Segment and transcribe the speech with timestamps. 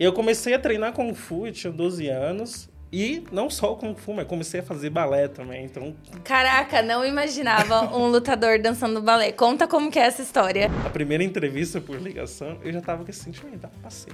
[0.00, 2.70] Eu comecei a treinar Kung Fu, eu tinha 12 anos.
[2.90, 5.94] E não só o Kung Fu, mas comecei a fazer balé também, então...
[6.24, 9.30] Caraca, não imaginava um lutador dançando balé.
[9.30, 10.70] Conta como que é essa história.
[10.86, 14.12] A primeira entrevista por ligação, eu já tava com esse sentimento, ah, passei.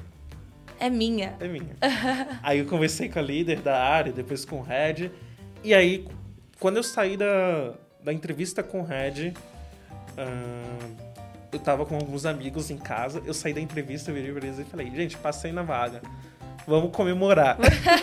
[0.81, 1.37] É minha.
[1.39, 1.77] É minha.
[2.43, 5.13] aí eu conversei com a líder da área, depois com o Red.
[5.63, 6.05] E aí,
[6.59, 9.33] quando eu saí da, da entrevista com o Red,
[10.19, 11.06] uh,
[11.57, 14.65] eu tava com alguns amigos em casa, eu saí da entrevista, virei pra eles e
[14.65, 16.03] falei, gente, passei na vaga.
[16.67, 17.57] Vamos comemorar.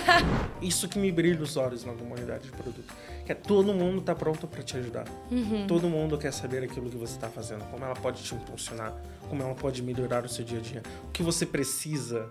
[0.62, 2.94] Isso que me brilha os olhos na comunidade de produto.
[3.26, 5.06] Que é todo mundo tá pronto para te ajudar.
[5.30, 5.68] Uhum.
[5.68, 8.94] Todo mundo quer saber aquilo que você está fazendo, como ela pode te impulsionar,
[9.30, 12.30] como ela pode melhorar o seu dia a dia, o que você precisa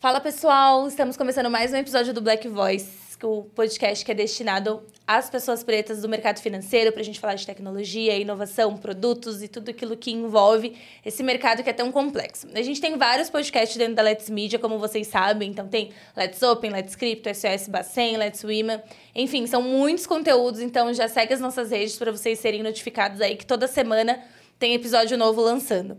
[0.00, 2.88] Fala pessoal, estamos começando mais um episódio do Black Voice,
[3.22, 7.34] o podcast que é destinado às pessoas pretas do mercado financeiro, para a gente falar
[7.34, 12.48] de tecnologia, inovação, produtos e tudo aquilo que envolve esse mercado que é tão complexo.
[12.54, 16.40] A gente tem vários podcasts dentro da Let's Media, como vocês sabem, então tem Let's
[16.40, 18.80] Open, Let's Crypto, SOS Bacen, Let's Women,
[19.14, 23.36] enfim, são muitos conteúdos, então já segue as nossas redes para vocês serem notificados aí
[23.36, 24.18] que toda semana
[24.58, 25.98] tem episódio novo lançando.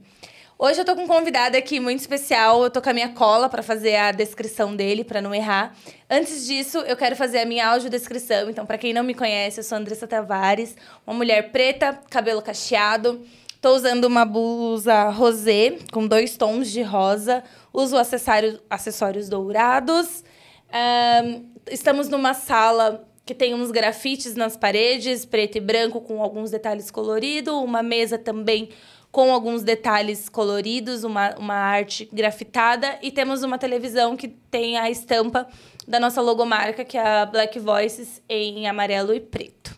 [0.64, 2.64] Hoje eu tô com um convidado aqui muito especial.
[2.64, 5.76] Eu tô com a minha cola para fazer a descrição dele, para não errar.
[6.08, 8.48] Antes disso, eu quero fazer a minha audiodescrição.
[8.48, 13.26] Então, para quem não me conhece, eu sou Andressa Tavares, uma mulher preta, cabelo cacheado.
[13.60, 17.44] Tô usando uma blusa rosé com dois tons de rosa.
[17.74, 20.24] Uso acessórios dourados.
[21.26, 26.52] Um, estamos numa sala que tem uns grafites nas paredes, preto e branco, com alguns
[26.52, 27.56] detalhes coloridos.
[27.56, 28.70] Uma mesa também
[29.12, 34.90] com alguns detalhes coloridos, uma, uma arte grafitada, e temos uma televisão que tem a
[34.90, 35.48] estampa
[35.88, 39.78] da nossa logomarca, que é a Black Voices, em amarelo e preto.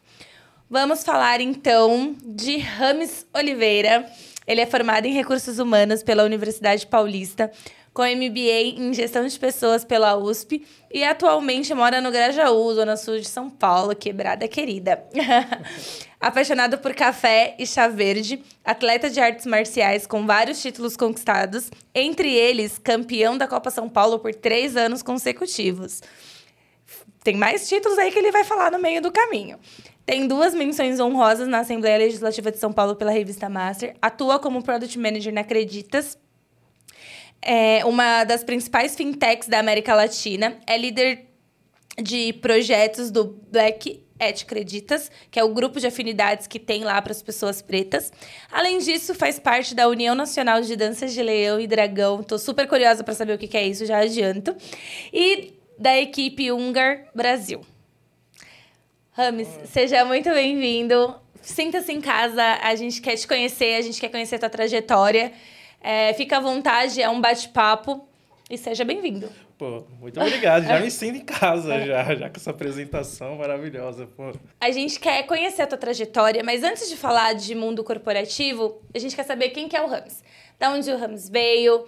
[0.69, 4.05] Vamos falar então de Rames Oliveira.
[4.45, 7.51] Ele é formado em Recursos Humanos pela Universidade Paulista,
[7.93, 13.19] com MBA em Gestão de Pessoas pela USP e atualmente mora no Grajaú, Zona Sul
[13.19, 15.03] de São Paulo, quebrada querida.
[16.19, 22.33] Apaixonado por café e chá verde, atleta de artes marciais com vários títulos conquistados, entre
[22.33, 26.01] eles campeão da Copa São Paulo por três anos consecutivos.
[27.23, 29.59] Tem mais títulos aí que ele vai falar no meio do caminho.
[30.05, 33.95] Tem duas menções honrosas na Assembleia Legislativa de São Paulo pela revista Master.
[34.01, 36.17] Atua como Product Manager na Acreditas,
[37.45, 41.25] é uma das principais fintechs da América Latina, é líder
[42.01, 47.01] de projetos do Black Et Creditas, que é o grupo de afinidades que tem lá
[47.01, 48.11] para as pessoas pretas.
[48.51, 52.21] Além disso, faz parte da União Nacional de Danças de Leão e Dragão.
[52.21, 54.55] Estou super curiosa para saber o que é isso, já adianto.
[55.11, 57.61] E da equipe Ungar Brasil.
[59.11, 61.15] Rames, seja muito bem-vindo.
[61.41, 65.33] Sinta-se em casa, a gente quer te conhecer, a gente quer conhecer a tua trajetória.
[65.83, 68.07] É, fica à vontade, é um bate-papo
[68.49, 69.29] e seja bem-vindo.
[69.57, 70.63] Pô, muito obrigado.
[70.63, 74.07] Já me sinto em casa, já, já com essa apresentação maravilhosa.
[74.07, 74.31] Pô.
[74.61, 78.97] A gente quer conhecer a tua trajetória, mas antes de falar de mundo corporativo, a
[78.97, 80.23] gente quer saber quem que é o Rams.
[80.57, 81.85] Da onde o Rams veio,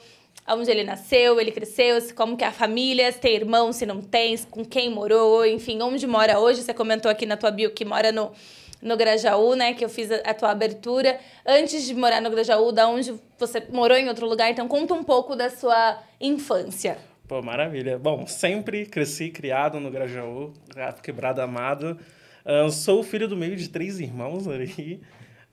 [0.47, 4.01] onde ele nasceu, ele cresceu, como que é a família, se tem irmão, se não
[4.01, 6.61] tem, com quem morou, enfim, onde mora hoje.
[6.61, 8.31] Você comentou aqui na tua bio que mora no
[8.85, 9.73] no Grajaú, né?
[9.73, 11.19] Que eu fiz a, tua abertura.
[11.45, 14.49] Antes de morar no Grajaú, da onde você morou em outro lugar.
[14.51, 16.97] Então, conta um pouco da sua infância.
[17.27, 17.97] Pô, maravilha.
[17.97, 20.53] Bom, sempre cresci criado no Grajaú,
[21.01, 21.99] quebrado amado.
[22.45, 25.01] Uh, sou filho do meio de três irmãos ali.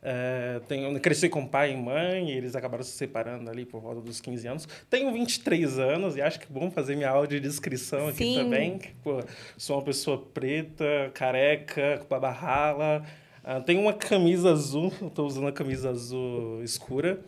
[0.03, 4.01] Uh, tenho, cresci com pai e mãe, e eles acabaram se separando ali por volta
[4.01, 4.69] dos 15 anos.
[4.91, 8.35] Tenho 23 anos e acho que é bom fazer minha audiodescrição aqui Sim.
[8.35, 8.81] também.
[9.03, 9.23] Pô,
[9.57, 13.07] sou uma pessoa preta, careca, com barba rala,
[13.45, 17.21] Uh, tem uma camisa azul, estou usando a camisa azul escura.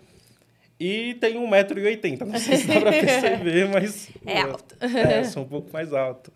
[0.79, 2.25] E tem 1,80m.
[2.27, 4.11] Não sei se dá para perceber, mas.
[4.27, 4.77] É alto.
[4.81, 6.33] É, sou um pouco mais alto.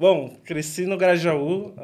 [0.00, 1.74] Bom, cresci no Grajaú,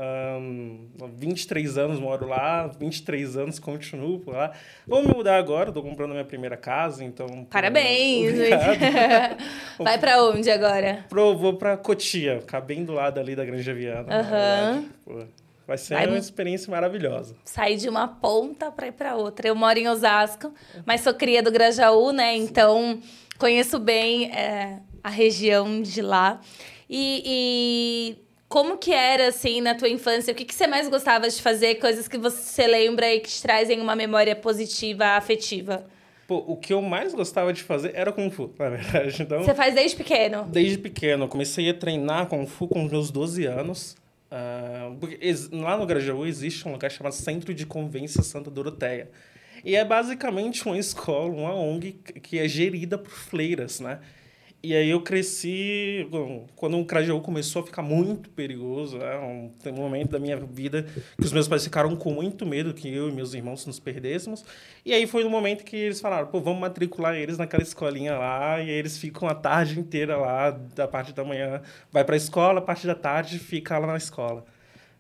[0.41, 0.89] um,
[1.19, 4.53] 23 anos moro lá, 23 anos continuo por lá.
[4.87, 7.47] Vou me mudar agora, estou comprando minha primeira casa, então...
[7.51, 8.33] Parabéns!
[9.79, 11.05] Vai para onde agora?
[11.11, 14.09] Pro, vou para Cotia, ficar bem do lado ali da Granja Viana.
[14.11, 14.85] Aham.
[15.07, 15.27] Uhum.
[15.67, 17.35] Vai ser Vai uma experiência maravilhosa.
[17.45, 19.49] Sair de uma ponta para ir para outra.
[19.49, 20.53] Eu moro em Osasco,
[20.85, 22.37] mas sou cria do Grajaú, né?
[22.37, 23.01] Então
[23.39, 26.41] conheço bem é, a região de lá.
[26.89, 28.17] E, e,
[28.49, 30.33] como que era, assim, na tua infância?
[30.33, 31.77] O que, que você mais gostava de fazer?
[31.77, 35.85] Coisas que você lembra e que te trazem uma memória positiva, afetiva?
[36.29, 39.23] Pô, o que eu mais gostava de fazer era Kung Fu, na verdade.
[39.23, 40.45] Então, você faz desde pequeno?
[40.45, 41.25] Desde pequeno.
[41.25, 43.97] Eu comecei a treinar Kung Fu com meus 12 anos.
[44.31, 49.11] Uh, lá no Grajaú existe um lugar chamado Centro de Convivência Santa Doroteia.
[49.65, 51.93] E é basicamente uma escola, uma ONG
[52.23, 54.01] que é gerida por fleiras, né?
[54.67, 56.09] E aí eu cresci,
[56.57, 59.17] quando o Crajaú começou a ficar muito perigoso, né?
[59.17, 60.85] um, tem um momento da minha vida
[61.17, 64.45] que os meus pais ficaram com muito medo que eu e meus irmãos nos perdêssemos.
[64.85, 68.61] E aí foi no momento que eles falaram, pô, vamos matricular eles naquela escolinha lá,
[68.61, 71.63] e eles ficam a tarde inteira lá, da parte da manhã
[71.93, 74.45] vai para a escola, a parte da tarde fica lá na escola.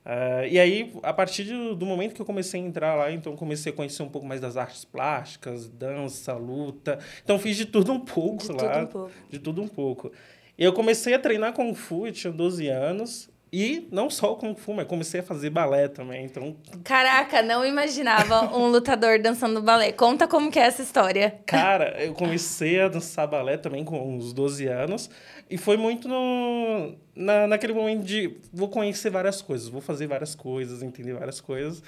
[0.06, 3.34] Uh, e aí, a partir do, do, momento que eu comecei a entrar lá, então
[3.34, 7.00] comecei a conhecer um pouco mais das artes plásticas, dança, luta.
[7.24, 8.56] Então fiz de tudo um pouco de lá.
[8.56, 9.12] Tudo um pouco.
[9.28, 10.12] De tudo um pouco.
[10.56, 13.28] E eu comecei a treinar Kung Fu, eu tinha 12 anos.
[13.58, 16.54] E não só o Kung Fu, mas comecei a fazer balé também, então...
[16.84, 19.92] Caraca, não imaginava um lutador dançando balé.
[19.92, 21.40] Conta como que é essa história.
[21.46, 25.08] Cara, eu comecei a dançar balé também com uns 12 anos.
[25.48, 30.34] E foi muito no, na, naquele momento de vou conhecer várias coisas, vou fazer várias
[30.34, 31.82] coisas, entender várias coisas.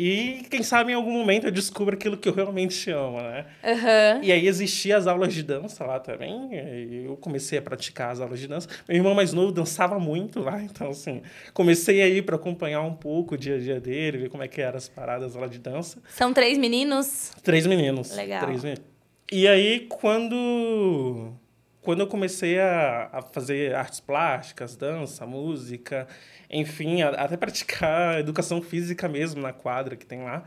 [0.00, 3.46] E quem sabe em algum momento eu descubro aquilo que eu realmente amo, né?
[3.64, 4.22] Uhum.
[4.22, 6.50] E aí existia as aulas de dança lá também.
[7.04, 8.68] eu comecei a praticar as aulas de dança.
[8.86, 11.20] Meu irmão mais novo dançava muito lá, então assim,
[11.52, 14.60] comecei aí para acompanhar um pouco o dia a dia dele, ver como é que
[14.60, 16.00] eram as paradas lá de dança.
[16.10, 17.32] São três meninos?
[17.42, 18.14] Três meninos.
[18.14, 18.44] Legal.
[18.44, 18.84] Três meninos.
[19.32, 21.32] E aí quando
[21.88, 26.06] quando eu comecei a, a fazer artes plásticas, dança, música,
[26.50, 30.44] enfim, a, até praticar educação física mesmo na quadra que tem lá.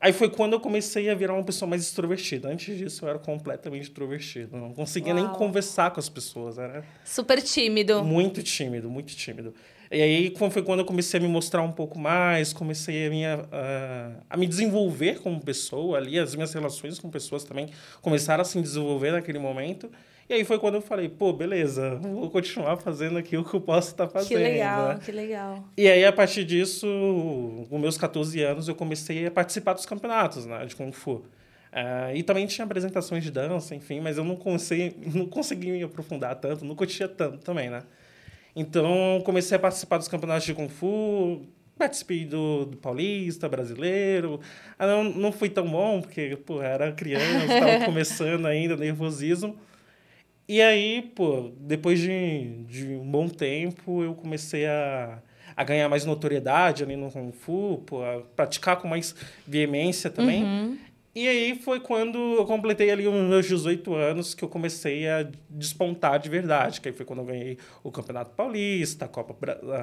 [0.00, 2.48] Aí foi quando eu comecei a virar uma pessoa mais extrovertida.
[2.48, 4.56] Antes disso, eu era completamente introvertido.
[4.56, 5.24] Não conseguia Uau.
[5.24, 6.56] nem conversar com as pessoas.
[6.56, 8.04] Era Super tímido.
[8.04, 9.52] Muito tímido, muito tímido.
[9.90, 13.26] E aí foi quando eu comecei a me mostrar um pouco mais, comecei a me,
[13.26, 16.16] a, a me desenvolver como pessoa ali.
[16.16, 17.70] As minhas relações com pessoas também
[18.00, 19.90] começaram a se desenvolver naquele momento.
[20.30, 23.60] E aí foi quando eu falei, pô, beleza, vou continuar fazendo aqui o que eu
[23.60, 24.28] posso estar fazendo.
[24.28, 25.64] Que legal, que legal.
[25.76, 26.86] E aí, a partir disso,
[27.68, 31.14] com meus 14 anos, eu comecei a participar dos campeonatos né, de Kung Fu.
[31.14, 35.82] Uh, e também tinha apresentações de dança, enfim, mas eu não consegui, não consegui me
[35.82, 37.82] aprofundar tanto, não curtia tanto também, né?
[38.54, 41.42] Então, comecei a participar dos campeonatos de Kung Fu,
[41.76, 44.38] participei do, do Paulista, brasileiro.
[44.78, 49.58] Ah, não, não fui tão bom, porque, pô, era criança, estava começando ainda, nervosismo.
[50.50, 55.22] E aí, pô, depois de, de um bom tempo, eu comecei a,
[55.56, 59.14] a ganhar mais notoriedade ali no Kung Fu, pô, a praticar com mais
[59.46, 60.42] veemência também.
[60.42, 60.76] Uhum.
[61.12, 65.28] E aí foi quando eu completei ali os meus 18 anos que eu comecei a
[65.48, 66.80] despontar de verdade.
[66.80, 69.36] Que aí foi quando eu ganhei o Campeonato Paulista, a Copa,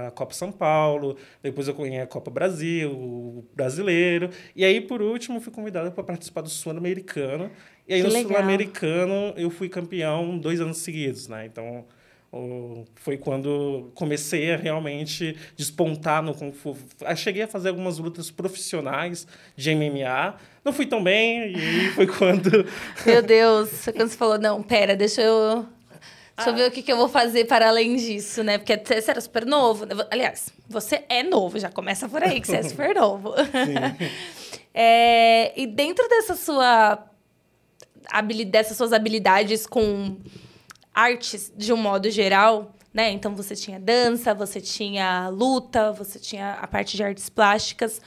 [0.08, 4.30] a Copa São Paulo, depois eu ganhei a Copa Brasil, o Brasileiro.
[4.56, 7.52] E aí, por último, fui convidado para participar do Sul-Americano.
[7.86, 11.46] E aí, que no Sul-Americano, eu fui campeão dois anos seguidos, né?
[11.46, 11.86] Então,
[12.96, 16.78] foi quando comecei a realmente despontar no Kung Fu.
[17.16, 19.26] cheguei a fazer algumas lutas profissionais
[19.56, 20.36] de MMA.
[20.64, 22.68] Não fui tão bem, e foi quando.
[23.06, 25.66] Meu Deus, quando você falou, não, pera, deixa eu.
[26.36, 26.54] Deixa ah.
[26.54, 28.58] eu ver o que, que eu vou fazer para além disso, né?
[28.58, 29.86] Porque você era super novo.
[29.86, 29.96] Né?
[30.12, 33.34] Aliás, você é novo, já começa por aí, que você é super novo.
[34.80, 37.04] É, e dentro dessa sua
[38.46, 40.18] dessas suas habilidades com
[40.98, 43.12] artes de um modo geral, né?
[43.12, 48.02] Então você tinha dança, você tinha luta, você tinha a parte de artes plásticas.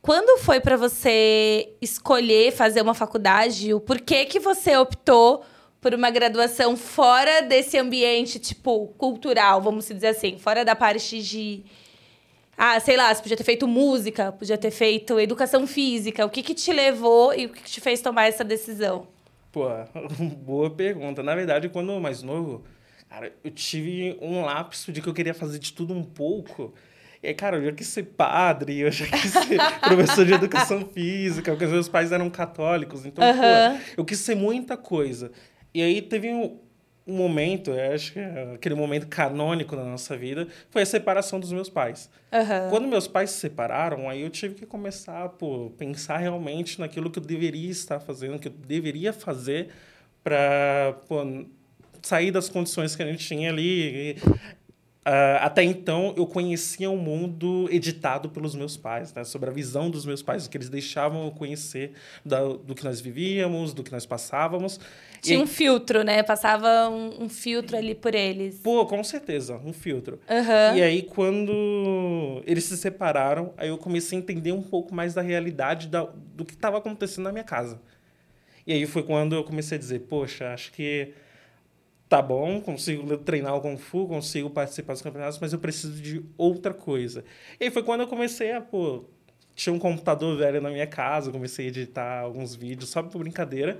[0.00, 3.74] Quando foi para você escolher fazer uma faculdade?
[3.74, 5.44] O porquê que você optou
[5.80, 11.64] por uma graduação fora desse ambiente, tipo, cultural, vamos dizer assim, fora da parte de
[12.56, 16.24] ah, sei lá, você podia ter feito música, podia ter feito educação física.
[16.24, 19.08] O que que te levou e o que, que te fez tomar essa decisão?
[19.52, 19.68] Pô,
[20.42, 21.22] boa pergunta.
[21.22, 22.64] Na verdade, quando eu mais novo,
[23.08, 26.74] cara, eu tive um lapso de que eu queria fazer de tudo um pouco.
[27.22, 30.88] E aí, cara, eu já quis ser padre, eu já quis ser professor de educação
[30.88, 33.04] física, porque meus pais eram católicos.
[33.04, 33.36] Então, uhum.
[33.36, 35.30] pô, eu quis ser muita coisa.
[35.74, 36.58] E aí teve um,
[37.06, 41.52] um momento, acho que é aquele momento canônico da nossa vida, foi a separação dos
[41.52, 42.08] meus pais.
[42.32, 42.70] Uhum.
[42.70, 45.28] Quando meus pais se separaram, aí eu tive que começar a
[45.76, 49.68] pensar realmente naquilo que eu deveria estar fazendo, que eu deveria fazer
[50.22, 50.96] para
[52.00, 54.16] sair das condições que a gente tinha ali.
[55.04, 59.24] Uh, até então, eu conhecia o um mundo editado pelos meus pais, né?
[59.24, 61.92] sobre a visão dos meus pais, que eles deixavam eu conhecer
[62.24, 64.78] da, do que nós vivíamos, do que nós passávamos.
[65.20, 65.42] Tinha e...
[65.42, 66.22] um filtro, né?
[66.22, 68.60] Passava um, um, filtro ali por eles.
[68.60, 70.20] Pô, com certeza, um filtro.
[70.30, 70.76] Uhum.
[70.76, 75.22] E aí, quando eles se separaram, aí eu comecei a entender um pouco mais da
[75.22, 77.80] realidade da, do que estava acontecendo na minha casa.
[78.64, 81.12] E aí foi quando eu comecei a dizer, poxa, acho que
[82.12, 86.22] tá bom, consigo treinar o Kung Fu, consigo participar dos campeonatos, mas eu preciso de
[86.36, 87.24] outra coisa.
[87.58, 89.04] E aí foi quando eu comecei a, pô,
[89.54, 93.78] tinha um computador velho na minha casa, comecei a editar alguns vídeos só por brincadeira.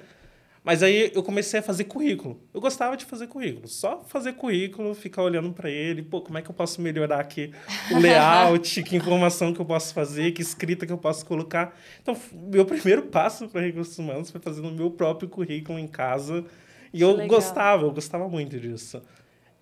[0.65, 2.41] Mas aí eu comecei a fazer currículo.
[2.55, 3.69] Eu gostava de fazer currículo.
[3.69, 7.53] Só fazer currículo, ficar olhando para ele, pô, como é que eu posso melhorar aqui
[7.91, 11.77] o layout, que informação que eu posso fazer, que escrita que eu posso colocar.
[12.01, 16.47] Então, meu primeiro passo para recursos humanos foi fazer o meu próprio currículo em casa.
[16.93, 17.29] E eu legal.
[17.29, 19.03] gostava, eu gostava muito disso.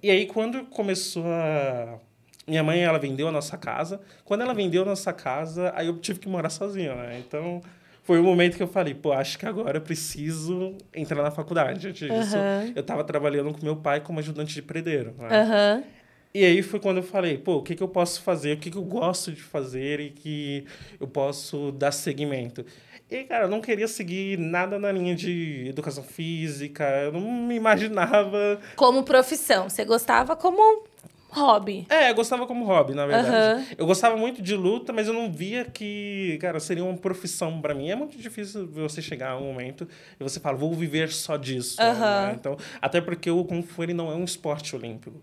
[0.03, 1.99] E aí, quando começou a.
[2.47, 4.01] Minha mãe, ela vendeu a nossa casa.
[4.25, 7.23] Quando ela vendeu a nossa casa, aí eu tive que morar sozinho, né?
[7.25, 7.63] Então
[8.03, 11.87] foi o momento que eu falei, pô, acho que agora eu preciso entrar na faculdade.
[11.89, 12.73] Uhum.
[12.75, 15.15] eu estava trabalhando com meu pai como ajudante de predeiro.
[15.17, 15.29] Né?
[15.43, 15.85] Uhum.
[16.33, 18.71] E aí foi quando eu falei, pô, o que, que eu posso fazer, o que,
[18.71, 20.65] que eu gosto de fazer e que
[21.01, 22.65] eu posso dar seguimento.
[23.11, 27.57] E, cara, eu não queria seguir nada na linha de educação física, eu não me
[27.57, 28.61] imaginava.
[28.77, 30.85] Como profissão, você gostava como
[31.31, 31.87] hobby.
[31.89, 33.61] É, eu gostava como hobby, na verdade.
[33.61, 33.77] Uhum.
[33.79, 37.75] Eu gostava muito de luta, mas eu não via que, cara, seria uma profissão para
[37.75, 37.91] mim.
[37.91, 41.83] É muito difícil você chegar a um momento e você fala, vou viver só disso.
[41.83, 41.99] Uhum.
[41.99, 42.37] Né?
[42.39, 45.21] Então, até porque o Kung Fu ele não é um esporte olímpico.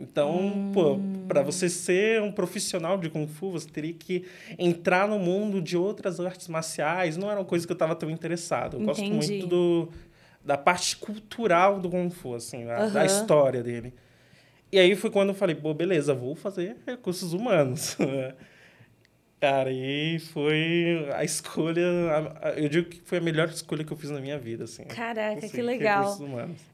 [0.00, 0.70] Então, hum.
[0.72, 4.24] pô, para você ser um profissional de Kung Fu, você teria que
[4.58, 7.16] entrar no mundo de outras artes marciais.
[7.16, 8.76] Não era uma coisa que eu estava tão interessado.
[8.76, 9.10] Eu Entendi.
[9.10, 9.88] gosto muito do,
[10.44, 12.92] da parte cultural do Kung Fu, assim, uhum.
[12.92, 13.92] da história dele.
[14.72, 17.96] E aí foi quando eu falei, pô, beleza, vou fazer recursos humanos.
[19.40, 21.82] Cara, e foi a escolha,
[22.56, 24.84] eu digo que foi a melhor escolha que eu fiz na minha vida, assim.
[24.84, 26.18] Caraca, que legal.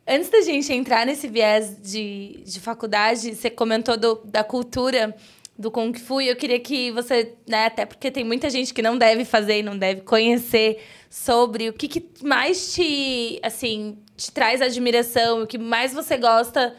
[0.05, 5.15] Antes da gente entrar nesse viés de, de faculdade, você comentou do, da cultura
[5.57, 8.83] do Kung Fu e eu queria que você, né, até porque tem muita gente que
[8.83, 14.33] não deve fazer e não deve conhecer sobre o que, que mais te, assim, te
[14.33, 16.75] traz admiração, o que mais você gosta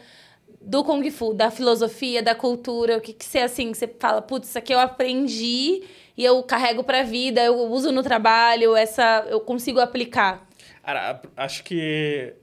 [0.60, 4.48] do Kung Fu, da filosofia, da cultura, o que, que você, assim, você fala, putz,
[4.48, 5.82] isso aqui eu aprendi
[6.16, 10.46] e eu carrego pra vida, eu uso no trabalho, essa eu consigo aplicar?
[10.82, 12.34] Cara, acho que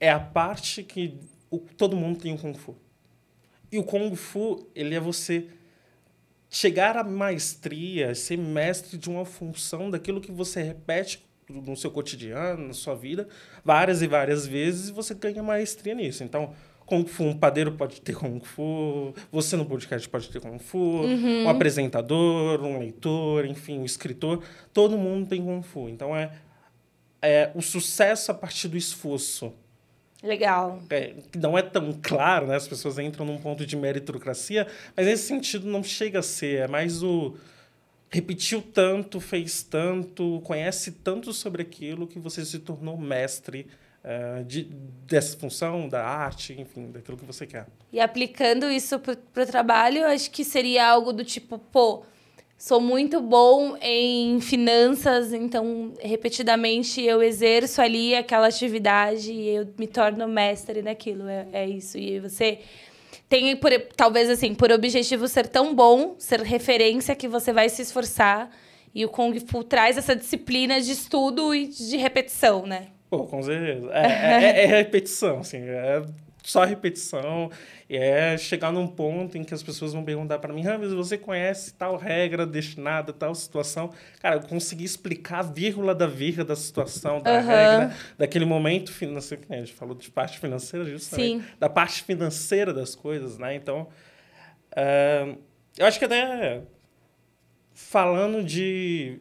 [0.00, 1.18] é a parte que
[1.50, 2.76] o, todo mundo tem o Kung Fu.
[3.70, 5.48] E o Kung Fu, ele é você
[6.50, 12.68] chegar à maestria, ser mestre de uma função daquilo que você repete no seu cotidiano,
[12.68, 13.28] na sua vida,
[13.64, 16.22] várias e várias vezes, e você ganha maestria nisso.
[16.22, 16.54] Então,
[16.88, 20.78] Kung Fu, um padeiro pode ter Kung Fu, você no podcast pode ter Kung Fu,
[20.78, 21.44] uhum.
[21.44, 24.42] um apresentador, um leitor, enfim, um escritor,
[24.72, 25.88] todo mundo tem Kung Fu.
[25.90, 26.32] Então é,
[27.20, 29.52] é o sucesso a partir do esforço.
[30.22, 30.82] Legal.
[30.88, 32.56] É, não é tão claro, né?
[32.56, 34.66] As pessoas entram num ponto de meritocracia,
[34.96, 36.60] mas nesse sentido não chega a ser.
[36.60, 37.36] É mais o
[38.10, 43.66] repetiu tanto, fez tanto, conhece tanto sobre aquilo que você se tornou mestre
[44.08, 44.64] uh, de,
[45.06, 47.66] dessa função, da arte, enfim, daquilo que você quer.
[47.92, 52.02] E aplicando isso para o trabalho, acho que seria algo do tipo, pô,
[52.56, 59.86] sou muito bom em finanças, então repetidamente eu exerço ali aquela atividade e eu me
[59.86, 61.28] torno mestre naquilo.
[61.28, 61.98] É, é isso.
[61.98, 62.60] E você
[63.28, 67.82] tem, por, talvez assim, por objetivo ser tão bom, ser referência que você vai se
[67.82, 68.50] esforçar.
[68.94, 72.88] E o Kung Fu traz essa disciplina de estudo e de repetição, né?
[73.10, 73.90] Pô, com certeza.
[73.92, 76.02] É, é, é, é repetição, assim, é
[76.48, 77.50] só repetição.
[77.88, 81.16] E é chegar num ponto em que as pessoas vão perguntar para mim, Rames, você
[81.16, 83.92] conhece tal regra destinada, tal situação?
[84.20, 87.46] Cara, eu consegui explicar a vírgula da vírgula da situação, da uhum.
[87.46, 91.44] regra, daquele momento financeiro, que a gente falou de parte financeira, justamente, Sim.
[91.58, 93.54] da parte financeira das coisas, né?
[93.54, 93.88] Então,
[94.72, 95.38] uh,
[95.76, 96.62] eu acho que até
[97.72, 99.20] falando de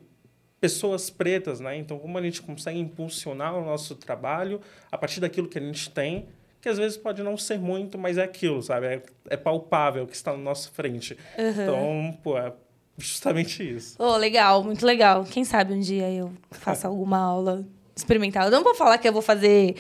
[0.60, 1.78] pessoas pretas, né?
[1.78, 4.60] Então, como a gente consegue impulsionar o nosso trabalho
[4.92, 6.28] a partir daquilo que a gente tem,
[6.62, 8.88] que às vezes pode não ser muito, mas é aquilo, sabe?
[8.88, 11.18] É, é palpável que está na nossa frente.
[11.38, 11.50] Uhum.
[11.50, 12.52] Então, pô, é
[12.98, 13.96] justamente isso.
[14.00, 15.24] Oh, legal, muito legal.
[15.24, 18.46] Quem sabe um dia eu faça alguma aula experimental.
[18.46, 19.76] Eu não vou falar que eu vou fazer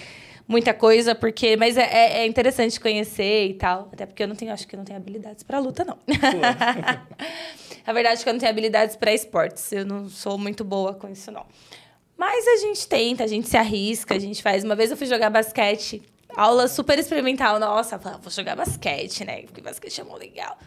[0.48, 3.90] muita coisa, porque mas é, é, é interessante conhecer e tal.
[3.92, 5.98] Até porque eu não tenho, acho que eu não tenho habilidades para luta, não.
[7.86, 9.72] A verdade é que eu não tenho habilidades para esportes.
[9.72, 11.46] Eu não sou muito boa com isso, não.
[12.18, 14.64] Mas a gente tenta, a gente se arrisca, a gente faz.
[14.64, 16.02] Uma vez eu fui jogar basquete,
[16.36, 17.60] aula super experimental.
[17.60, 19.44] Nossa, ah, vou jogar basquete, né?
[19.44, 20.58] Porque basquete é mó legal.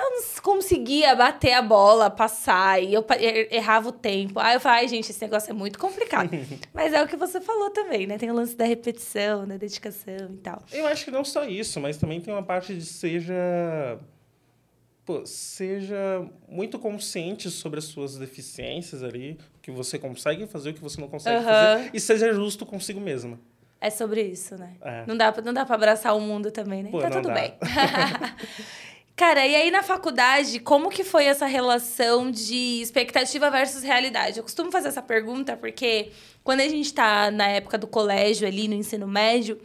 [0.00, 3.04] Eu não conseguia bater a bola, passar, e eu
[3.50, 4.40] errava o tempo.
[4.40, 6.30] Aí eu falei, ai, gente, esse negócio é muito complicado.
[6.72, 8.16] mas é o que você falou também, né?
[8.16, 10.62] Tem o lance da repetição, da dedicação e tal.
[10.72, 13.34] Eu acho que não só isso, mas também tem uma parte de seja
[15.04, 20.74] pô, seja muito consciente sobre as suas deficiências ali, o que você consegue fazer, o
[20.74, 21.44] que você não consegue uhum.
[21.44, 23.38] fazer, e seja justo consigo mesma.
[23.80, 24.74] É sobre isso, né?
[24.82, 25.04] É.
[25.06, 26.90] Não, dá, pra- não dá pra abraçar o mundo também, né?
[26.90, 27.34] Pô, tá tudo dá.
[27.34, 27.54] bem.
[29.20, 34.38] Cara, e aí na faculdade, como que foi essa relação de expectativa versus realidade?
[34.38, 36.10] Eu costumo fazer essa pergunta porque
[36.42, 39.60] quando a gente tá na época do colégio ali, no ensino médio,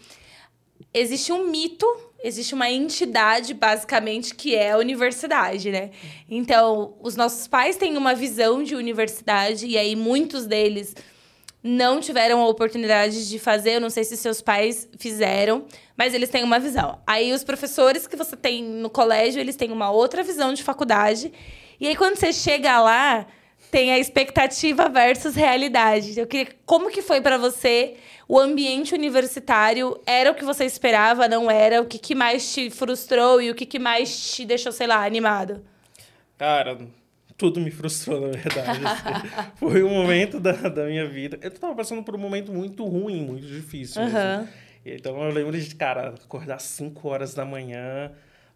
[0.93, 1.85] existe um mito,
[2.21, 5.91] existe uma entidade, basicamente, que é a universidade, né?
[6.29, 10.93] Então, os nossos pais têm uma visão de universidade, e aí muitos deles
[11.67, 13.77] não tiveram a oportunidade de fazer.
[13.77, 15.65] Eu não sei se seus pais fizeram,
[15.97, 16.99] mas eles têm uma visão.
[17.07, 21.33] Aí, os professores que você tem no colégio, eles têm uma outra visão de faculdade.
[21.79, 23.25] E aí, quando você chega lá,
[23.71, 26.19] tem a expectativa versus realidade.
[26.19, 27.95] Eu queria, como que foi para você
[28.27, 29.99] o ambiente universitário?
[30.05, 31.81] Era o que você esperava, não era?
[31.81, 35.03] O que, que mais te frustrou e o que, que mais te deixou, sei lá,
[35.03, 35.65] animado?
[36.37, 36.77] Cara,
[37.37, 38.81] tudo me frustrou, na verdade.
[38.85, 39.51] assim.
[39.55, 41.37] Foi um momento da, da minha vida.
[41.41, 44.01] Eu tava passando por um momento muito ruim, muito difícil.
[44.01, 44.47] Aham.
[44.85, 48.11] Então eu lembro de, cara, acordar às 5 horas da manhã,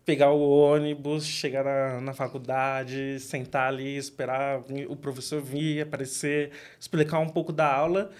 [0.05, 7.19] pegar o ônibus, chegar na, na faculdade, sentar ali, esperar o professor vir, aparecer, explicar
[7.19, 8.12] um pouco da aula.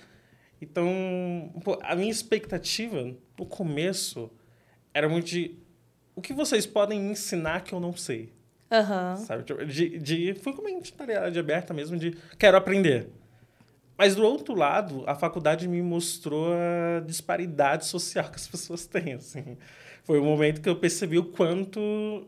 [0.62, 4.30] Então, a minha expectativa no começo
[4.94, 5.58] era muito de
[6.16, 8.34] o que vocês podem me ensinar que eu não sei.
[8.72, 9.16] Aham.
[9.18, 9.44] Sabe?
[9.44, 13.10] Tipo, De, de, fui com uma mentalidade aberta mesmo de quero aprender.
[13.98, 19.14] Mas do outro lado, a faculdade me mostrou a disparidade social que as pessoas têm.
[19.14, 19.58] Assim.
[20.04, 22.26] Foi o momento que eu percebi o quanto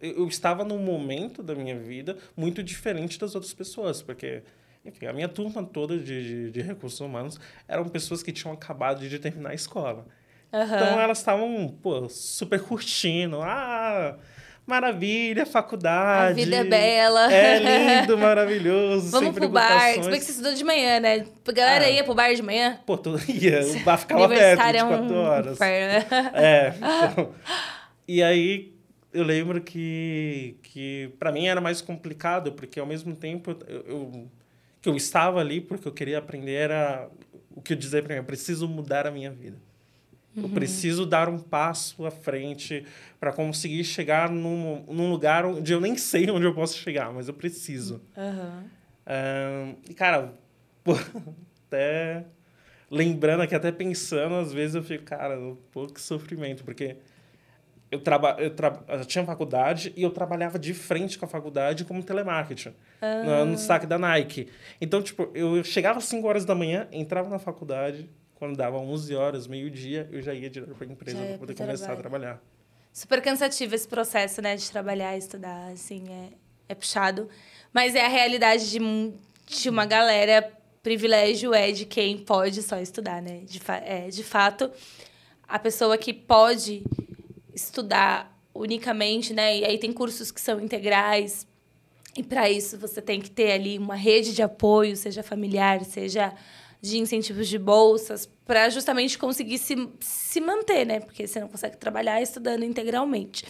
[0.00, 4.42] eu estava num momento da minha vida muito diferente das outras pessoas, porque
[4.84, 9.06] enfim, a minha turma toda de, de, de recursos humanos eram pessoas que tinham acabado
[9.06, 10.06] de terminar a escola.
[10.52, 10.76] Aham.
[10.76, 13.40] Então elas estavam, pô, super curtindo.
[13.42, 14.16] Ah,
[14.70, 16.30] maravilha, faculdade.
[16.40, 17.30] A vida é bela.
[17.32, 19.10] É lindo, maravilhoso.
[19.12, 19.92] Vamos pro bar.
[20.02, 21.26] Se bem que você estudou de manhã, né?
[21.46, 21.90] A galera Ah.
[21.90, 22.78] ia pro bar de manhã.
[22.86, 25.52] Pô, todo ia, o bar ficava aberto Universitário é 24 um horas.
[25.56, 26.06] inferno.
[26.34, 26.74] É,
[27.10, 27.34] então,
[28.08, 28.72] E aí
[29.12, 34.30] eu lembro que, que para mim era mais complicado, porque ao mesmo tempo eu, eu-
[34.80, 37.08] que eu estava ali porque eu queria aprender era
[37.54, 39.58] o que eu dizia para mim, eu preciso mudar a minha vida.
[40.36, 42.84] Eu preciso dar um passo à frente
[43.18, 47.26] para conseguir chegar num, num lugar onde eu nem sei onde eu posso chegar, mas
[47.28, 48.00] eu preciso.
[49.06, 50.32] Ahn, e, cara,
[50.84, 50.92] pô,
[51.66, 52.24] até
[52.90, 55.36] lembrando aqui, até pensando, às vezes eu fico, cara,
[55.72, 56.96] pô, que sofrimento, porque
[57.90, 61.84] eu, traba, eu, tra, eu tinha faculdade e eu trabalhava de frente com a faculdade
[61.84, 62.72] como telemarketing,
[63.24, 64.48] no, no destaque da Nike.
[64.80, 68.08] Então, tipo, eu chegava às 5 horas da manhã, entrava na faculdade,
[68.40, 71.84] quando dava 11 horas, meio-dia, eu já ia direto para a empresa para poder começar
[71.84, 72.00] a trabalho.
[72.00, 72.42] trabalhar.
[72.90, 74.56] Super cansativo esse processo, né?
[74.56, 76.30] De trabalhar, estudar, assim, é,
[76.70, 77.28] é puxado.
[77.70, 78.78] Mas é a realidade de,
[79.46, 80.50] de uma galera.
[80.82, 83.42] Privilégio é de quem pode só estudar, né?
[83.44, 84.70] De, fa é, de fato,
[85.46, 86.82] a pessoa que pode
[87.54, 89.58] estudar unicamente, né?
[89.58, 91.46] E aí tem cursos que são integrais.
[92.16, 96.34] E para isso você tem que ter ali uma rede de apoio, seja familiar, seja
[96.80, 101.00] de incentivos de bolsas, para justamente conseguir se, se manter, né?
[101.00, 103.44] Porque você não consegue trabalhar estudando integralmente.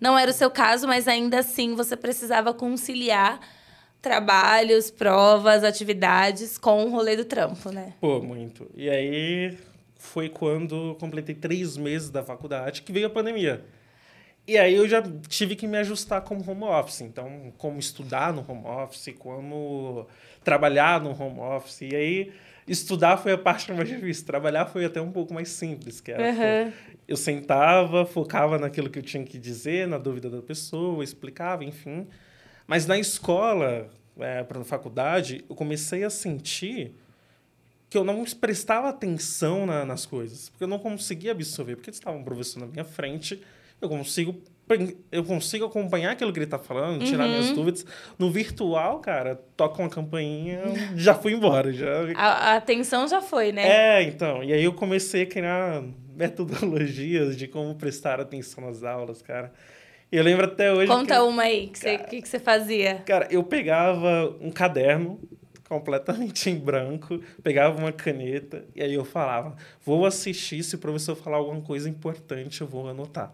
[0.00, 3.40] Não era o seu caso, mas ainda assim você precisava conciliar
[4.00, 7.94] trabalhos, provas, atividades com o rolê do trampo, né?
[8.00, 8.68] Pô, muito.
[8.74, 9.56] E aí
[9.94, 13.64] foi quando completei três meses da faculdade que veio a pandemia.
[14.46, 17.02] E aí eu já tive que me ajustar como home office.
[17.02, 20.06] Então, como estudar no home office, como
[20.42, 21.82] trabalhar no home office.
[21.82, 22.32] E aí,
[22.66, 24.24] estudar foi a parte mais difícil.
[24.26, 26.72] Trabalhar foi até um pouco mais simples, que era, Uhum.
[27.08, 32.06] eu sentava, focava naquilo que eu tinha que dizer, na dúvida da pessoa, explicava, enfim.
[32.66, 36.92] Mas na escola, é, para a faculdade, eu comecei a sentir
[37.90, 42.16] que eu não prestava atenção na- nas coisas, porque eu não conseguia absorver, porque estava
[42.16, 43.42] um professor na minha frente,
[43.80, 44.40] eu consigo
[45.10, 47.84] eu consigo acompanhar aquilo que ele está falando, tirar minhas dúvidas.
[48.18, 50.62] No virtual, cara, toca uma campainha,
[50.96, 53.98] já fui embora, já A, a atenção já foi, né?
[53.98, 54.42] é, então.
[54.42, 55.82] E aí eu comecei a criar
[56.14, 59.52] metodologias de como prestar atenção nas aulas, cara.
[60.10, 60.88] E eu lembro até hoje.
[60.88, 62.96] Conta que, uma aí, que você, que, que você fazia?
[63.06, 65.18] Cara, eu pegava um caderno
[65.66, 71.16] completamente em branco, pegava uma caneta e aí eu falava: vou assistir, se o professor
[71.16, 73.32] falar alguma coisa importante, eu vou anotar.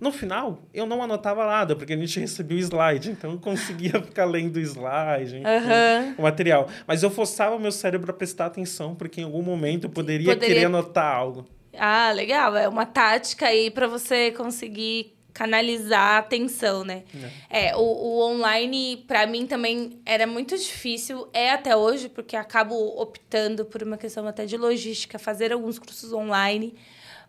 [0.00, 3.92] No final, eu não anotava nada, porque a gente recebia o slide, então eu conseguia
[4.02, 6.14] ficar lendo o slide, enfim, Aham.
[6.18, 6.68] o material.
[6.86, 10.32] Mas eu forçava o meu cérebro a prestar atenção, porque em algum momento eu poderia,
[10.32, 11.46] Poderia- querer anotar algo.
[11.78, 12.56] Ah, legal.
[12.56, 17.04] É uma tática aí para você conseguir canalizar a atenção, né?
[17.48, 22.34] É, é o, o online, para mim, também era muito difícil, é até hoje, porque
[22.36, 26.74] acabo optando por uma questão até de logística, fazer alguns cursos online,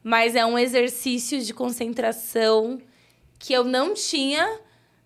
[0.04, 2.80] mas é um exercício de concentração
[3.38, 4.60] que eu não tinha,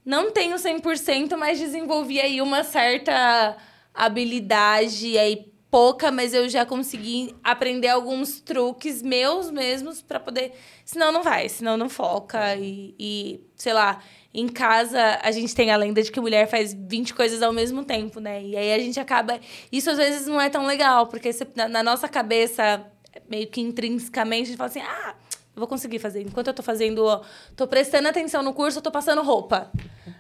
[0.06, 3.58] não tenho 100%, mas desenvolvi aí uma certa
[3.94, 10.54] habilidade aí pouca, mas eu já consegui aprender alguns truques meus mesmos para poder.
[10.86, 12.56] Senão não vai, senão não foca.
[12.56, 14.02] E, e, sei lá,
[14.34, 17.84] em casa a gente tem a lenda de que mulher faz 20 coisas ao mesmo
[17.84, 18.42] tempo, né?
[18.42, 19.38] E aí a gente acaba.
[19.70, 22.86] Isso às vezes não é tão legal, porque na nossa cabeça,
[23.30, 25.16] meio que intrinsecamente, a gente fala assim: ah,
[25.56, 26.22] eu vou conseguir fazer.
[26.22, 27.22] Enquanto eu tô fazendo, ó,
[27.56, 29.72] tô prestando atenção no curso, eu tô passando roupa.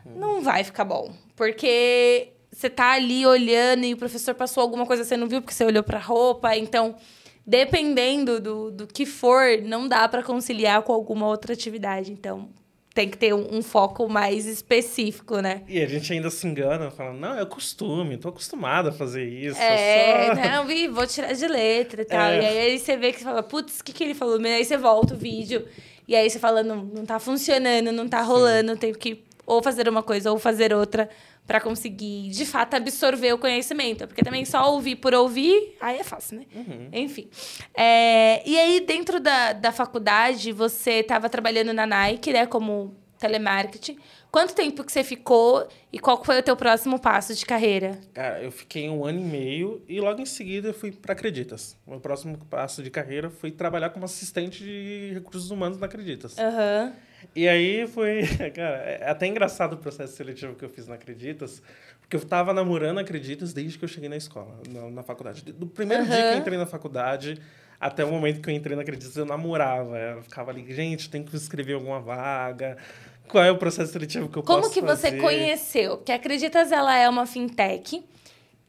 [0.05, 0.19] Uhum.
[0.19, 1.13] Não vai ficar bom.
[1.35, 5.41] Porque você tá ali olhando e o professor passou alguma coisa que você não viu
[5.41, 6.55] porque você olhou para a roupa.
[6.55, 6.95] Então,
[7.45, 12.13] dependendo do, do que for, não dá para conciliar com alguma outra atividade.
[12.13, 12.49] Então,
[12.95, 15.63] tem que ter um, um, foco mais específico, né?
[15.67, 19.59] E a gente ainda se engana, falando, não, é costume, tô acostumada a fazer isso.
[19.61, 20.35] É, só...
[20.35, 22.29] não, vi, vou tirar de letra e tal.
[22.29, 22.41] É.
[22.41, 24.39] E aí você vê que você fala, putz, o que, que ele falou?
[24.39, 25.67] E aí você volta o vídeo,
[26.07, 28.77] e aí você fala, não, não tá funcionando, não tá rolando, Sim.
[28.77, 31.09] tenho que ou fazer uma coisa ou fazer outra
[31.45, 34.07] para conseguir, de fato, absorver o conhecimento.
[34.07, 36.45] Porque também só ouvir por ouvir, aí é fácil, né?
[36.55, 36.89] Uhum.
[36.91, 37.29] Enfim.
[37.75, 42.45] É, e aí, dentro da, da faculdade, você estava trabalhando na Nike, né?
[42.45, 43.97] Como telemarketing.
[44.31, 47.97] Quanto tempo que você ficou e qual foi o teu próximo passo de carreira?
[48.13, 51.77] Cara, eu fiquei um ano e meio e logo em seguida eu fui para Acreditas.
[51.87, 56.37] Meu próximo passo de carreira foi trabalhar como assistente de recursos humanos na Acreditas.
[56.37, 56.91] Aham.
[56.93, 57.04] Uhum.
[57.35, 58.21] E aí foi,
[58.53, 61.61] cara, é até engraçado o processo seletivo que eu fiz na Acreditas,
[62.01, 65.41] porque eu tava namorando Acreditas desde que eu cheguei na escola, na, na faculdade.
[65.51, 66.09] Do primeiro uhum.
[66.09, 67.41] dia que eu entrei na faculdade
[67.79, 69.97] até o momento que eu entrei na Acreditas, eu namorava.
[69.97, 72.77] Eu ficava ali, gente, tem que escrever alguma vaga.
[73.27, 75.11] Qual é o processo seletivo que eu Como posso que fazer?
[75.11, 75.97] você conheceu?
[75.97, 78.03] Porque Acreditas, ela é uma fintech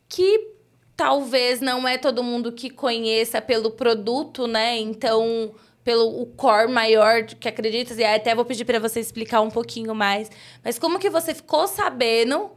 [0.08, 0.56] que
[0.96, 4.78] talvez não é todo mundo que conheça pelo produto, né?
[4.78, 5.54] Então
[5.86, 9.94] pelo o core maior que acreditas, e até vou pedir para você explicar um pouquinho
[9.94, 10.28] mais.
[10.64, 12.50] Mas como que você ficou sabendo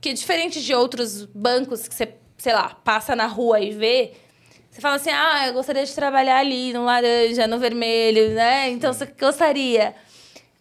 [0.00, 4.14] que diferente de outros bancos que você, sei lá, passa na rua e vê,
[4.70, 8.70] você fala assim: "Ah, eu gostaria de trabalhar ali no laranja, no vermelho", né?
[8.70, 9.94] Então você gostaria.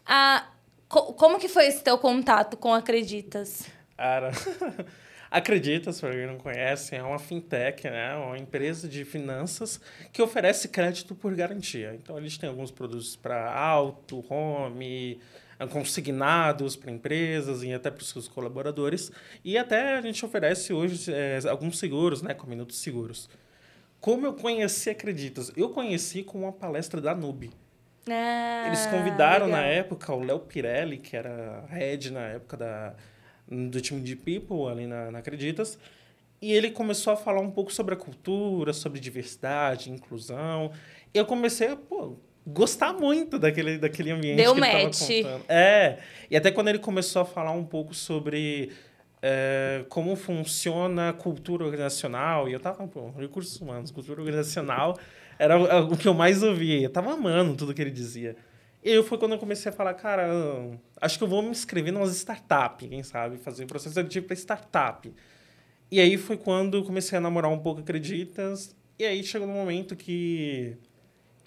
[0.06, 0.46] Ah,
[0.90, 3.64] co como que foi esse teu contato com Acreditas?
[3.96, 4.32] Cara,
[5.32, 8.16] Acreditas, para quem não conhece, é uma fintech, né?
[8.16, 9.80] uma empresa de finanças
[10.12, 11.94] que oferece crédito por garantia.
[11.94, 15.20] Então, eles têm alguns produtos para auto, home,
[15.68, 19.12] consignados para empresas e até para os seus colaboradores.
[19.44, 22.34] E até a gente oferece hoje é, alguns seguros, né?
[22.34, 23.30] com minutos seguros.
[24.00, 25.52] Como eu conheci Acreditas?
[25.56, 27.52] Eu conheci com uma palestra da Nube.
[28.10, 29.62] Ah, Eles convidaram legal.
[29.62, 32.96] na época o Léo Pirelli, que era head na época da
[33.50, 35.78] do time de People ali na, na Acreditas.
[36.42, 40.72] E ele começou a falar um pouco sobre a cultura, sobre diversidade, inclusão.
[41.14, 42.16] E eu comecei a, pô,
[42.48, 44.74] gostar muito daquele, daquele ambiente Deu que match.
[44.74, 45.46] ele estava contando.
[45.50, 45.98] É.
[46.30, 48.72] E até quando ele começou a falar um pouco sobre
[49.22, 54.98] é, como funciona a cultura organizacional, e eu tava, pô, recursos humanos, cultura organizacional,
[55.38, 56.82] era o que eu mais ouvia.
[56.82, 58.36] Eu tava amando tudo que ele dizia.
[58.84, 60.30] E eu foi quando eu comecei a falar, cara,
[61.02, 65.14] acho que eu vou me inscrever nas startups, quem sabe, fazer processo seletivo para startup.
[65.92, 68.76] E aí foi quando eu comecei a namorar um pouco, acreditas?
[68.98, 70.78] E aí chegou um momento que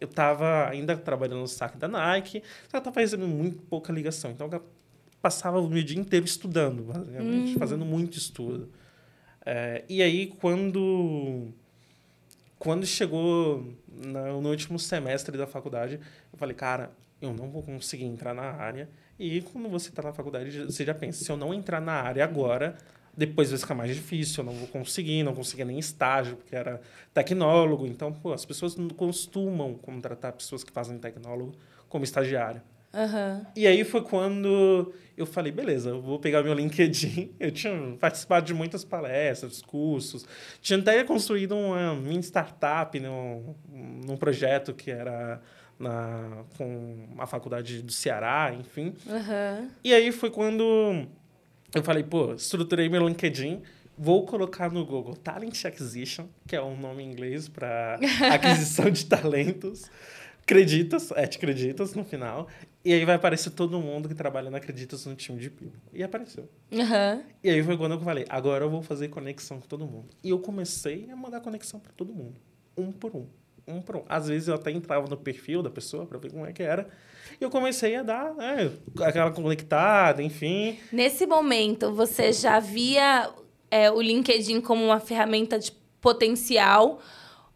[0.00, 4.32] eu estava ainda trabalhando no saque da Nike, eu estava fazendo muito pouca ligação.
[4.32, 4.62] Então eu
[5.22, 7.58] passava o meu dia inteiro estudando, basicamente, uhum.
[7.58, 8.68] fazendo muito estudo.
[9.46, 11.52] É, e aí quando
[12.58, 15.98] quando chegou no, no último semestre da faculdade,
[16.32, 18.88] eu falei, cara, eu não vou conseguir entrar na área.
[19.18, 22.24] E quando você está na faculdade, você já pensa, se eu não entrar na área
[22.24, 22.76] agora,
[23.16, 26.80] depois vai ficar mais difícil, eu não vou conseguir, não conseguia nem estágio, porque era
[27.14, 27.86] tecnólogo.
[27.86, 31.54] Então, pô, as pessoas não costumam contratar pessoas que fazem tecnólogo
[31.88, 32.60] como estagiário.
[32.92, 33.46] Uhum.
[33.56, 37.34] E aí foi quando eu falei, beleza, eu vou pegar meu LinkedIn.
[37.40, 40.26] Eu tinha participado de muitas palestras, cursos.
[40.60, 43.54] Tinha até construído uma mini startup num,
[44.06, 45.40] num projeto que era
[45.82, 48.94] na, com a faculdade do Ceará, enfim.
[49.06, 49.68] Uhum.
[49.84, 51.06] E aí foi quando
[51.74, 53.62] eu falei, pô, estruturei meu LinkedIn,
[53.96, 57.98] vou colocar no Google Talent Acquisition, que é um nome em inglês para
[58.32, 59.90] aquisição de talentos.
[60.42, 62.48] Acreditas, é, te acreditas no final.
[62.84, 65.80] E aí vai aparecer todo mundo que trabalha na Acreditas no time de People.
[65.92, 66.48] E apareceu.
[66.72, 67.22] Uhum.
[67.44, 70.08] E aí foi quando eu falei, agora eu vou fazer conexão com todo mundo.
[70.22, 72.40] E eu comecei a mandar conexão para todo mundo,
[72.76, 73.26] um por um.
[73.66, 74.04] Um por um.
[74.08, 76.88] Às vezes eu até entrava no perfil da pessoa para ver como é que era.
[77.40, 78.70] E eu comecei a dar né,
[79.00, 80.78] aquela conectada, enfim.
[80.92, 83.30] Nesse momento, você já via
[83.70, 87.00] é, o LinkedIn como uma ferramenta de potencial?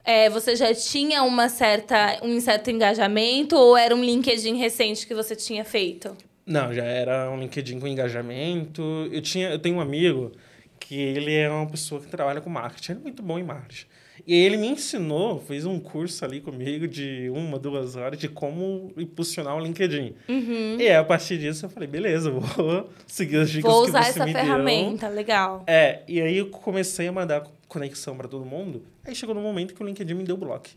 [0.05, 5.15] É, você já tinha uma certa, um certo engajamento ou era um LinkedIn recente que
[5.15, 6.17] você tinha feito?
[6.47, 8.83] Não, já era um LinkedIn com engajamento.
[9.11, 10.31] Eu, tinha, eu tenho um amigo
[10.79, 12.93] que ele é uma pessoa que trabalha com marketing.
[12.93, 13.87] Ele é muito bom em marketing.
[14.25, 18.93] E ele me ensinou, fez um curso ali comigo de uma, duas horas de como
[18.97, 20.15] impulsionar o LinkedIn.
[20.29, 20.77] Uhum.
[20.79, 24.05] E aí, a partir disso eu falei, beleza, vou seguir as dicas vou que usar
[24.05, 25.17] você essa me ferramenta, deu.
[25.17, 25.65] legal.
[25.67, 28.83] É, e aí eu comecei a mandar conexão para todo mundo.
[29.05, 30.69] Aí chegou no momento que o LinkedIn me deu bloco.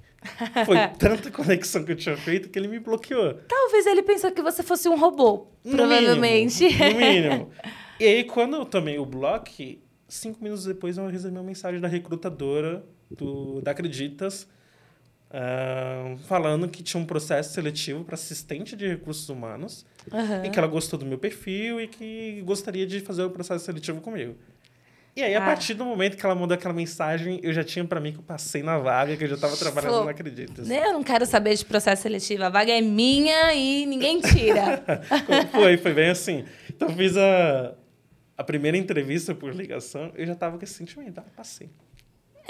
[0.65, 3.35] Foi tanta conexão que eu tinha feito que ele me bloqueou.
[3.47, 6.63] Talvez ele pensou que você fosse um robô, No provavelmente.
[6.65, 7.49] Mínimo, no mínimo.
[7.99, 9.51] E aí, quando eu tomei o bloco,
[10.07, 14.47] cinco minutos depois eu recebi uma mensagem da recrutadora do, da Acreditas
[15.31, 20.43] ah, falando que tinha um processo seletivo para assistente de recursos humanos Aham.
[20.45, 24.01] e que ela gostou do meu perfil e que gostaria de fazer o processo seletivo
[24.01, 24.35] comigo.
[25.15, 25.45] E aí, a Ah.
[25.45, 28.23] partir do momento que ela mandou aquela mensagem, eu já tinha para mim que eu
[28.23, 30.67] passei na vaga, que eu já estava trabalhando Falou, na Acreditas.
[30.67, 32.43] Né, Eu não quero saber de processo seletivo.
[32.43, 34.81] A vaga é minha e ninguém tira.
[35.51, 36.45] foi, foi bem assim.
[36.69, 37.73] Então, eu fiz a,
[38.37, 41.69] a primeira entrevista por ligação, eu já tava com esse sentimento, ah, passei,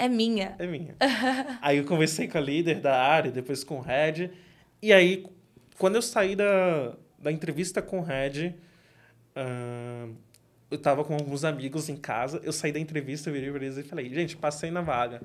[0.04, 0.54] é minha.
[0.58, 0.94] é minha.
[1.60, 4.30] aí eu conversei com a líder da área, depois com o Red,
[4.82, 5.26] e aí,
[5.78, 8.54] quando eu saí da, da entrevista com o Red,
[9.36, 10.08] ah,
[10.70, 13.76] eu tava com alguns amigos em casa, eu saí da entrevista, eu virei pra eles
[13.76, 15.20] e falei, gente, passei na vaga,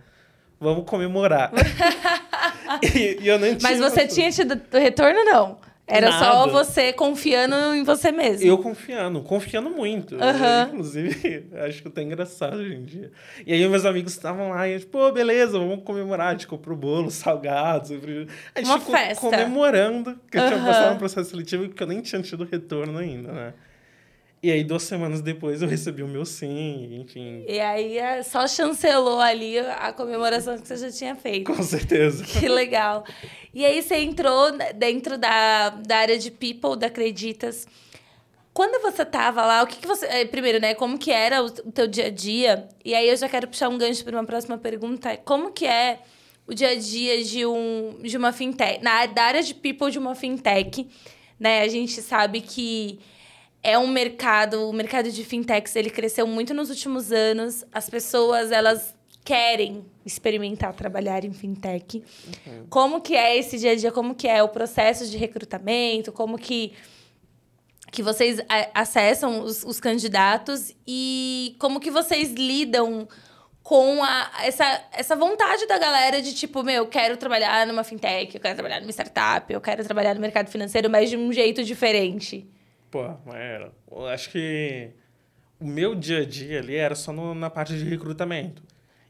[0.60, 1.52] vamos comemorar.
[2.82, 5.60] e, e eu nem Mas você tinha tido retorno, não?
[5.88, 6.52] Era só Nada.
[6.52, 8.48] você confiando em você mesmo.
[8.48, 10.16] Eu confiando, confiando muito.
[10.16, 10.70] Aham.
[10.74, 13.12] Inclusive, acho que tá engraçado hoje em dia.
[13.46, 16.30] E aí, meus amigos estavam lá e a gente, pô, beleza, vamos comemorar.
[16.30, 17.92] A gente comprou bolo, salgados.
[17.92, 18.28] A gente
[18.66, 19.22] Uma ficou festa.
[19.22, 20.66] comemorando que eu tinha Aham.
[20.66, 23.54] passado no processo seletivo e que eu nem tinha tido retorno ainda, né?
[24.46, 28.48] E aí, duas semanas depois, eu recebi o meu sim, enfim, E aí é, só
[28.48, 31.52] chancelou ali a comemoração que você já tinha feito.
[31.52, 32.24] com certeza.
[32.40, 33.04] Que legal.
[33.54, 37.66] E aí você entrou dentro da, da área de people da Acreditas.
[38.54, 40.06] Quando você tava lá, o que, que você.
[40.06, 40.76] eh, Primeiro, né?
[40.76, 42.70] Como que era o, teu dia a dia?
[42.86, 45.18] E aí eu já quero puxar um gancho para uma próxima pergunta.
[45.26, 46.00] Como que é
[46.48, 48.82] o dia a dia de, um, de uma fintech?
[48.84, 50.88] Na da área de people de uma fintech,
[51.40, 51.64] né?
[51.64, 53.00] A gente sabe que
[53.72, 57.64] é um mercado, o mercado de fintechs, ele cresceu muito nos últimos anos.
[57.72, 62.04] As pessoas, elas querem experimentar trabalhar em fintech.
[62.70, 63.92] Como que é esse dia a dia?
[63.92, 66.12] Como que é o processo de recrutamento?
[66.12, 66.74] Como que
[67.92, 73.08] que vocês a- acessam os, os candidatos e como que vocês lidam
[73.64, 78.36] com a, essa, essa vontade da galera de tipo, meu, eu quero trabalhar numa fintech,
[78.36, 81.64] eu quero trabalhar numa startup, eu quero trabalhar no mercado financeiro, mas de um jeito
[81.64, 82.46] diferente.
[82.96, 83.04] Pô,
[83.34, 83.74] era.
[83.92, 84.92] Eu acho que
[85.60, 88.64] o meu dia a dia ali era só no- na parte de recrutamento.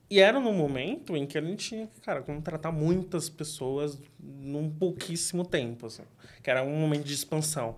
[0.09, 4.71] E era no momento em que a gente tinha que, cara, contratar muitas pessoas num
[4.71, 6.03] pouquíssimo tempo, assim,
[6.43, 7.75] que era um momento de expansão.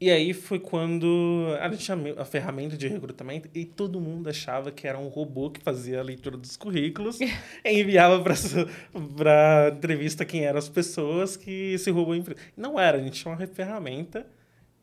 [0.00, 4.72] E aí foi quando a gente tinha a ferramenta de recrutamento e todo mundo achava
[4.72, 7.26] que era um robô que fazia a leitura dos currículos e
[7.64, 12.12] enviava para entrevista quem eram as pessoas que esse robô...
[12.56, 14.26] Não era, a gente tinha uma ferramenta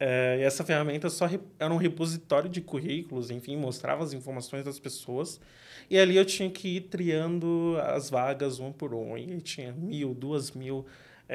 [0.05, 5.39] é, essa ferramenta só era um repositório de currículos, enfim, mostrava as informações das pessoas.
[5.89, 9.17] E ali eu tinha que ir triando as vagas um por um.
[9.17, 10.85] E tinha mil, duas mil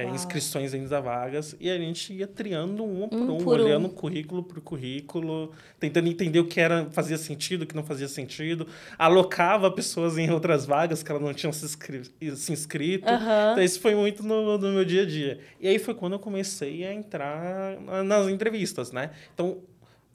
[0.01, 1.57] é, inscrições das vagas.
[1.61, 3.65] E a gente ia triando um por Um um, por um.
[3.65, 8.09] olhando currículo por currículo, tentando entender o que era, fazia sentido, o que não fazia
[8.09, 8.67] sentido.
[8.99, 12.03] Alocava pessoas em outras vagas que elas não tinham se, inscri
[12.37, 13.07] se inscrito.
[13.53, 15.39] Então, isso foi muito no, no meu dia a dia.
[15.61, 19.11] E aí foi quando eu comecei a entrar na- nas entrevistas, né?
[19.35, 19.59] Então,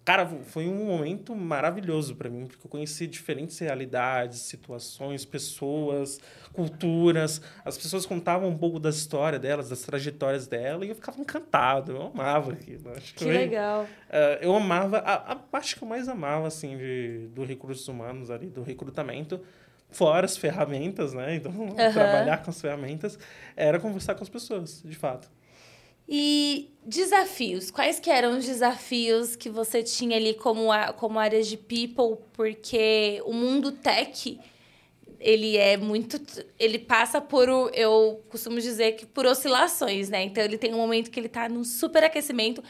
[0.06, 6.20] cara, foi um momento maravilhoso para mim, porque eu conheci diferentes realidades, situações, pessoas,
[6.54, 7.42] culturas.
[7.66, 11.92] As pessoas contavam um pouco da história delas, das trajetórias dela, e eu ficava encantado.
[11.94, 12.92] Eu amava aquilo.
[12.96, 13.88] Acho Que foi- legal.
[14.10, 18.30] eh, eu amava, a, a parte que eu mais amava, assim, de, do recursos humanos
[18.30, 19.40] ali, do recrutamento,
[19.90, 21.36] fora as ferramentas, né?
[21.36, 21.52] Então,
[21.94, 23.18] trabalhar com as ferramentas,
[23.56, 25.30] era conversar com as pessoas, de fato.
[26.08, 27.72] E desafios?
[27.72, 32.18] Quais que eram os desafios que você tinha ali como, a, como área de people?
[32.34, 34.40] Porque o mundo tech,
[35.20, 36.20] ele é muito...
[36.60, 40.24] Ele passa por, o- eu costumo dizer que por oscilações, né?
[40.24, 42.64] Então, ele tem um momento que ele tá num super aquecimento.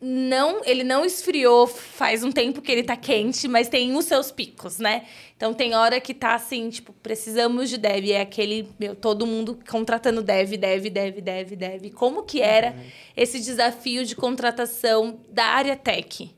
[0.00, 4.30] Não, ele não esfriou faz um tempo que ele tá quente, mas tem os seus
[4.30, 5.06] picos, né?
[5.36, 9.58] Então tem hora que tá assim, tipo, precisamos de dev, é aquele, meu, todo mundo
[9.68, 11.90] contratando dev, dev, dev, dev, dev.
[11.94, 12.84] Como que era uhum.
[13.16, 16.30] esse desafio de contratação da área tech?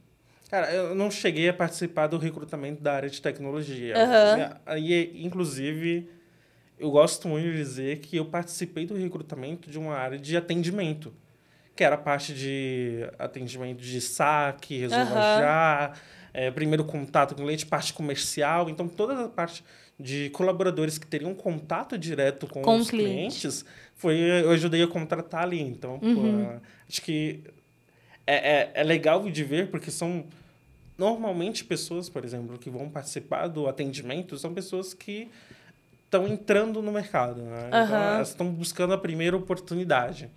[0.48, 3.94] Cara, eu não cheguei a participar do recrutamento da área de tecnologia.
[3.96, 4.78] Uhum.
[4.78, 6.08] E, inclusive,
[6.78, 11.12] eu gosto muito de dizer que eu participei do recrutamento de uma área de atendimento
[11.78, 15.14] que era a parte de atendimento de saque, resolva uhum.
[15.14, 15.92] já,
[16.34, 18.68] é, primeiro contato com o cliente, parte comercial.
[18.68, 19.62] Então, toda a parte
[19.96, 23.12] de colaboradores que teriam contato direto com, com os cliente.
[23.12, 23.64] clientes,
[23.94, 25.60] foi, eu ajudei a contratar ali.
[25.60, 26.46] Então, uhum.
[26.46, 27.44] pô, acho que
[28.26, 30.24] é, é, é legal de ver, porque são
[30.98, 35.28] normalmente pessoas, por exemplo, que vão participar do atendimento, são pessoas que
[36.06, 37.40] estão entrando no mercado.
[37.40, 37.68] Né?
[37.68, 40.28] Então, elas estão buscando a primeira oportunidade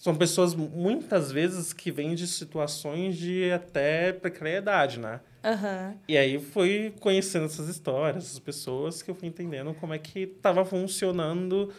[0.00, 5.20] são pessoas muitas vezes que vêm de situações de até precariedade, né?
[5.44, 5.94] Uhum.
[6.08, 10.20] E aí foi conhecendo essas histórias, essas pessoas, que eu fui entendendo como é que
[10.20, 11.70] estava funcionando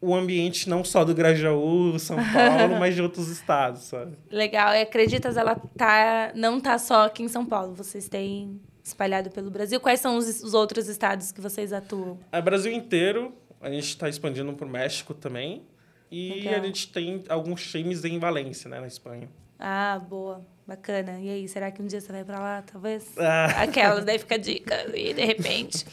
[0.00, 4.16] o ambiente não só do Grajaú, São Paulo, mas de outros estados, sabe?
[4.30, 4.72] Legal.
[4.72, 7.74] E Acreditas, ela tá, não tá só aqui em São Paulo.
[7.74, 9.80] Vocês têm espalhado pelo Brasil.
[9.80, 12.16] Quais são os, os outros estados que vocês atuam?
[12.30, 13.34] É Brasil inteiro.
[13.60, 15.64] A gente está expandindo para o México também.
[16.10, 16.60] E Legal.
[16.60, 19.28] a gente tem alguns times em Valência, né, na Espanha.
[19.58, 20.44] Ah, boa.
[20.66, 21.20] Bacana.
[21.20, 23.12] E aí, será que um dia você vai para lá, talvez?
[23.18, 23.62] Ah.
[23.62, 24.96] Aquelas, daí fica a dica.
[24.96, 25.84] E de repente.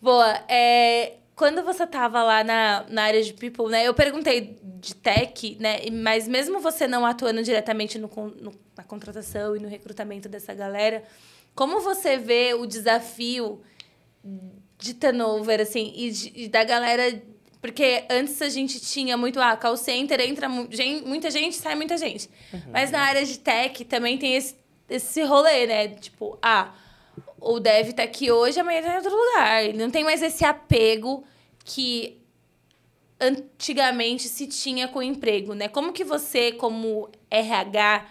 [0.00, 0.34] boa.
[0.48, 3.86] É, quando você estava lá na, na área de people, né?
[3.86, 5.78] Eu perguntei de tech, né?
[5.90, 11.02] Mas mesmo você não atuando diretamente no, no, na contratação e no recrutamento dessa galera,
[11.54, 13.60] como você vê o desafio
[14.78, 17.20] de turnover, assim, e, de, e da galera
[17.60, 22.30] porque antes a gente tinha muito, ah, call center, entra muita gente, sai muita gente.
[22.52, 22.60] Uhum.
[22.72, 24.54] Mas na área de tech também tem esse,
[24.88, 25.88] esse rolê, né?
[25.88, 26.72] Tipo, ah,
[27.40, 29.64] o dev tá aqui hoje, amanhã tá em outro lugar.
[29.64, 31.24] Ele não tem mais esse apego
[31.64, 32.18] que
[33.20, 35.68] antigamente se tinha com o emprego, né?
[35.68, 38.06] Como que você, como RH,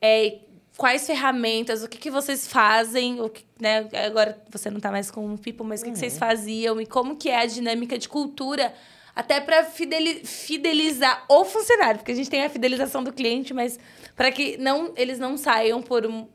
[0.00, 0.38] é,
[0.76, 3.88] quais ferramentas, o que, que vocês fazem, o que, né?
[4.06, 5.94] Agora você não está mais com o People, mas o que, uhum.
[5.94, 6.18] que vocês uhum.
[6.18, 8.74] faziam e como que é a dinâmica de cultura
[9.14, 13.78] até para fidelizar o funcionário, porque a gente tem a fidelização do cliente, mas
[14.16, 16.26] para que não eles não saiam por um,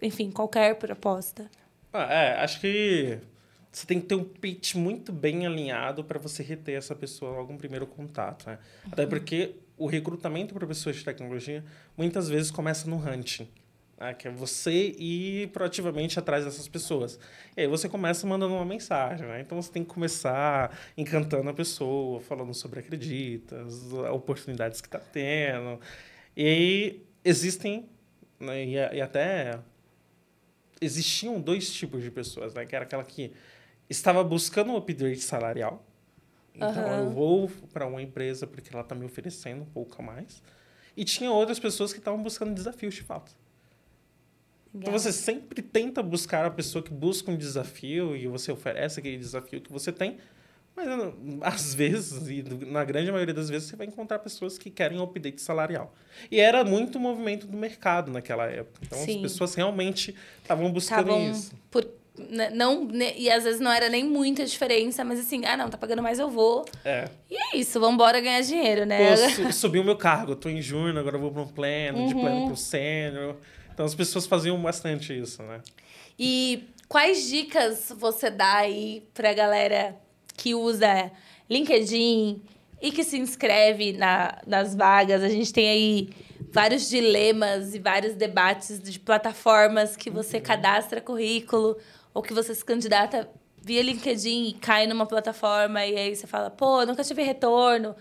[0.00, 1.50] enfim, qualquer proposta.
[1.92, 3.18] Ah, é, acho que
[3.72, 7.52] você tem que ter um pitch muito bem alinhado para você reter essa pessoa logo
[7.52, 8.58] no primeiro contato, né?
[8.84, 8.90] Uhum.
[8.92, 11.64] Até porque o recrutamento para pessoas de tecnologia
[11.96, 13.48] muitas vezes começa no hunting.
[14.02, 14.14] Né?
[14.14, 17.20] Que é você ir proativamente atrás dessas pessoas.
[17.56, 19.40] E aí você começa mandando uma mensagem, né?
[19.40, 25.78] Então você tem que começar encantando a pessoa, falando sobre acreditas, oportunidades que está tendo.
[26.36, 27.88] E aí existem,
[28.40, 28.64] né?
[28.64, 29.60] e, e até
[30.80, 32.66] existiam dois tipos de pessoas, né?
[32.66, 33.32] Que era aquela que
[33.88, 35.86] estava buscando um upgrade salarial.
[36.52, 36.98] Então uhum.
[36.98, 40.42] eu vou para uma empresa porque ela está me oferecendo um pouco a mais.
[40.96, 43.40] E tinha outras pessoas que estavam buscando desafios de fato.
[44.74, 49.18] Então você sempre tenta buscar a pessoa que busca um desafio e você oferece aquele
[49.18, 50.16] desafio que você tem.
[50.74, 50.88] Mas
[51.42, 55.02] às vezes, e na grande maioria das vezes, você vai encontrar pessoas que querem um
[55.02, 55.94] update salarial.
[56.30, 58.80] E era muito movimento do mercado naquela época.
[58.86, 59.16] Então Sim.
[59.16, 61.52] as pessoas realmente estavam buscando Tavam isso.
[61.70, 65.56] Por, né, não, né, e às vezes não era nem muita diferença, mas assim, ah,
[65.56, 66.64] não, tá pagando mais, eu vou.
[66.82, 67.08] É.
[67.30, 69.16] E é isso, vamos embora ganhar dinheiro, né?
[69.36, 71.98] Pô, subiu o meu cargo, eu tô em junho, agora eu vou para um pleno,
[71.98, 72.06] uhum.
[72.06, 73.36] de pleno para sênior.
[73.82, 75.60] Então as pessoas faziam bastante isso, né?
[76.16, 79.96] E quais dicas você dá aí pra galera
[80.36, 81.10] que usa
[81.50, 82.40] LinkedIn
[82.80, 85.20] e que se inscreve na, nas vagas?
[85.20, 86.10] A gente tem aí
[86.52, 90.44] vários dilemas e vários debates de plataformas que você uhum.
[90.44, 91.76] cadastra currículo
[92.14, 93.28] ou que você se candidata
[93.60, 97.96] via LinkedIn e cai numa plataforma e aí você fala, pô, nunca tive retorno.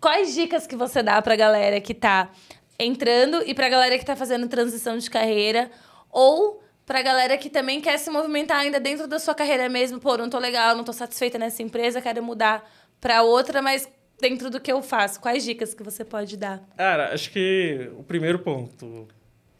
[0.00, 2.30] Quais dicas que você dá pra galera que tá
[2.78, 5.70] entrando e pra galera que tá fazendo transição de carreira
[6.10, 10.16] ou pra galera que também quer se movimentar ainda dentro da sua carreira mesmo, pô,
[10.16, 12.68] não tô legal, não tô satisfeita nessa empresa, quero mudar
[13.00, 13.88] para outra, mas
[14.20, 16.62] dentro do que eu faço, quais dicas que você pode dar?
[16.76, 19.08] Cara, acho que o primeiro ponto,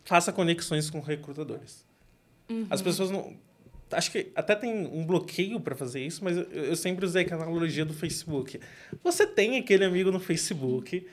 [0.05, 1.85] faça conexões com recrutadores.
[2.48, 2.66] Uhum.
[2.68, 3.37] As pessoas não
[3.92, 7.35] acho que até tem um bloqueio para fazer isso, mas eu, eu sempre usei a
[7.35, 8.60] analogia do Facebook.
[9.02, 11.06] Você tem aquele amigo no Facebook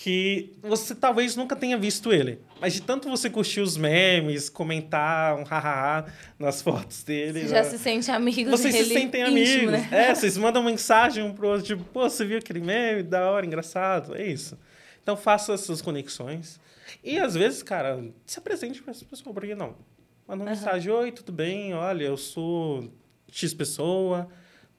[0.00, 2.40] que você talvez nunca tenha visto ele.
[2.58, 7.42] Mas de tanto você curtir os memes, comentar um hahaha nas fotos dele.
[7.42, 7.64] Você já né?
[7.64, 9.72] se sente amigo Vocês se sentem íntimo, amigos.
[9.72, 9.88] Né?
[9.92, 13.02] É, vocês mandam mensagem um pro outro, tipo, pô, você viu aquele meme?
[13.02, 14.16] Da hora, engraçado.
[14.16, 14.58] É isso.
[15.02, 16.58] Então faça essas conexões.
[17.04, 19.76] E às vezes, cara, se apresente para essa pessoa, por que não?
[20.26, 21.74] Manda uma mensagem, oi, tudo bem?
[21.74, 22.90] Olha, eu sou
[23.30, 24.30] X pessoa,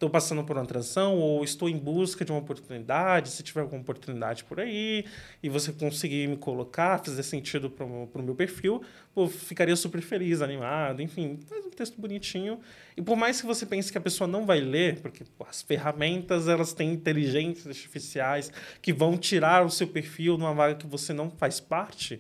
[0.02, 3.82] estou passando por uma transição ou estou em busca de uma oportunidade, se tiver alguma
[3.82, 5.06] oportunidade por aí
[5.44, 8.82] e você conseguir me colocar, fazer sentido para o meu perfil,
[9.14, 12.60] pô, ficaria super feliz, animado, enfim, faz um texto bonitinho.
[12.98, 15.62] E por mais que você pense que a pessoa não vai ler, porque pô, as
[15.62, 21.14] ferramentas elas têm inteligências artificiais que vão tirar o seu perfil numa vaga que você
[21.14, 22.20] não faz parte,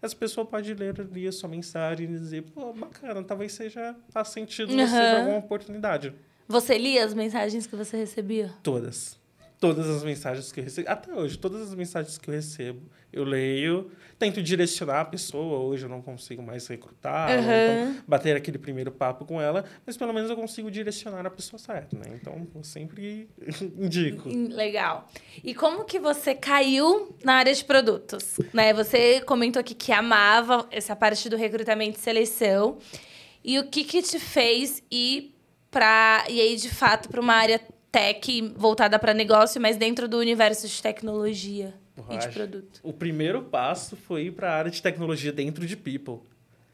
[0.00, 4.28] essa pessoa pode ler ali a sua mensagem e dizer, pô, bacana, talvez seja faz
[4.28, 4.88] sentido você uhum.
[4.88, 6.14] ter alguma oportunidade.
[6.48, 8.50] Você lia as mensagens que você recebia?
[8.62, 9.18] Todas.
[9.60, 10.88] Todas as mensagens que eu recebo.
[10.88, 12.80] Até hoje, todas as mensagens que eu recebo,
[13.12, 15.58] eu leio, tento direcionar a pessoa.
[15.58, 17.38] Hoje eu não consigo mais recrutar, uhum.
[17.40, 21.58] então bater aquele primeiro papo com ela, mas pelo menos eu consigo direcionar a pessoa
[21.58, 22.04] certa, né?
[22.14, 23.28] Então eu sempre
[23.76, 24.28] indico.
[24.28, 25.10] Legal.
[25.42, 28.38] E como que você caiu na área de produtos?
[28.54, 28.72] Né?
[28.72, 32.78] Você comentou aqui que amava essa parte do recrutamento e seleção.
[33.44, 35.37] E o que que te fez ir
[35.70, 37.60] para e aí de fato para uma área
[37.90, 41.74] tech voltada para negócio, mas dentro do universo de tecnologia
[42.10, 42.80] e de produto.
[42.82, 46.20] O primeiro passo foi ir para a área de tecnologia dentro de People.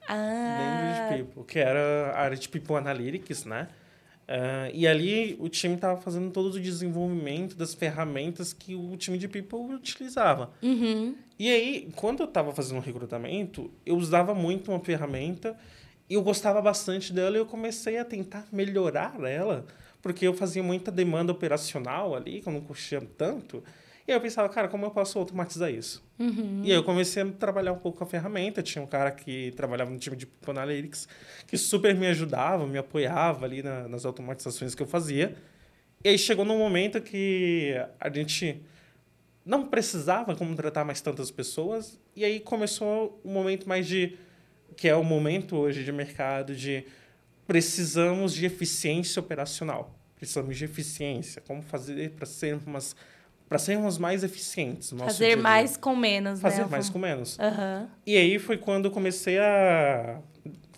[0.07, 1.09] Ah.
[1.09, 3.69] Dentro de People, que era a área de People Analytics, né?
[4.25, 9.19] Uh, e ali o time estava fazendo todo o desenvolvimento das ferramentas que o time
[9.19, 10.51] de People utilizava.
[10.63, 11.15] Uhum.
[11.39, 15.57] E aí, quando eu estava fazendo o recrutamento, eu usava muito uma ferramenta
[16.09, 19.67] eu gostava bastante dela e eu comecei a tentar melhorar ela,
[20.03, 23.63] porque eu fazia muita demanda operacional ali, que eu não curtia tanto.
[24.07, 26.05] E aí eu pensava, cara, como eu posso automatizar isso?
[26.19, 26.61] Uhum.
[26.63, 28.63] E aí eu comecei a trabalhar um pouco com a ferramenta.
[28.63, 31.09] Tinha um cara que trabalhava no time de Analytics
[31.47, 35.35] que super me ajudava, me apoiava ali na, nas automatizações que eu fazia.
[36.05, 38.61] E aí chegou num momento que a gente
[39.45, 41.99] não precisava contratar mais tantas pessoas.
[42.15, 44.19] E aí começou um momento mais de
[44.77, 46.85] que é o momento hoje de mercado de
[47.47, 49.95] precisamos de eficiência operacional.
[50.17, 51.43] Precisamos de eficiência.
[51.43, 52.97] Como fazer para sermos
[53.49, 54.91] para sermos mais eficientes.
[54.91, 56.69] Fazer mais com menos, Fazer né?
[56.71, 57.39] mais com menos.
[57.39, 57.89] Uhum.
[58.07, 60.19] E aí foi quando eu comecei a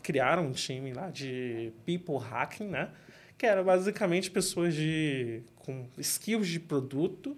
[0.02, 2.90] criar um time lá de people hacking, né?
[3.38, 7.36] Que era basicamente pessoas de com skills de produto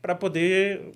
[0.00, 0.92] para poder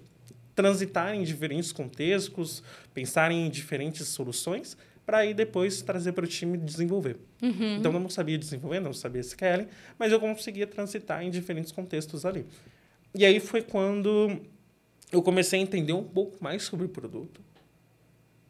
[0.56, 6.58] transitar em diferentes contextos, pensar em diferentes soluções para aí depois trazer para o time
[6.58, 7.16] desenvolver.
[7.40, 7.76] Uhum.
[7.76, 12.26] Então, eu não sabia desenvolver, não sabia SQL, mas eu conseguia transitar em diferentes contextos
[12.26, 12.44] ali.
[13.14, 14.40] E aí foi quando
[15.12, 17.40] eu comecei a entender um pouco mais sobre o produto,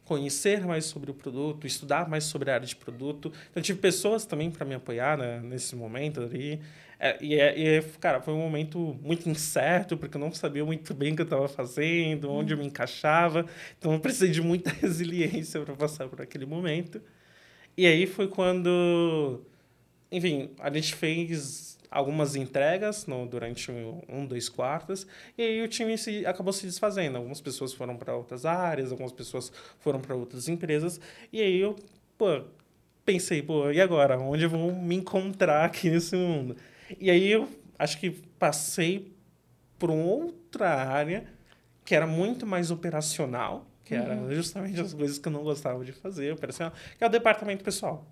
[0.06, 3.30] conhecer mais sobre o produto, estudar mais sobre a área de produto.
[3.50, 6.60] Então, tive pessoas também para me apoiar né, nesse momento ali.
[6.98, 10.64] É, e, é, e, é, cara, foi um momento muito incerto, porque eu não sabia
[10.64, 13.44] muito bem o que eu estava fazendo, onde eu me encaixava.
[13.78, 17.02] Então, eu precisei de muita resiliência para passar por aquele momento.
[17.76, 19.42] E aí foi quando,
[20.10, 25.68] enfim, a gente fez algumas entregas no, durante um, um, dois quartos, e aí o
[25.68, 27.16] time se, acabou se desfazendo.
[27.16, 31.00] Algumas pessoas foram para outras áreas, algumas pessoas foram para outras empresas,
[31.32, 31.74] e aí eu,
[32.18, 32.42] pô,
[33.04, 34.18] pensei, pô, e agora?
[34.18, 36.54] Onde eu vou me encontrar aqui nesse mundo?
[37.00, 39.12] E aí eu acho que passei
[39.78, 41.24] por uma outra área
[41.82, 44.02] que era muito mais operacional, que uhum.
[44.02, 47.64] era justamente as coisas que eu não gostava de fazer, operacional, que é o departamento
[47.64, 48.06] pessoal.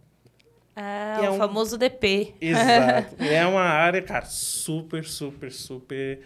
[0.74, 1.38] Ah, é o um...
[1.38, 2.34] famoso DP.
[2.40, 3.16] Exato.
[3.22, 6.20] é uma área, cara, super, super, super.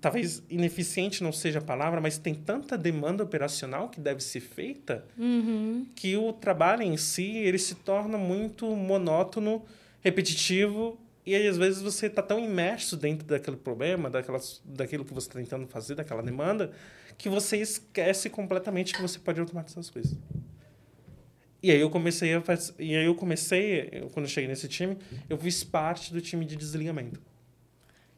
[0.00, 5.04] Talvez ineficiente não seja a palavra, mas tem tanta demanda operacional que deve ser feita
[5.18, 5.86] uhum.
[5.94, 9.64] que o trabalho em si ele se torna muito monótono,
[10.00, 15.14] repetitivo e aí, às vezes, você está tão imerso dentro daquele problema, daquelas, daquilo que
[15.14, 16.72] você está tentando fazer, daquela demanda,
[17.16, 20.18] que você esquece completamente que você pode automatizar as coisas.
[21.62, 22.42] E aí eu comecei a
[22.78, 24.98] e aí eu comecei, eu, quando eu cheguei nesse time,
[25.28, 27.20] eu fiz parte do time de desligamento.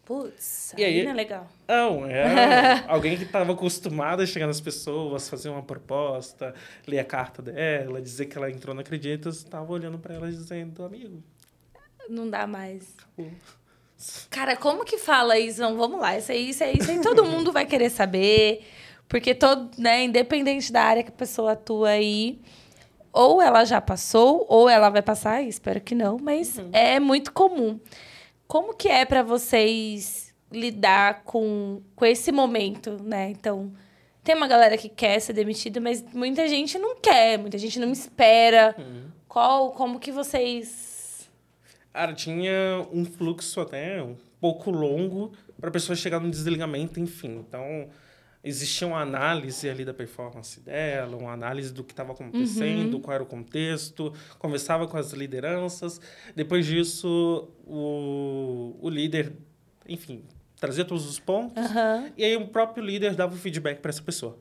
[0.05, 1.49] Putz, e aí, não é legal.
[1.67, 6.55] Não, é alguém que estava acostumado a chegar nas pessoas, fazer uma proposta,
[6.87, 10.85] ler a carta dela, dizer que ela entrou no Acreditas, estava olhando para ela dizendo,
[10.85, 11.23] amigo,
[12.09, 12.95] não dá mais.
[14.29, 15.61] Cara, como que fala isso?
[15.61, 18.63] Não, vamos lá, isso aí, isso aí, isso aí todo mundo vai querer saber.
[19.09, 22.41] Porque todo, né, independente da área que a pessoa atua aí,
[23.15, 26.69] ou ela já passou, ou ela vai passar, espero que não, mas uhum.
[26.73, 27.79] é muito comum.
[28.49, 33.31] Como que é para vocês lidar com, com esse momento, né?
[33.31, 33.73] Então,
[34.23, 37.91] tem uma galera que quer ser demitida, mas muita gente não quer, muita gente não
[37.93, 38.75] espera.
[38.77, 39.05] Uhum.
[39.29, 40.95] Qual, como que vocês
[41.93, 47.37] Cara, tinha um fluxo até um pouco longo para a pessoa chegar no desligamento, enfim.
[47.37, 47.89] Então,
[48.45, 53.01] existia uma análise ali da performance dela, uma análise do que estava acontecendo, uhum.
[53.01, 55.99] qual era o contexto, conversava com as lideranças.
[56.37, 59.33] Depois disso, o, o líder,
[59.89, 60.23] enfim,
[60.61, 61.57] trazia todos os pontos.
[61.57, 62.13] Uhum.
[62.19, 64.39] E aí o próprio líder dava o feedback para essa pessoa.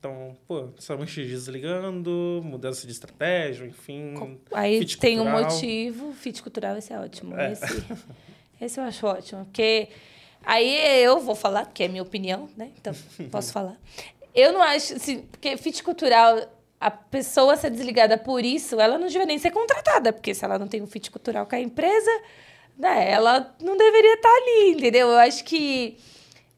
[0.00, 4.14] Então, pô, somente desligando, mudança de estratégia, enfim.
[4.52, 7.36] Aí tem um motivo, fit cultural, esse é ótimo.
[7.36, 7.52] É.
[7.52, 7.84] Esse,
[8.60, 9.88] esse eu acho ótimo, porque
[10.44, 12.70] aí eu vou falar, porque é minha opinião, né?
[12.80, 12.94] Então,
[13.30, 13.76] posso falar.
[14.34, 16.38] Eu não acho, assim, porque fit cultural,
[16.80, 20.58] a pessoa ser desligada por isso, ela não devia nem ser contratada, porque se ela
[20.58, 22.10] não tem um fit cultural com a empresa,
[22.76, 25.08] né, ela não deveria estar ali, entendeu?
[25.08, 25.96] Eu acho que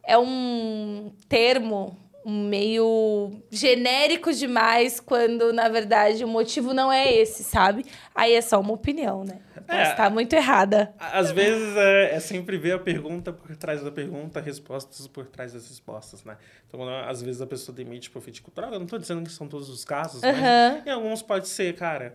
[0.04, 7.86] é um termo meio genérico demais quando, na verdade, o motivo não é esse, sabe?
[8.14, 9.38] Aí é só uma opinião, né?
[9.70, 10.92] Mas é, tá muito errada.
[10.98, 15.52] Às vezes é, é, sempre ver a pergunta por trás da pergunta, respostas por trás
[15.52, 16.36] das respostas, né?
[16.68, 18.72] Então, às vezes a pessoa demite por fit cultural.
[18.72, 20.32] Eu não tô dizendo que são todos os casos, uhum.
[20.32, 22.14] mas em alguns pode ser, cara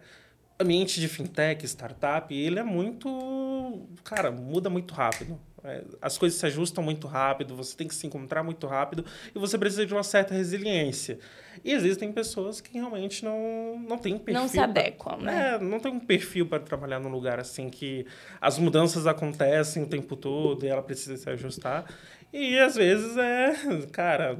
[0.60, 3.88] ambiente de fintech, startup, ele é muito.
[4.04, 5.40] Cara, muda muito rápido.
[5.66, 9.04] É, as coisas se ajustam muito rápido, você tem que se encontrar muito rápido
[9.34, 11.18] e você precisa de uma certa resiliência.
[11.64, 14.42] E existem pessoas que realmente não, não têm perfil.
[14.42, 15.56] Não se adequam, pra, né?
[15.56, 18.06] É, não tem um perfil para trabalhar num lugar assim que
[18.40, 21.86] as mudanças acontecem o tempo todo e ela precisa se ajustar.
[22.32, 23.56] E às vezes é,
[23.92, 24.38] cara,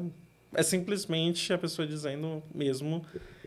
[0.54, 3.04] é simplesmente a pessoa dizendo mesmo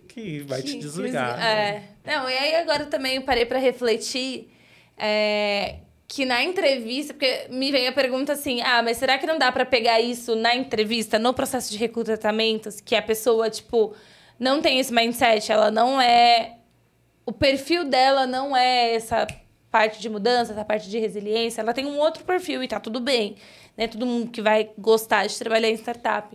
[0.08, 1.38] que vai que, te desligar.
[1.40, 1.72] É.
[1.72, 1.88] Né?
[2.04, 4.50] Não, e aí agora também eu parei para refletir
[4.96, 9.38] é, que na entrevista, porque me veio a pergunta assim: ah, mas será que não
[9.38, 13.94] dá para pegar isso na entrevista, no processo de recrutamento, que a pessoa, tipo,
[14.40, 16.56] não tem esse mindset, ela não é.
[17.26, 19.26] O perfil dela não é essa
[19.70, 23.00] parte de mudança, essa parte de resiliência, ela tem um outro perfil e tá tudo
[23.00, 23.36] bem.
[23.76, 23.86] Né?
[23.86, 26.34] Todo mundo que vai gostar de trabalhar em startup.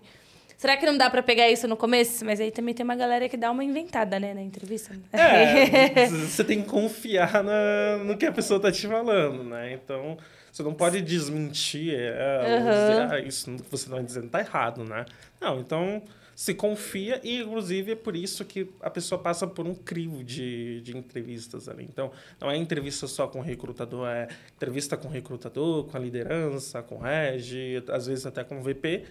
[0.64, 2.24] Será que não dá para pegar isso no começo?
[2.24, 4.96] Mas aí também tem uma galera que dá uma inventada, né, na entrevista.
[5.12, 9.74] É, você tem que confiar na, no que a pessoa tá te falando, né?
[9.74, 10.18] Então,
[10.50, 12.60] você não pode desmentir ela, uhum.
[12.60, 15.04] dizer, ah, isso que você tá dizendo tá errado, né?
[15.42, 16.02] Não, então
[16.34, 20.80] se confia e, inclusive, é por isso que a pessoa passa por um crivo de,
[20.80, 21.84] de entrevistas ali.
[21.84, 22.10] Então,
[22.40, 26.82] não é entrevista só com o recrutador, é entrevista com o recrutador, com a liderança,
[26.82, 29.04] com o reg, às vezes até com o VP,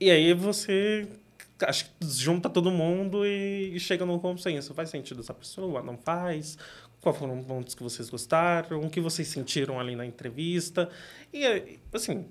[0.00, 1.08] e aí você
[1.64, 4.74] acho que junta todo mundo e, e chega num consenso.
[4.74, 5.82] Faz sentido essa pessoa?
[5.82, 6.58] Não faz?
[7.00, 8.80] Quais foram os pontos que vocês gostaram?
[8.80, 10.88] O que vocês sentiram ali na entrevista?
[11.32, 12.26] E, assim,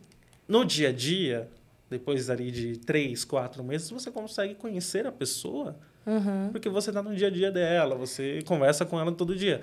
[0.48, 1.50] no dia a dia,
[1.90, 5.78] depois ali de três, quatro meses, você consegue conhecer a pessoa.
[6.06, 6.50] Uhum.
[6.52, 9.62] Porque você está no dia a dia dela, você conversa com ela todo dia.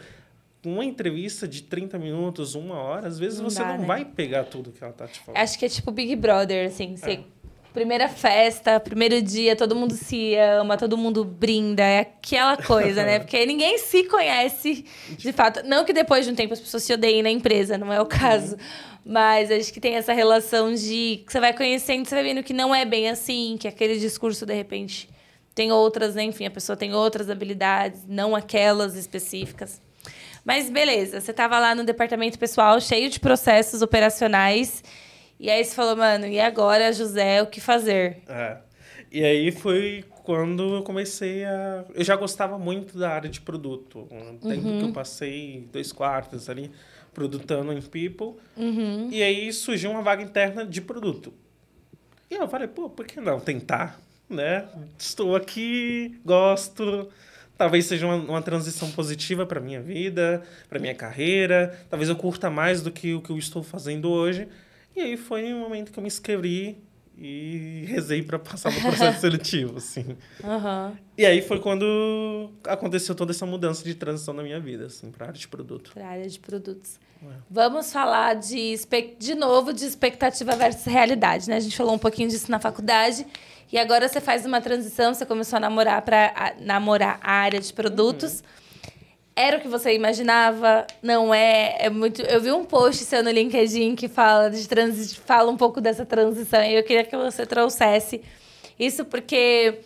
[0.65, 3.87] Uma entrevista de 30 minutos, uma hora, às vezes não você dá, não né?
[3.87, 5.41] vai pegar tudo que ela tá te falando.
[5.41, 6.97] Acho que é tipo Big Brother, assim.
[6.97, 7.25] Você é
[7.73, 13.19] primeira festa, primeiro dia, todo mundo se ama, todo mundo brinda, é aquela coisa, né?
[13.21, 14.85] Porque ninguém se conhece
[15.17, 15.63] de fato.
[15.65, 18.07] Não que depois de um tempo as pessoas se odeiem na empresa, não é o
[18.07, 18.57] caso.
[19.05, 22.53] Mas acho que tem essa relação de que você vai conhecendo, você vai vendo que
[22.53, 25.09] não é bem assim, que aquele discurso, de repente,
[25.55, 26.23] tem outras, né?
[26.23, 29.81] Enfim, a pessoa tem outras habilidades, não aquelas específicas.
[30.45, 34.83] Mas beleza, você estava lá no departamento pessoal, cheio de processos operacionais.
[35.43, 38.19] E aí você falou, mano, e agora, José, o que fazer?
[38.29, 38.59] É.
[39.11, 41.85] E aí foi quando eu comecei a.
[41.93, 44.07] Eu já gostava muito da área de produto.
[44.09, 44.79] Um tempo uhum.
[44.79, 46.71] que eu passei dois quartos ali
[47.13, 48.41] produtando em People.
[48.57, 49.09] Uhum.
[49.11, 51.35] E aí surgiu uma vaga interna de produto.
[52.31, 54.01] E eu falei, pô, por que não tentar?
[54.31, 54.65] Né?
[54.97, 57.11] Estou aqui, gosto.
[57.59, 61.77] Talvez seja uma, uma transição positiva para minha vida, para minha carreira.
[61.91, 64.47] Talvez eu curta mais do que o que eu estou fazendo hoje.
[64.95, 66.79] E aí foi um momento que eu me inscrevi
[67.17, 70.17] e rezei para passar no processo seletivo, assim.
[70.43, 70.97] Uhum.
[71.17, 75.27] E aí foi quando aconteceu toda essa mudança de transição na minha vida, assim, para
[75.27, 75.93] área de produto.
[75.93, 76.99] Para área de produtos.
[77.23, 77.27] É.
[77.51, 78.75] Vamos falar de,
[79.19, 81.57] de novo de expectativa versus realidade, né?
[81.57, 83.27] A gente falou um pouquinho disso na faculdade.
[83.71, 87.73] E agora você faz uma transição, você começou a namorar para namorar a área de
[87.73, 88.41] produtos.
[88.41, 88.62] Uhum
[89.35, 90.87] era o que você imaginava?
[91.03, 91.77] Não é?
[91.79, 92.23] É muito.
[92.23, 95.17] Eu vi um post seu no LinkedIn que fala de transi...
[95.17, 98.23] fala um pouco dessa transição e eu queria que você trouxesse
[98.79, 99.81] isso porque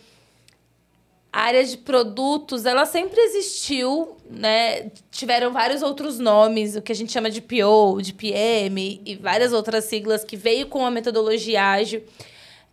[1.31, 4.89] a área de produtos, ela sempre existiu, né?
[5.11, 9.53] Tiveram vários outros nomes, o que a gente chama de PO, de PM e várias
[9.53, 12.03] outras siglas que veio com a metodologia ágil.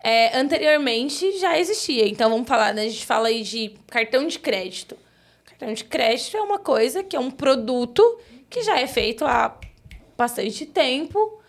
[0.03, 2.09] É, anteriormente já existia.
[2.09, 2.83] Então vamos falar, né?
[2.83, 4.97] A gente fala aí de cartão de crédito.
[5.65, 9.59] Cartão de crédito é uma coisa que é um produto que já é feito há
[10.17, 11.41] bastante tempo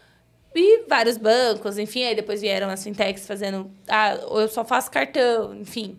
[0.56, 3.70] E vários bancos, enfim, aí depois vieram as fintechs fazendo.
[3.90, 5.98] Ah, eu só faço cartão, enfim.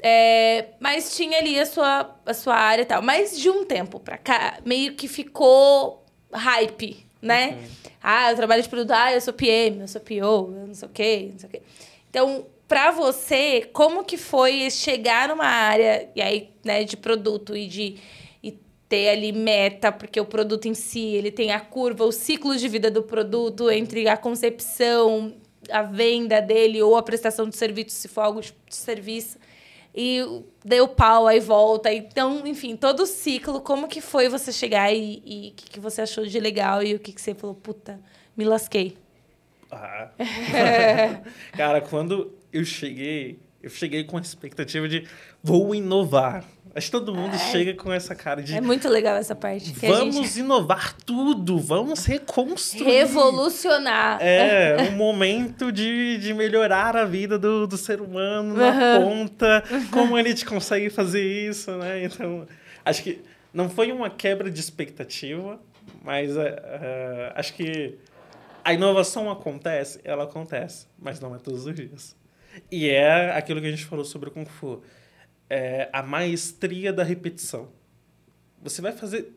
[0.00, 3.02] É, mas tinha ali a sua, a sua área e tal.
[3.02, 7.58] Mas de um tempo pra cá, meio que ficou hype, né?
[7.60, 7.90] Uhum.
[8.00, 10.88] Ah, eu trabalho de produto, ah, eu sou PM, eu sou PO, eu não sei
[10.88, 11.62] o quê, não sei o quê.
[12.08, 17.66] Então, para você, como que foi chegar numa área e aí, né, de produto e
[17.66, 17.96] de
[18.42, 18.52] e
[18.86, 22.68] ter ali meta, porque o produto em si, ele tem a curva, o ciclo de
[22.68, 25.34] vida do produto entre a concepção,
[25.70, 29.38] a venda dele ou a prestação de serviço, se for algo de serviço
[29.94, 30.20] e
[30.62, 31.90] deu pau, aí volta.
[31.90, 36.02] Então, enfim, todo o ciclo, como que foi você chegar e o que, que você
[36.02, 37.98] achou de legal e o que, que você falou, puta,
[38.36, 38.96] me lasquei?
[39.70, 40.10] Ah.
[41.56, 45.06] Cara, quando eu cheguei, eu cheguei com a expectativa de
[45.42, 46.44] vou inovar.
[46.74, 47.38] Acho que todo mundo é.
[47.38, 48.54] chega com essa cara de.
[48.54, 49.72] É muito legal essa parte.
[49.80, 50.40] vamos gente...
[50.40, 52.84] inovar tudo, vamos reconstruir.
[52.84, 54.18] Revolucionar.
[54.20, 59.02] É, um momento de, de melhorar a vida do, do ser humano na uhum.
[59.02, 59.64] ponta.
[59.90, 62.04] Como a gente consegue fazer isso, né?
[62.04, 62.46] Então,
[62.84, 63.22] acho que
[63.52, 65.60] não foi uma quebra de expectativa,
[66.02, 66.40] mas uh,
[67.34, 67.98] acho que
[68.64, 72.17] a inovação acontece, ela acontece, mas não é todos os dias.
[72.70, 74.82] E é aquilo que a gente falou sobre o Kung Fu.
[75.50, 77.70] É a maestria da repetição.
[78.62, 79.32] Você vai fazer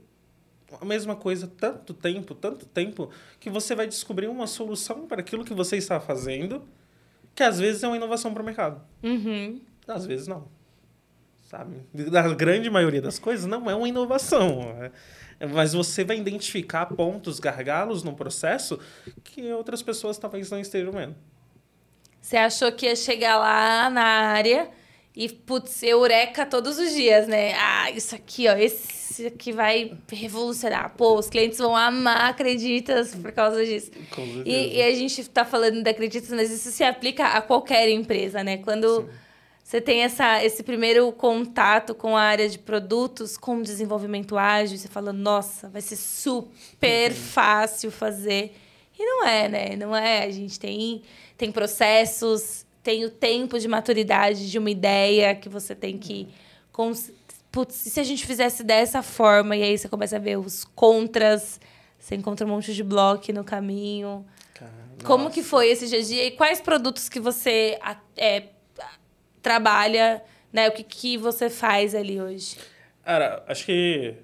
[0.80, 3.10] a mesma coisa tanto tempo, tanto tempo,
[3.40, 6.64] que você vai descobrir uma solução para aquilo que você está fazendo,
[7.36, 8.82] que às vezes é uma inovação para o mercado.
[9.04, 9.62] Uhum.
[9.88, 10.48] Às vezes não.
[11.44, 11.86] Sabe?
[12.10, 14.62] Da grande maioria das coisas, não é uma inovação.
[15.40, 18.80] É, mas você vai identificar pontos, gargalos no processo
[19.24, 21.16] que outras pessoas talvez não estejam vendo.
[22.22, 24.70] Você achou que ia chegar lá na área
[25.16, 27.54] e, putz, eureka todos os dias, né?
[27.56, 30.94] Ah, isso aqui, ó, esse aqui vai revolucionar.
[30.96, 33.92] Pô, os clientes vão amar Acreditas por causa disso.
[34.46, 38.44] E, e, a gente tá falando da Acreditas, mas isso se aplica a qualquer empresa,
[38.44, 38.58] né?
[38.58, 39.10] Quando Sim.
[39.64, 44.88] você tem essa, esse primeiro contato com a área de produtos, com desenvolvimento ágil, você
[44.88, 47.18] fala, nossa, vai ser super uhum.
[47.18, 48.56] fácil fazer.
[49.02, 49.76] E não é, né?
[49.76, 50.24] Não é.
[50.26, 51.02] A gente tem
[51.42, 56.28] tem processos, tem o tempo de maturidade de uma ideia que você tem que.
[57.52, 61.60] Putz, se a gente fizesse dessa forma, e aí você começa a ver os contras,
[61.98, 64.24] você encontra um monte de bloco no caminho.
[65.04, 66.26] Como que foi esse dia a dia?
[66.26, 67.80] E quais produtos que você
[68.16, 68.44] é,
[69.42, 70.24] trabalha,
[70.54, 70.70] né?
[70.70, 72.56] O que, que você faz ali hoje?
[73.04, 74.16] Cara, acho que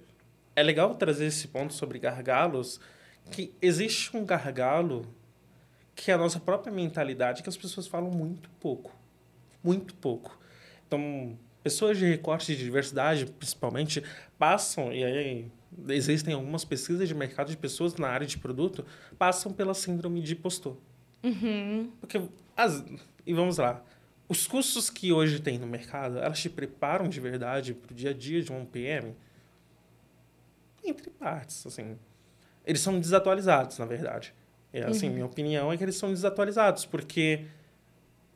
[0.56, 2.80] é legal trazer esse ponto sobre gargalos,
[3.30, 5.06] que existe um gargalo
[5.96, 8.96] que é a nossa própria mentalidade, que as pessoas falam muito pouco.
[9.64, 10.40] Muito pouco.
[10.88, 14.04] Então, pessoas de recorte de diversidade, principalmente,
[14.38, 15.52] passam, e aí
[15.90, 18.86] existem algumas pesquisas de mercado de pessoas na área de produto,
[19.18, 20.78] passam pela síndrome de impostor.
[21.24, 21.92] Uhum.
[22.00, 22.22] Porque,
[22.56, 22.86] as,
[23.26, 23.84] e vamos lá,
[24.30, 28.12] os cursos que hoje tem no mercado, elas te preparam de verdade para o dia
[28.12, 29.16] a dia de um PM?
[30.84, 31.98] Entre partes, assim.
[32.68, 34.34] Eles são desatualizados, na verdade.
[34.74, 35.14] É, assim, uhum.
[35.14, 37.46] minha opinião é que eles são desatualizados, porque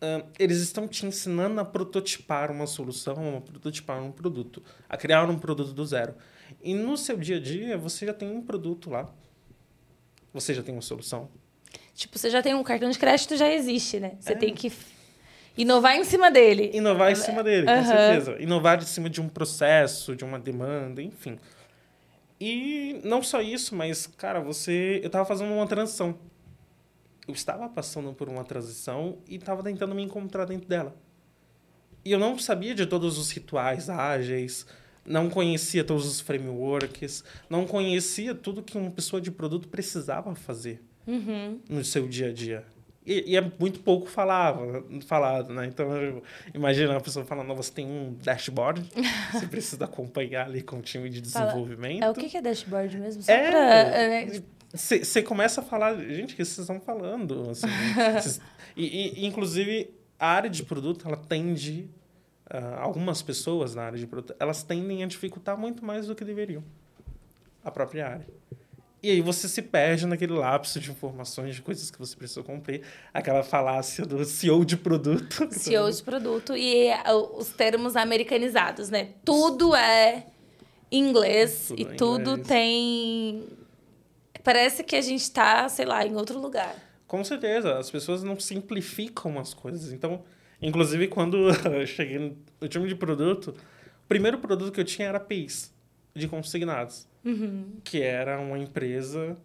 [0.02, 5.30] uh, eles estão te ensinando a prototipar uma solução, a prototipar um produto, a criar
[5.30, 6.16] um produto do zero.
[6.64, 9.14] E no seu dia a dia, você já tem um produto lá.
[10.34, 11.30] Você já tem uma solução.
[11.94, 14.14] Tipo, você já tem um cartão de crédito, já existe, né?
[14.18, 14.36] Você é.
[14.36, 14.72] tem que
[15.58, 16.72] inovar em cima dele.
[16.74, 17.78] Inovar em cima dele, uhum.
[17.78, 18.42] com certeza.
[18.42, 21.38] Inovar em cima de um processo, de uma demanda, enfim.
[22.44, 25.00] E não só isso, mas, cara, você.
[25.04, 26.18] Eu estava fazendo uma transição.
[27.28, 30.96] Eu estava passando por uma transição e estava tentando me encontrar dentro dela.
[32.04, 34.66] E eu não sabia de todos os rituais ágeis,
[35.06, 40.82] não conhecia todos os frameworks, não conhecia tudo que uma pessoa de produto precisava fazer
[41.06, 41.60] uhum.
[41.70, 42.66] no seu dia a dia.
[43.06, 45.66] E, e, é muito pouco falava, falado, né?
[45.66, 46.22] Então,
[46.54, 48.88] imagina a pessoa falando, você tem um dashboard,
[49.34, 52.00] você precisa acompanhar ali com o time de desenvolvimento.
[52.00, 53.24] Fala, é, o que é dashboard mesmo?
[53.24, 54.42] Só é,
[54.72, 57.50] Você é, começa a falar, gente, o que vocês estão falando?
[57.50, 57.68] Assim,
[58.22, 58.40] cês,
[58.78, 59.90] e, e, inclusive,
[60.20, 61.90] a área de produto, ela tende,
[62.54, 66.24] uh, algumas pessoas na área de produto, elas tendem a dificultar muito mais do que
[66.24, 66.64] deveriam
[67.64, 68.28] a própria área.
[69.04, 72.84] E aí você se perde naquele lapso de informações, de coisas que você precisa cumprir.
[73.12, 75.48] Aquela falácia do CEO de produto.
[75.52, 79.10] CEO de produto e é, os termos americanizados, né?
[79.26, 80.28] Tudo é
[80.92, 82.48] inglês tudo e é tudo inglês.
[82.48, 83.48] tem...
[84.44, 86.76] Parece que a gente está, sei lá, em outro lugar.
[87.08, 87.80] Com certeza.
[87.80, 89.92] As pessoas não simplificam as coisas.
[89.92, 90.22] Então,
[90.62, 93.56] inclusive, quando eu cheguei no time de produto,
[94.06, 95.74] o primeiro produto que eu tinha era PIS,
[96.16, 97.74] de consignados uhum.
[97.84, 99.38] que era uma empresa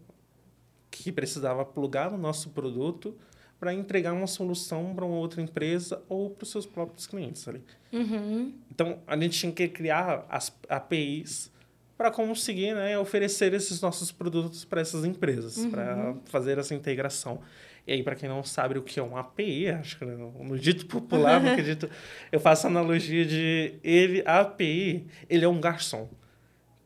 [0.90, 3.16] que precisava plugar no nosso produto
[3.58, 7.62] para entregar uma solução para uma outra empresa ou para os seus próprios clientes ali.
[7.92, 8.52] Uhum.
[8.70, 11.50] Então, a gente tinha que criar as APIs
[11.96, 15.70] para conseguir né, oferecer esses nossos produtos para essas empresas, Uhum.
[15.70, 17.40] para fazer essa integração.
[17.86, 20.86] E aí, para quem não sabe o que é uma API, acho que no, dito
[20.86, 21.88] popular, no dito,
[22.32, 26.10] eu faço analogia de ele, a API, ele é um garçom.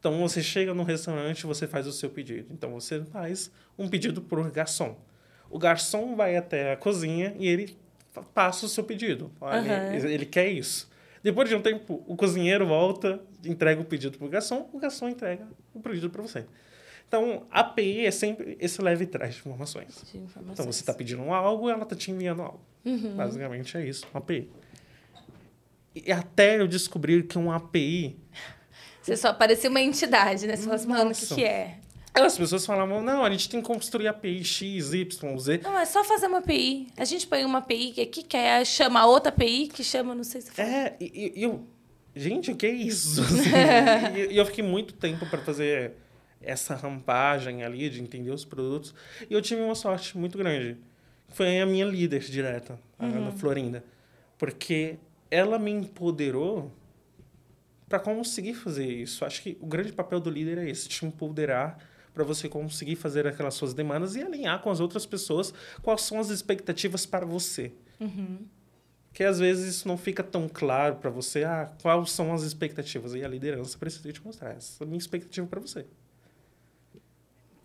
[0.01, 2.51] Então, você chega no restaurante, você faz o seu pedido.
[2.51, 4.96] Então, você faz um pedido por garçom.
[5.51, 7.76] O garçom vai até a cozinha e ele
[8.34, 9.30] passa o seu pedido.
[9.38, 9.92] Olha, Aham.
[9.92, 10.90] ele, quer isso.
[11.22, 15.07] Depois de um tempo, o cozinheiro volta, entrega o pedido para o garçom, o garçom
[15.07, 16.46] entrega o pedido para você.
[17.07, 20.03] Então, a API é sempre esse leve trás de informações.
[20.11, 20.53] De informações.
[20.53, 22.61] Então, você está pedindo algo, ela está te enviando algo.
[23.14, 24.51] Basicamente é isso, uma API.
[25.94, 28.16] E até eu descobrir que uma API
[29.03, 30.57] Você só parecia uma entidade, né?
[30.57, 31.78] Você fala assim, mano, o que, que é?
[32.12, 35.61] As pessoas falavam, não, a gente tem que construir API X, Y, Z.
[35.62, 36.88] Não, é só fazer uma API.
[36.96, 40.24] A gente põe uma API que aqui quer chama a outra API, que chama, não
[40.24, 40.68] sei se fala.
[40.68, 41.64] É, e, e- eu...
[42.14, 43.22] Gente, o que é isso?
[43.22, 45.92] Assim, e, e eu fiquei muito tempo para fazer
[46.42, 48.92] essa rampagem ali, de entender os produtos.
[49.28, 50.76] E eu tive uma sorte muito grande.
[51.28, 53.84] Foi a minha líder direta, a Ana Florinda.
[54.36, 54.96] Porque
[55.30, 56.72] ela me empoderou
[57.91, 59.24] para conseguir fazer isso.
[59.24, 61.76] Acho que o grande papel do líder é esse, te empoderar
[62.14, 66.20] para você conseguir fazer aquelas suas demandas e alinhar com as outras pessoas quais são
[66.20, 67.72] as expectativas para você.
[69.12, 73.12] Que às vezes isso não fica tão claro para você, ah, quais são as expectativas.
[73.14, 74.53] E a liderança precisa te mostrar.
[74.53, 75.84] Essa é a minha expectativa para você.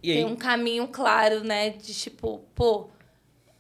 [0.01, 1.69] E aí, Tem um caminho claro, né?
[1.69, 2.89] De tipo, pô,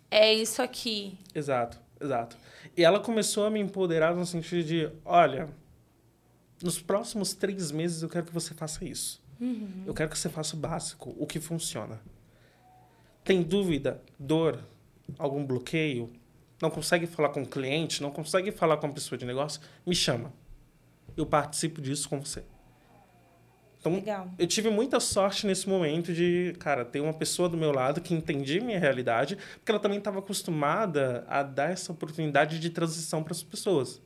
[0.09, 1.15] é isso aqui.
[1.33, 2.35] Exato, exato.
[2.75, 5.47] E ela começou a me empoderar no sentido de, olha,
[6.65, 9.23] nos próximos três meses eu quero que você faça isso.
[9.85, 12.01] Eu quero que você faça o básico, o que funciona.
[13.23, 14.59] Tem dúvida, dor,
[15.19, 16.11] algum bloqueio,
[16.59, 19.93] não consegue falar com o cliente, não consegue falar com a pessoa de negócio, me
[19.93, 20.33] chama.
[21.15, 22.43] Eu participo disso com você.
[23.79, 24.31] Então, Legal.
[24.39, 28.15] eu tive muita sorte nesse momento de, cara, ter uma pessoa do meu lado que
[28.15, 33.33] entendia minha realidade, porque ela também estava acostumada a dar essa oportunidade de transição para
[33.33, 34.01] as pessoas.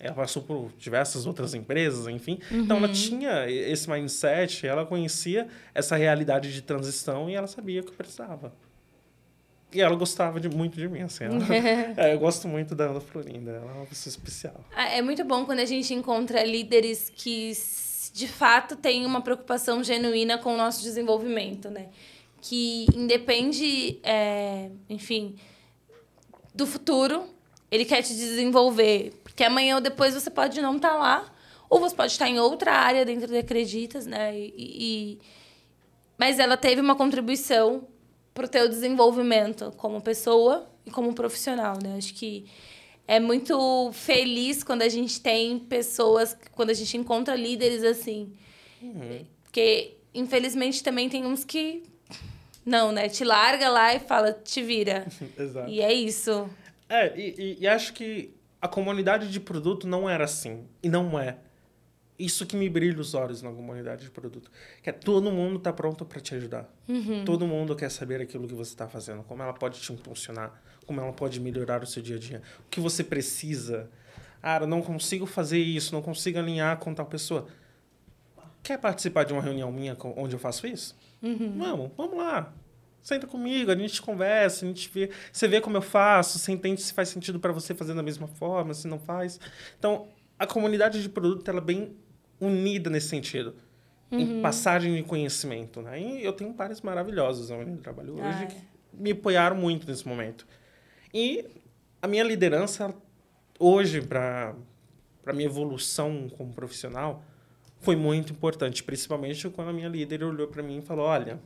[0.00, 2.38] Ela passou por diversas outras empresas, enfim.
[2.52, 7.84] Então, ela tinha esse mindset, ela conhecia essa realidade de transição e ela sabia o
[7.84, 8.52] que precisava.
[9.72, 11.24] E ela gostava de, muito de mim, assim.
[11.24, 11.36] ela-
[11.98, 14.64] É, eu gosto muito da Ana Florinda, ela é uma pessoa especial.
[14.74, 17.52] Ah, É muito bom quando a gente encontra líderes que,
[18.14, 21.88] de fato, têm uma preocupação genuína com o nosso desenvolvimento, né?
[22.40, 25.34] Que independe, é, enfim,
[26.54, 27.24] do futuro,
[27.70, 29.12] ele quer te desenvolver.
[29.22, 31.32] Porque amanhã ou depois você pode não estar lá,
[31.70, 34.36] ou você pode estar em outra área dentro da Acreditas, né?
[34.36, 35.18] E, e-
[36.16, 37.86] Mas ela teve uma contribuição
[38.34, 41.96] para o teu desenvolvimento como pessoa e como profissional, né?
[41.98, 42.46] Acho que
[43.06, 48.32] é muito feliz quando a gente tem pessoas, quando a gente encontra líderes assim.
[49.44, 51.82] Porque, infelizmente, também tem uns que.
[52.64, 53.08] Não, né?
[53.08, 55.06] Te larga lá e fala, te vira.
[55.38, 55.70] Exato.
[55.70, 56.48] E é isso.
[56.88, 60.66] É, e, e- e acho que a comunidade de produto não era assim.
[60.82, 61.38] E não é.
[62.18, 64.50] Isso que me brilha os olhos na comunidade de produto.
[64.82, 66.68] Que é todo mundo tá pronto para te ajudar.
[67.24, 71.00] Todo mundo quer saber aquilo que você está fazendo, como ela pode te impulsionar, como
[71.00, 72.42] ela pode melhorar o seu dia a dia.
[72.66, 73.88] O que você precisa.
[74.42, 77.46] Ah, eu não consigo fazer isso, não consigo alinhar com tal pessoa.
[78.64, 80.96] Quer participar de uma reunião minha onde eu faço isso?
[81.56, 82.52] Vamos, vamos lá.
[83.08, 86.82] Senta comigo, a gente conversa, a gente vê, você vê como eu faço, você entende
[86.82, 89.40] se faz sentido para você fazer da mesma forma, se não faz.
[89.78, 91.96] Então, a comunidade de produto ela é bem
[92.38, 93.54] unida nesse sentido,
[94.12, 95.98] em passagem de conhecimento, né?
[95.98, 98.46] E eu tenho pares maravilhosos onde eu trabalho hoje Ah, é.
[98.46, 98.56] que
[98.92, 100.46] me apoiaram muito nesse momento.
[101.12, 101.46] E
[102.02, 102.94] a minha liderança
[103.58, 104.54] hoje para
[105.22, 107.22] para minha evolução como profissional
[107.80, 111.40] foi muito importante, principalmente quando a minha líder olhou para mim e falou: "Olha,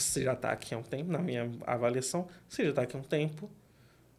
[0.00, 3.00] você já está aqui há um tempo, na minha avaliação, você já está aqui há
[3.00, 3.50] um tempo,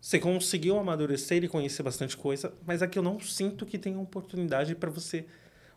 [0.01, 4.75] você conseguiu amadurecer e conhecer bastante coisa, mas aqui eu não sinto que tem oportunidade
[4.75, 5.25] para você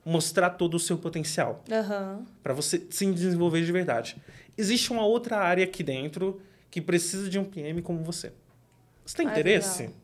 [0.05, 2.25] mostrar todo o seu potencial, Aham.
[2.43, 4.17] para você se desenvolver de verdade.
[4.57, 6.41] Existe uma outra área aqui dentro
[6.71, 8.33] que precisa de um PM como você.
[9.05, 9.83] Você tem Ah, interesse?
[9.83, 9.97] legal.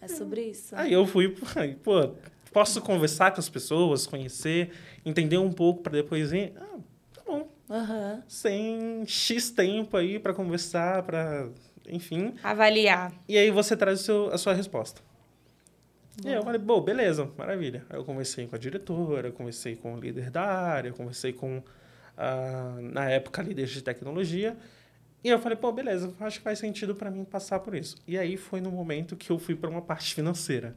[0.00, 0.74] É sobre isso.
[0.76, 1.28] Aí eu fui,
[1.82, 2.14] pô,
[2.52, 4.70] posso conversar com as pessoas, conhecer,
[5.04, 6.52] entender um pouco para depois ir.
[7.70, 8.22] Aham.
[8.26, 11.48] Sem X tempo aí para conversar, para,
[11.86, 12.34] enfim.
[12.42, 13.12] Avaliar.
[13.28, 15.02] E aí você traz seu, a sua resposta.
[16.24, 17.84] E aí eu falei, bom, beleza, maravilha.
[17.88, 21.32] Aí eu conversei com a diretora, eu conversei com o líder da área, eu conversei
[21.32, 21.62] com,
[22.16, 24.56] ah, na época, líderes de tecnologia.
[25.22, 27.96] E eu falei, pô, beleza, acho que faz sentido para mim passar por isso.
[28.06, 30.76] E aí foi no momento que eu fui para uma parte financeira,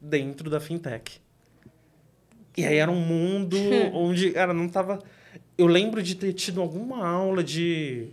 [0.00, 1.20] dentro da fintech.
[2.56, 3.58] E aí era um mundo
[3.92, 5.02] onde, cara, não tava.
[5.60, 8.08] Eu lembro de ter tido alguma aula de,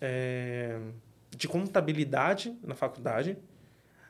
[0.00, 0.78] é,
[1.30, 3.36] de contabilidade na faculdade,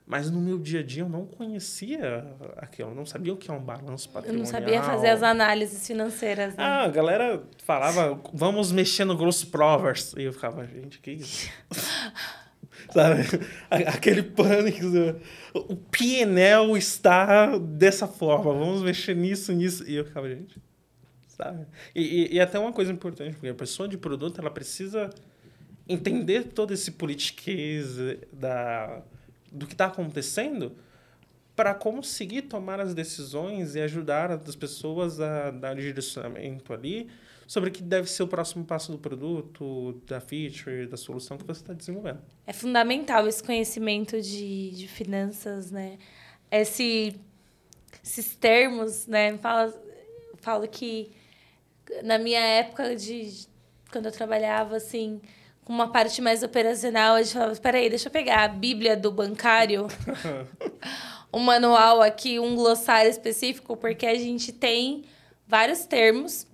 [0.06, 2.24] mas no meu dia a dia eu não conhecia
[2.58, 4.44] aquilo, eu não sabia o que é um balanço Eu patrimonial.
[4.44, 6.62] não sabia fazer as análises financeiras, né?
[6.62, 10.14] Ah, a galera falava, vamos mexer no gross provers.
[10.16, 11.50] E eu ficava, gente, que isso?
[12.92, 13.22] Sabe?
[13.68, 14.86] Aquele pânico.
[15.54, 19.82] O PNL está dessa forma, vamos mexer nisso, nisso.
[19.88, 20.56] E eu ficava, gente,
[21.36, 21.66] sabe?
[21.94, 25.10] E, e, e até uma coisa importante, porque a pessoa de produto, ela precisa
[25.88, 27.96] entender todo esse politiquês
[28.32, 29.02] da,
[29.52, 30.72] do que está acontecendo
[31.54, 37.08] para conseguir tomar as decisões e ajudar as pessoas a dar direcionamento ali
[37.46, 41.44] sobre o que deve ser o próximo passo do produto, da feature, da solução que
[41.44, 42.20] você está desenvolvendo.
[42.46, 45.96] É fundamental esse conhecimento de, de finanças, né?
[46.50, 47.14] Esse,
[48.04, 49.38] esses termos, né?
[49.38, 49.72] Fala,
[50.38, 51.12] falo que
[52.02, 53.46] na minha época de
[53.90, 55.20] quando eu trabalhava assim
[55.64, 58.96] com uma parte mais operacional, a gente falava, espera aí, deixa eu pegar a Bíblia
[58.96, 59.88] do bancário,
[61.34, 65.04] um manual aqui, um glossário específico, porque a gente tem
[65.46, 66.46] vários termos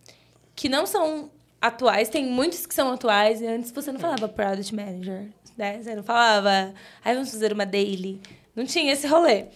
[0.57, 1.30] que não são
[1.61, 5.28] atuais, tem muitos que são atuais, e antes você não falava Product Manager,
[5.59, 5.83] né?
[5.83, 6.74] Você não falava,
[7.05, 8.18] aí vamos fazer uma daily.
[8.57, 9.47] Não tinha esse rolê.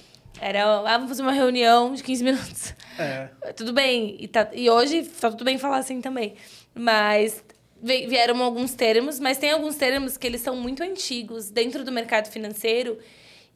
[0.41, 2.75] Era, ah, vamos fazer uma reunião de 15 minutos.
[2.99, 3.29] É.
[3.57, 4.17] Tudo bem.
[4.21, 6.35] E, tá, e hoje tá tudo bem falar assim também.
[6.75, 7.43] Mas
[7.83, 12.31] vieram alguns termos, mas tem alguns termos que eles são muito antigos dentro do mercado
[12.31, 12.99] financeiro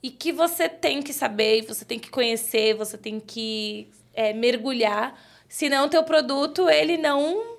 [0.02, 5.18] e que você tem que saber, você tem que conhecer, você tem que é, mergulhar.
[5.48, 7.56] Senão, o teu produto, ele não...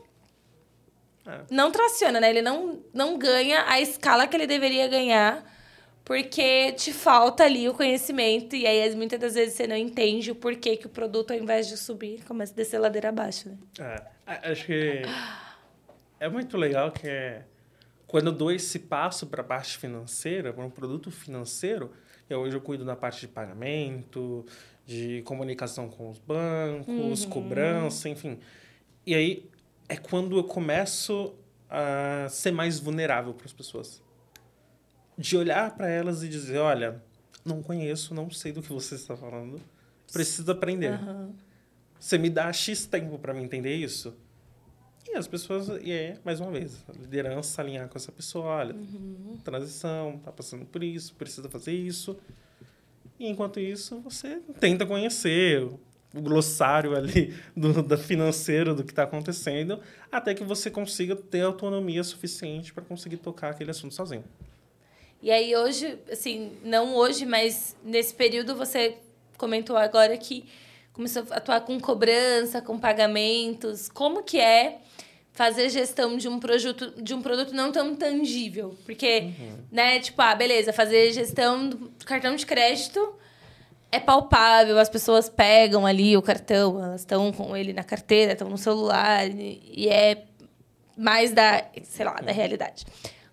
[1.25, 1.41] É.
[1.51, 2.29] Não traciona, né?
[2.29, 5.45] Ele não, não ganha a escala que ele deveria ganhar
[6.03, 10.35] porque te falta ali o conhecimento e aí muitas das vezes você não entende o
[10.35, 13.57] porquê que o produto, ao invés de subir, começa a descer ladeira abaixo, né?
[13.79, 15.01] É, a- acho que
[16.19, 17.43] é muito legal que é
[18.07, 21.91] quando eu dou esse passo para a parte financeira, para um produto financeiro,
[22.29, 24.45] eu hoje eu cuido da parte de pagamento,
[24.85, 28.37] de comunicação com os bancos, cobrança, enfim.
[29.05, 29.49] E aí
[29.87, 31.33] é quando eu começo
[31.69, 34.01] a ser mais vulnerável para as pessoas.
[35.17, 37.01] De olhar para elas e dizer, olha,
[37.45, 39.61] não conheço, não sei do que você está falando,
[40.11, 40.93] preciso aprender.
[40.93, 41.31] Aham.
[41.99, 44.13] Você me dá X tempo para me entender isso?
[45.07, 48.75] E as pessoas, e é, mais uma vez, a liderança alinhar com essa pessoa, olha,
[49.43, 52.17] transição, tá passando por isso, precisa fazer isso.
[53.19, 55.79] E enquanto isso, você tenta conhecer o-
[56.13, 59.79] o glossário ali do, da financeiro do que está acontecendo,
[60.11, 64.23] até que você consiga ter autonomia suficiente para conseguir tocar aquele assunto sozinho.
[65.21, 68.97] E aí hoje, assim, não hoje, mas nesse período você
[69.37, 70.45] comentou agora que
[70.93, 73.87] começou a atuar com cobrança, com pagamentos.
[73.89, 74.79] Como que é
[75.31, 78.75] fazer gestão de um produto, de um produto não tão tangível?
[78.85, 79.31] Porque,
[79.71, 83.15] né, tipo, ah, beleza, fazer gestão do cartão de crédito
[83.91, 88.49] é palpável, as pessoas pegam ali o cartão, elas estão com ele na carteira, estão
[88.49, 90.23] no celular, e e é
[90.97, 92.85] mais da, sei lá, da realidade.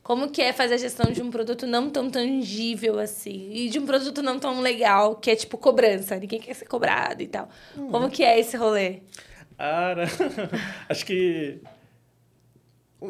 [0.09, 3.53] Como que é fazer a gestão de um produto não tão tangível assim?
[3.53, 6.17] E de um produto não tão legal, que é tipo cobrança.
[6.19, 7.47] Ninguém quer ser cobrado e tal.
[7.75, 9.03] Como que é esse rolê?
[9.59, 10.05] Cara,
[10.89, 11.61] acho que.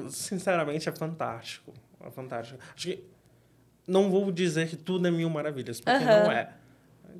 [0.09, 1.73] Sinceramente, é fantástico.
[2.05, 2.59] É fantástico.
[2.75, 3.05] Acho que.
[3.87, 6.25] Não vou dizer que tudo é mil maravilhas, porque Aham.
[6.25, 6.53] não é.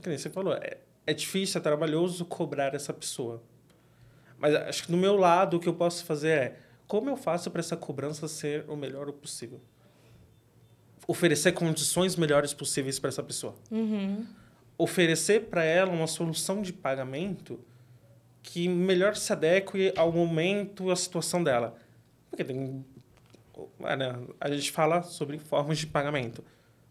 [0.03, 3.41] Que nem você falou, é, é difícil, é trabalhoso cobrar essa pessoa.
[4.41, 6.57] Mas acho que do meu lado, o que eu posso fazer é
[6.89, 9.61] como eu faço para essa cobrança ser o melhor possível?
[11.07, 13.55] Oferecer condições melhores possíveis para essa pessoa
[14.79, 17.59] oferecer para ela uma solução de pagamento
[18.41, 21.77] que melhor se adeque ao momento, à situação dela.
[22.31, 22.85] Porque tem,
[23.81, 26.45] né, a gente fala sobre formas de pagamento.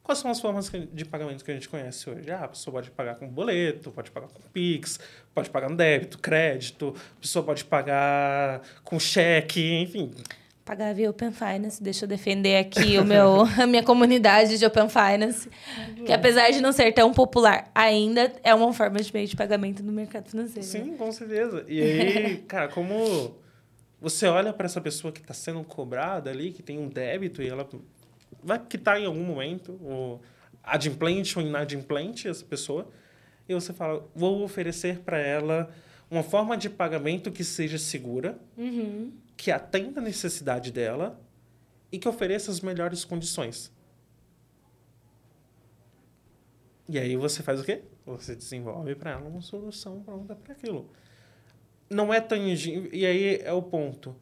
[0.08, 2.32] Quais são as formas de pagamento que a gente conhece hoje?
[2.32, 5.02] Ah, a pessoa pode pagar com boleto, pode pagar com Pix,
[5.36, 10.12] pode pagar no débito, crédito, a pessoa pode pagar com cheque, enfim.
[10.64, 11.84] Pagar via Open Finance.
[11.84, 15.50] Deixa eu defender aqui o meu, a minha comunidade de Open Finance.
[16.06, 19.84] Que apesar de não ser tão popular, ainda é uma forma de meio de pagamento
[19.84, 20.62] no mercado financeiro.
[20.62, 20.86] né?
[20.86, 21.66] Sim, com certeza.
[21.68, 23.36] E aí, cara, como
[24.00, 27.50] você olha para essa pessoa que está sendo cobrada ali, que tem um débito e
[27.50, 27.68] ela
[28.48, 30.22] vai quitar em algum momento, ou
[30.64, 32.88] adimplente ou inadimplente essa pessoa,
[33.48, 35.70] e você fala, vou oferecer para ela
[36.10, 39.12] uma forma de pagamento que seja segura, Uhum.
[39.36, 41.20] que atenda a necessidade dela
[41.92, 43.70] e que ofereça as melhores condições.
[46.88, 47.82] E aí você faz o quê?
[48.06, 50.90] Você desenvolve para ela uma solução pronta para aquilo.
[51.90, 52.90] Não é tangível.
[52.94, 54.16] E aí é o ponto.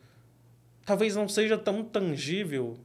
[0.84, 2.76] Talvez não seja tão tangível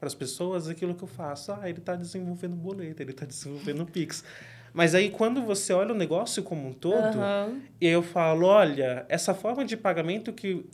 [0.00, 1.52] para as pessoas aquilo que eu faço.
[1.52, 4.24] Ah, ele está desenvolvendo boleto, ele está desenvolvendo Pix.
[4.72, 7.60] Mas aí, quando você olha o negócio como um todo, Aham.
[7.78, 10.64] e eu falo, olha, essa forma de pagamento que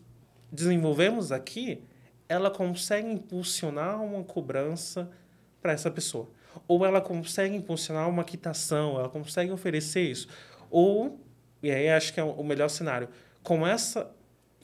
[0.52, 1.82] desenvolvemos aqui,
[2.28, 5.10] ela consegue impulsionar uma cobrança
[5.60, 6.28] para essa pessoa.
[6.68, 10.28] Ou ela consegue impulsionar uma quitação, ela consegue oferecer isso.
[10.70, 11.18] Ou,
[11.62, 13.08] e aí acho que é o melhor cenário,
[13.42, 14.10] com essa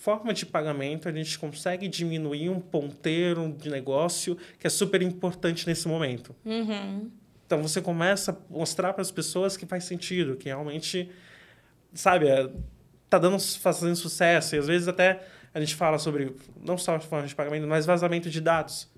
[0.03, 5.65] forma de pagamento, a gente consegue diminuir um ponteiro de negócio que é super importante
[5.65, 6.35] nesse momento.
[6.45, 7.09] Uhum.
[7.47, 11.09] Então você começa a mostrar para as pessoas que faz sentido, que realmente,
[11.95, 12.51] sabe, é,
[13.09, 14.57] tá dando fazendo sucesso.
[14.57, 15.25] E às vezes até
[15.55, 18.91] a gente fala sobre não só forma de pagamento, mas vazamento de dados.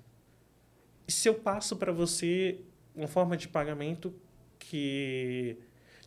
[1.07, 2.61] E se eu passo para você
[2.95, 4.11] uma forma de pagamento
[4.57, 5.55] que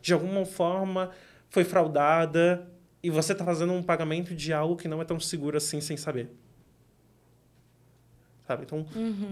[0.01, 1.11] de alguma forma
[1.49, 2.67] foi fraudada
[3.01, 5.97] e você está fazendo um pagamento de algo que não é tão seguro assim sem
[5.97, 6.29] saber?
[8.47, 8.63] Sabe?
[8.63, 8.85] Então,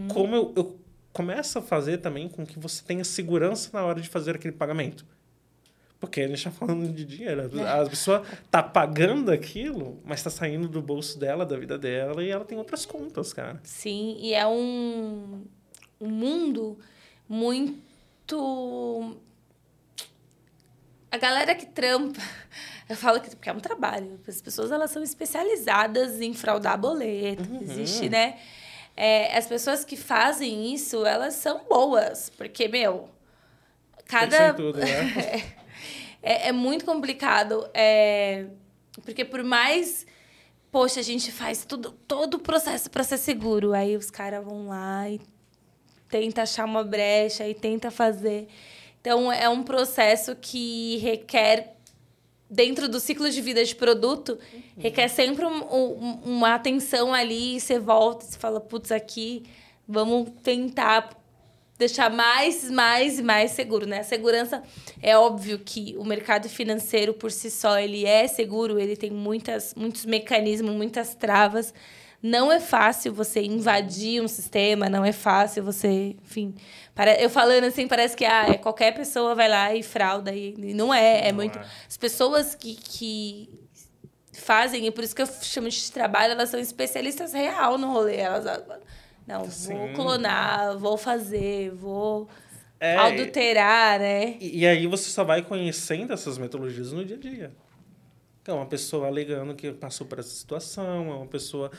[0.08, 0.80] como eu, eu
[1.12, 5.04] começo a fazer também com que você tenha segurança na hora de fazer aquele pagamento.
[6.00, 7.42] Porque a gente está falando de dinheiro.
[7.68, 12.30] A pessoa está pagando aquilo, mas está saindo do bolso dela, da vida dela, e
[12.30, 13.60] ela tem outras contas, cara.
[13.64, 15.44] Sim, e é um,
[16.00, 16.78] um mundo
[17.28, 19.18] muito.
[21.12, 22.22] A galera que trampa,
[22.90, 24.20] eu falo que porque é um trabalho.
[24.28, 27.44] As pessoas elas são especializadas em fraudar boleto.
[27.62, 28.38] Existe, né?
[28.96, 33.10] É, as pessoas que fazem isso, elas são boas, porque, meu,
[34.08, 34.54] cada.
[34.56, 35.56] Tudo, né?
[36.22, 37.70] é, é muito complicado.
[37.74, 38.48] É,
[39.04, 40.06] porque por mais.
[40.70, 43.74] Poxa, a gente faz tudo, todo o processo para ser seguro.
[43.74, 45.22] Aí os caras vão lá e
[46.10, 48.48] tenta achar uma brecha e tenta fazer.
[49.08, 51.76] Então, é um processo que requer,
[52.50, 54.38] dentro do ciclo de vida de produto,
[54.78, 57.56] requer sempre um- um- uma atenção ali.
[57.56, 59.46] E você volta e você fala, putz, aqui,
[59.88, 61.18] vamos tentar
[61.78, 64.00] deixar mais, mais e mais seguro, né?
[64.00, 64.62] A segurança
[65.02, 69.74] é óbvio que o mercado financeiro por si só ele é seguro, ele tem muitas,
[69.74, 71.74] muitos mecanismos, muitas travas.
[72.28, 76.56] Não é fácil você invadir um sistema, não é fácil você, enfim,
[76.94, 80.54] para, eu falando assim parece que ah, é qualquer pessoa vai lá e frauda e,
[80.58, 81.66] e não é, é Não muito é.
[81.88, 83.50] as pessoas que, que
[84.34, 88.18] fazem, e por isso que eu chamo de trabalho, elas são especialistas real no rolê.
[88.18, 88.80] Elas, ah,
[89.26, 89.94] não, vou Sim.
[89.94, 92.28] clonar, vou fazer, vou
[92.80, 94.36] É, adulterar, né?
[94.40, 97.52] E, e aí você só vai conhecendo essas metodologias no dia a dia.
[98.48, 101.70] Então, uma pessoa alegando que passou por essa situação, é uma pessoa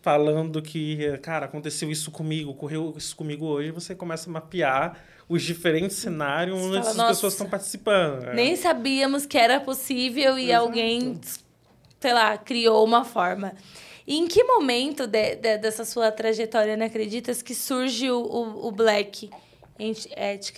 [0.00, 5.42] falando que, cara, aconteceu isso comigo, ocorreu isso comigo hoje, você começa a mapear os
[5.42, 8.22] diferentes cenários Você onde fala, essas "Nossa, pessoas estão participando.
[8.22, 8.34] É.
[8.34, 10.64] Nem sabíamos que era possível e Exato.
[10.64, 11.20] alguém,
[11.98, 13.52] sei lá, criou uma forma.
[14.06, 18.68] E em que momento de- de- dessa sua trajetória na Acreditas que surge o, o,
[18.68, 19.28] o Black
[19.76, 20.52] Et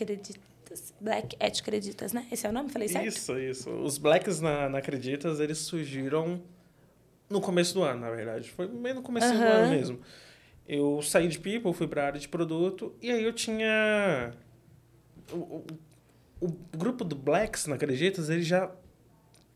[0.73, 0.95] Creditas?
[1.01, 2.27] Black Et Creditas, né?
[2.31, 2.71] Esse é o nome?
[2.71, 3.07] Falei certo?
[3.07, 3.71] Isso, isso.
[3.71, 6.43] Os blacks na, na Acreditas, eles surgiram
[7.29, 8.51] no começo do ano, na verdade.
[8.51, 9.45] Foi meio no começo do Aham.
[9.45, 10.01] ano mesmo.
[10.67, 14.33] Eu saí de People, fui para a área de produto, e aí eu tinha...
[15.33, 15.67] O, o,
[16.41, 18.71] o grupo do Blacks na Acreditas, ele já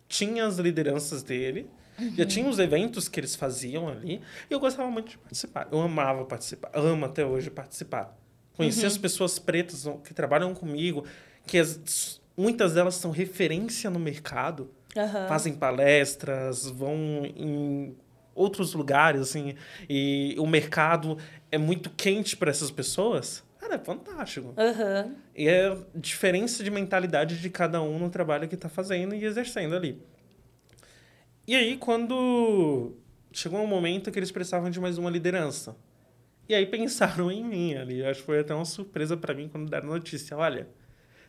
[0.08, 1.68] tinha as lideranças dele,
[2.16, 5.68] já tinha os eventos que eles faziam ali, e eu gostava muito de participar.
[5.70, 8.16] Eu amava participar, amo até hoje participar.
[8.56, 11.04] Conhecer as pessoas pretas que trabalham comigo,
[11.46, 15.26] que as- muitas delas são referência no mercado, Aham.
[15.28, 16.94] fazem palestras, vão
[17.36, 17.94] em
[18.34, 19.54] outros lugares, assim,
[19.88, 21.16] e o mercado
[21.50, 23.42] é muito quente para essas pessoas.
[23.58, 24.54] Cara, é fantástico.
[24.56, 25.14] Aham.
[25.34, 29.24] E é a diferença de mentalidade de cada um no trabalho que está fazendo e
[29.24, 30.00] exercendo ali.
[31.46, 32.92] E aí, quando
[33.32, 35.76] chegou um momento que eles precisavam de mais uma liderança.
[36.48, 38.04] E aí pensaram em mim ali.
[38.04, 40.36] Acho que foi até uma surpresa para mim quando deram a notícia.
[40.36, 40.68] Olha,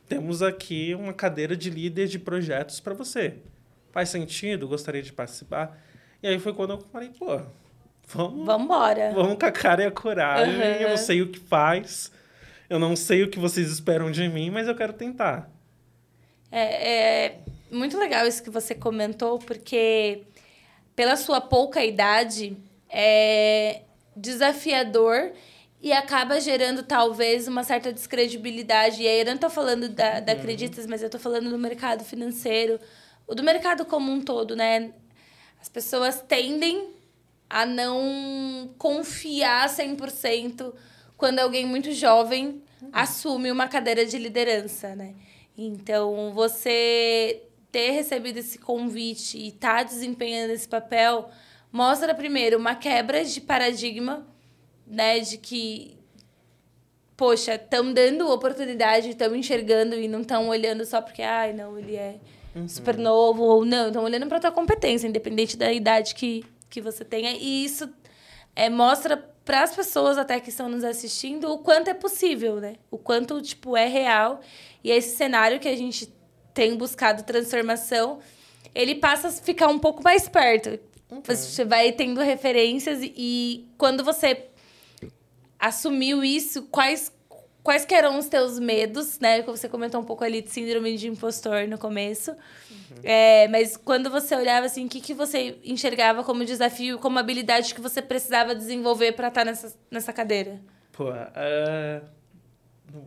[0.07, 3.36] temos aqui uma cadeira de líder de projetos para você.
[3.91, 4.68] Faz sentido?
[4.68, 5.78] Gostaria de participar?
[6.22, 7.41] E aí foi quando eu falei, pô,
[8.07, 9.11] vamos, Vambora.
[9.13, 10.55] Vamos com a cara e a coragem.
[10.55, 10.82] Aham.
[10.82, 12.11] Eu não sei o que faz.
[12.70, 15.49] Eu não sei o que vocês esperam de mim, mas eu quero tentar.
[16.51, 17.39] É, é
[17.72, 20.24] muito legal isso que você comentou, porque
[20.95, 22.57] pela sua pouca idade
[22.89, 23.82] é
[24.18, 25.32] desafiador
[25.82, 29.03] e acaba gerando talvez uma certa descredibilidade.
[29.03, 32.03] E aí eu não tô falando da, da Acreditas, mas eu tô falando do mercado
[32.03, 32.80] financeiro,
[33.28, 34.91] o do mercado como um todo, né?
[35.61, 36.89] As pessoas tendem
[37.49, 40.74] a não confiar 100%
[41.15, 42.61] quando alguém muito jovem
[42.91, 45.13] assume uma cadeira de liderança, né?
[45.57, 51.30] Então, você ter recebido esse convite e estar tá desempenhando esse papel
[51.72, 54.26] mostra primeiro uma quebra de paradigma,
[54.86, 55.97] né, de que
[57.18, 61.95] poxa, estão dando oportunidade, estão enxergando e não estão olhando só porque, ai, não, ele
[61.95, 62.20] é
[62.55, 62.70] uhum.
[62.70, 67.03] super novo ou não, estão olhando para tua competência, independente da idade que, que você
[67.03, 67.32] tenha.
[67.32, 67.89] E isso
[68.55, 72.76] é, mostra para as pessoas até que estão nos assistindo o quanto é possível, né?
[72.91, 74.41] O quanto, tipo, é real.
[74.84, 76.13] E esse cenário que a gente
[76.53, 78.20] tem buscado transformação,
[78.76, 80.80] ele passa a ficar um pouco mais perto.
[81.09, 81.21] Uhum.
[81.23, 84.47] Você vai tendo referências e, quando você
[85.59, 87.11] assumiu isso, quais
[87.67, 89.41] quais que eram os teus medos, né?
[89.41, 92.31] Você comentou um pouco ali de síndrome de impostor no começo.
[92.31, 92.97] Uhum.
[93.03, 97.75] É, mas quando você olhava assim, o que, que você enxergava como desafio, como habilidade
[97.75, 100.61] que você precisava desenvolver para estar tá nessa, nessa cadeira?
[100.93, 102.01] Pô, é...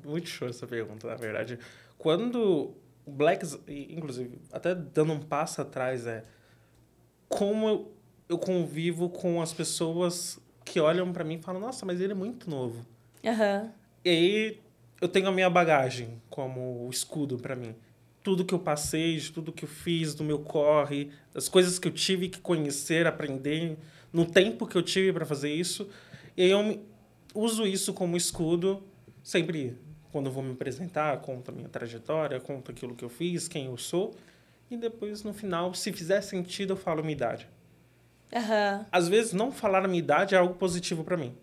[0.05, 1.59] muito show essa pergunta, na verdade.
[1.96, 2.74] Quando
[3.07, 6.22] o Blacks, inclusive, até dando um passo atrás, é
[7.31, 7.93] como eu,
[8.28, 12.14] eu convivo com as pessoas que olham para mim e falam, nossa, mas ele é
[12.14, 12.85] muito novo.
[13.24, 13.70] Uhum.
[14.05, 14.61] E aí
[15.01, 17.74] eu tenho a minha bagagem como escudo para mim.
[18.22, 21.93] Tudo que eu passei, tudo que eu fiz, do meu corre, as coisas que eu
[21.93, 23.78] tive que conhecer, aprender,
[24.12, 25.89] no tempo que eu tive para fazer isso.
[26.37, 26.83] E aí eu
[27.33, 28.83] uso isso como escudo,
[29.22, 29.78] sempre
[30.11, 33.76] quando vou me apresentar, conto a minha trajetória, conto aquilo que eu fiz, quem eu
[33.76, 34.14] sou.
[34.71, 37.49] E depois, no final, se fizer sentido, eu falo minha idade.
[38.33, 38.85] Uhum.
[38.93, 41.35] Às vezes, não falar a minha idade é algo positivo para mim.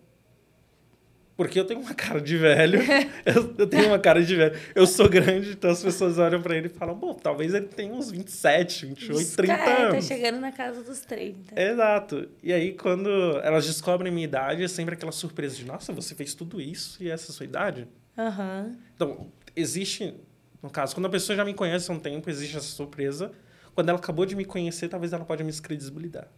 [1.38, 2.80] Porque eu tenho uma cara de velho.
[3.24, 4.58] eu, eu, tenho uma cara de velho.
[4.74, 7.92] Eu sou grande, então as pessoas olham para ele e falam, bom, talvez ele tenha
[7.92, 10.08] uns 27, 28, Isso, 30 cara, anos.
[10.08, 11.60] Tá chegando na casa dos 30.
[11.60, 12.28] Exato.
[12.42, 13.08] E aí, quando
[13.44, 17.08] elas descobrem minha idade, é sempre aquela surpresa de, nossa, você fez tudo isso e
[17.08, 17.86] essa é a sua idade?
[18.16, 18.76] Uhum.
[18.96, 20.14] Então, existe,
[20.62, 23.32] no caso, quando a pessoa já me conhece há um tempo, existe essa surpresa.
[23.74, 26.28] Quando ela acabou de me conhecer, talvez ela pode me descredibilizar.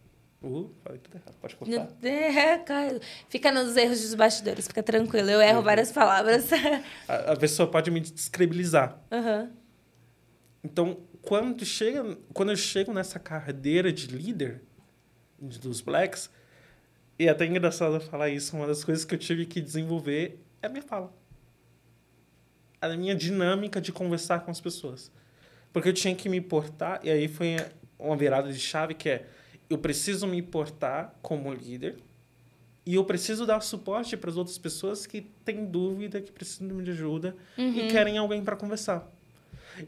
[0.42, 1.36] Uh, falei tudo errado.
[1.40, 1.88] Pode cortar.
[2.02, 3.00] É, cara.
[3.28, 5.30] Fica nos erros dos bastidores, fica tranquilo.
[5.30, 5.64] Eu erro uhum.
[5.64, 6.50] várias palavras.
[7.08, 8.98] A, a, pessoa pode me descredibilizar.
[9.10, 9.50] Uhum.
[10.64, 14.62] Então, quando, chega, quando eu chego nessa cadeira de líder
[15.38, 16.30] dos Blacks,
[17.18, 20.66] e é até engraçado falar isso, uma das coisas que eu tive que desenvolver é
[20.66, 21.12] a minha fala.
[22.80, 25.12] A minha dinâmica de conversar com as pessoas.
[25.72, 27.56] Porque eu tinha que me portar, e aí foi
[27.98, 29.26] uma virada de chave que é
[29.68, 31.96] eu preciso me importar como líder
[32.84, 36.90] e eu preciso dar suporte para as outras pessoas que têm dúvida, que precisam de
[36.90, 37.72] ajuda uhum.
[37.76, 39.08] e querem alguém para conversar.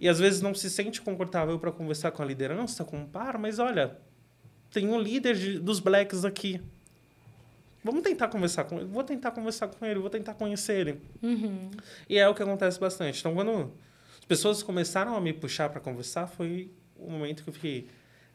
[0.01, 3.39] E às vezes não se sente confortável para conversar com a liderança, com o par,
[3.39, 3.99] mas olha,
[4.71, 6.61] tem um líder de, dos blacks aqui.
[7.85, 8.87] Vamos tentar conversar com ele.
[8.87, 11.01] Vou tentar conversar com ele, vou tentar conhecer ele.
[11.23, 11.71] Uhum.
[12.09, 13.19] E é o que acontece bastante.
[13.19, 13.73] Então, quando
[14.19, 17.89] as pessoas começaram a me puxar para conversar, foi o momento que eu fiquei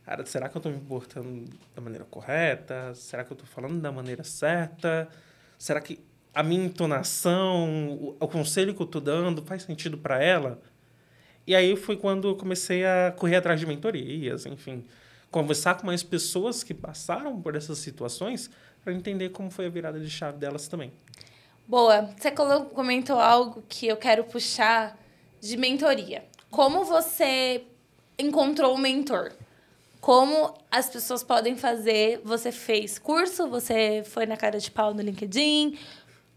[0.07, 1.43] cara, será que eu estou me portando
[1.75, 2.93] da maneira correta?
[2.95, 5.09] Será que eu estou falando da maneira certa?
[5.57, 5.99] Será que
[6.33, 10.61] a minha entonação, o, o conselho que eu estou dando faz sentido para ela?
[11.45, 14.85] E aí foi quando eu comecei a correr atrás de mentorias, enfim,
[15.29, 18.49] conversar com mais pessoas que passaram por essas situações
[18.88, 20.93] para entender como foi a virada de chave delas também.
[21.67, 22.09] Boa.
[22.17, 24.97] Você comentou algo que eu quero puxar
[25.41, 26.23] de mentoria.
[26.49, 27.65] Como você
[28.17, 29.33] encontrou o mentor?
[29.99, 32.21] como as pessoas podem fazer.
[32.23, 35.77] Você fez curso, você foi na cara de pau no LinkedIn,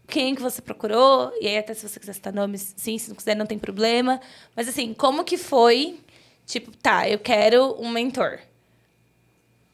[0.07, 3.15] quem que você procurou, e aí até se você quiser citar nomes, sim, se não
[3.15, 4.19] quiser não tem problema.
[4.57, 6.01] Mas assim, como que foi?
[6.45, 8.39] Tipo, tá, eu quero um mentor.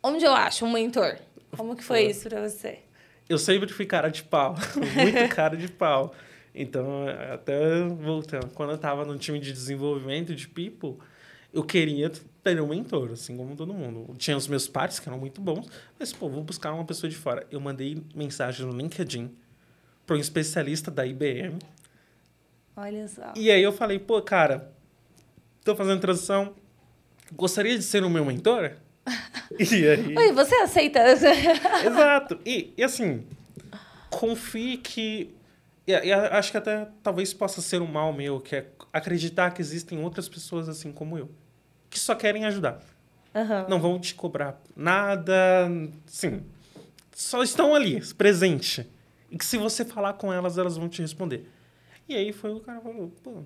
[0.04, 1.18] Onde eu acho um mentor?
[1.58, 2.80] Como que foi isso para você?
[3.28, 6.14] Eu sempre fui cara de pau, muito cara de pau.
[6.56, 10.96] Então, até voltando, quando eu estava no time de desenvolvimento de people,
[11.54, 12.12] eu queria
[12.44, 14.16] ter um mentor, assim como todo mundo.
[14.18, 15.68] Tinha os meus pares, que eram muito bons,
[16.00, 17.46] mas, pô, vou buscar uma pessoa de fora.
[17.52, 19.36] Eu mandei mensagem no LinkedIn
[20.06, 21.60] para um especialista da IBM.
[22.76, 23.34] Olha só.
[23.36, 24.72] E aí eu falei, pô, cara,
[25.64, 26.56] tô fazendo transição,
[27.34, 28.72] gostaria de ser o meu mentor?
[29.60, 30.18] e aí...
[30.18, 31.00] Oi, você aceita?
[31.86, 32.40] Exato.
[32.46, 33.26] E, e assim,
[34.10, 35.36] confie que...
[35.86, 39.62] E, e acho que até talvez possa ser um mal meu, que é acreditar que
[39.62, 41.30] existem outras pessoas assim como eu
[41.90, 42.80] que só querem ajudar.
[43.34, 43.70] Uhum.
[43.70, 45.70] Não vão te cobrar nada,
[46.06, 46.44] sim.
[47.14, 48.88] Só estão ali, presente.
[49.30, 51.50] E que se você falar com elas, elas vão te responder.
[52.08, 53.44] E aí foi o cara falou, pô,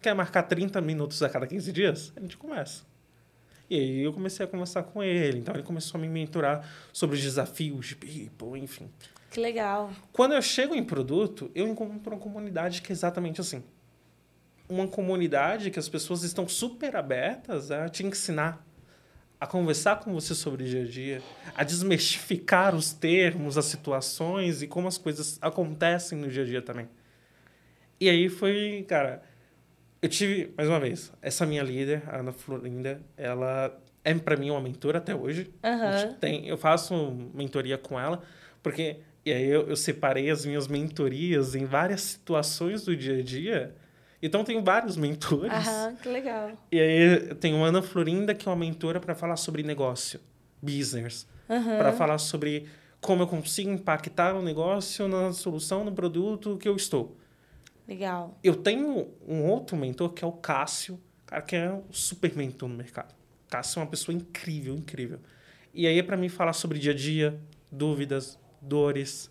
[0.00, 2.12] quer marcar 30 minutos a cada 15 dias?
[2.16, 2.84] A gente começa.
[3.72, 5.38] E aí eu comecei a conversar com ele.
[5.38, 6.62] Então ele começou a me mentorar
[6.92, 8.90] sobre os desafios de people, enfim.
[9.30, 9.90] Que legal.
[10.12, 13.64] Quando eu chego em produto, eu encontro uma comunidade que é exatamente assim.
[14.68, 18.62] Uma comunidade que as pessoas estão super abertas a te ensinar,
[19.40, 21.22] a conversar com você sobre o dia a dia,
[21.54, 26.60] a desmistificar os termos, as situações e como as coisas acontecem no dia a dia
[26.60, 26.90] também.
[27.98, 29.22] E aí foi, cara,
[30.02, 33.72] eu tive, mais uma vez, essa minha líder, a Ana Florinda, ela
[34.04, 35.50] é para mim uma mentora até hoje.
[35.62, 36.14] Uhum.
[36.14, 36.94] Tem, eu faço
[37.32, 38.20] mentoria com ela,
[38.62, 43.22] porque e aí eu, eu separei as minhas mentorias em várias situações do dia a
[43.22, 43.74] dia.
[44.20, 45.52] Então tenho vários mentores.
[45.52, 46.50] Aham, que legal.
[46.70, 50.20] E aí eu tenho a Ana Florinda, que é uma mentora para falar sobre negócio,
[50.60, 51.76] business, Uhum.
[51.78, 52.66] para falar sobre
[53.00, 57.16] como eu consigo impactar o negócio na solução, no produto que eu estou.
[57.86, 58.38] Legal.
[58.42, 62.68] Eu tenho um outro mentor que é o Cássio, cara, que é um super mentor
[62.68, 63.14] no mercado.
[63.48, 65.18] Cássio é uma pessoa incrível, incrível.
[65.74, 67.38] E aí é para mim falar sobre dia a dia,
[67.70, 69.30] dúvidas, dores,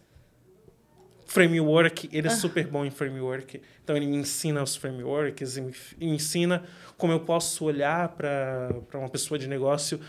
[1.25, 2.09] framework.
[2.11, 3.61] Ele é super bom em framework.
[3.83, 6.63] Então ele me ensina os frameworks, me me ensina
[6.97, 9.99] como eu posso olhar para uma pessoa de negócio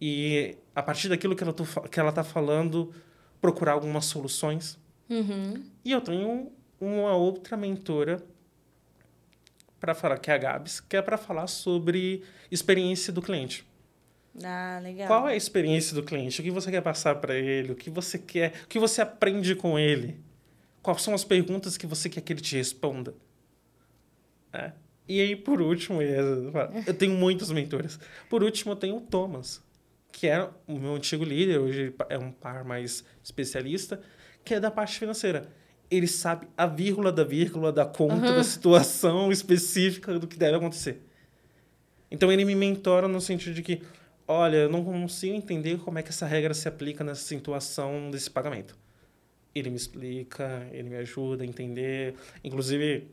[0.00, 2.92] e a partir daquilo que ela, tô, que ela tá falando,
[3.40, 4.78] procurar algumas soluções.
[5.10, 5.64] Uhum.
[5.84, 8.22] E eu tenho uma outra mentora
[9.80, 13.66] para falar, que é a Gabs, que é para falar sobre experiência do cliente.
[14.42, 15.08] Ah, legal.
[15.08, 16.40] Qual é a experiência do cliente?
[16.40, 17.72] O que você quer passar para ele?
[17.72, 18.52] O que você quer?
[18.64, 20.20] O que você aprende com ele?
[20.82, 23.14] Quais são as perguntas que você quer que ele te responda?
[24.52, 24.72] É.
[25.08, 27.98] E aí, por último, eu tenho muitos mentores.
[28.28, 29.62] Por último, eu tenho o Thomas,
[30.12, 34.00] que é o meu antigo líder, hoje é um par mais especialista,
[34.44, 35.48] que é da parte financeira.
[35.90, 41.02] Ele sabe a vírgula da vírgula da conta da situação específica do que deve acontecer.
[42.10, 43.82] Então ele me mentora no sentido de que,
[44.26, 48.30] olha, eu não consigo entender como é que essa regra se aplica nessa situação desse
[48.30, 48.76] pagamento.
[49.54, 52.14] Ele me explica, ele me ajuda a entender.
[52.44, 53.08] Inclusive,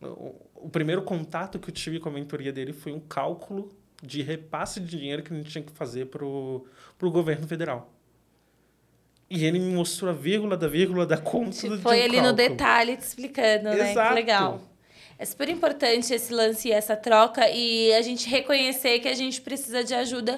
[0.00, 3.70] o, o primeiro contato que eu tive com a mentoria dele foi um cálculo
[4.02, 6.66] de repasse de dinheiro que a gente tinha que fazer para o
[7.00, 7.93] governo federal.
[9.34, 12.32] E ele me mostrou a vírgula da vírgula da conta Tipo, de Foi ali no
[12.32, 13.76] detalhe te explicando, né?
[13.76, 14.14] Que Exato.
[14.14, 14.62] legal.
[15.18, 19.40] É super importante esse lance e essa troca e a gente reconhecer que a gente
[19.40, 20.36] precisa de ajuda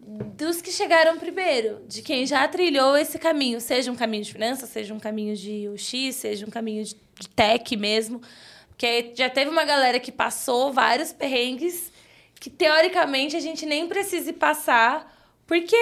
[0.00, 4.68] dos que chegaram primeiro, de quem já trilhou esse caminho, seja um caminho de finanças,
[4.68, 8.20] seja um caminho de UX, seja um caminho de de tech mesmo.
[8.68, 11.92] Porque já teve uma galera que passou vários perrengues
[12.40, 15.76] que teoricamente a gente nem precise passar, porque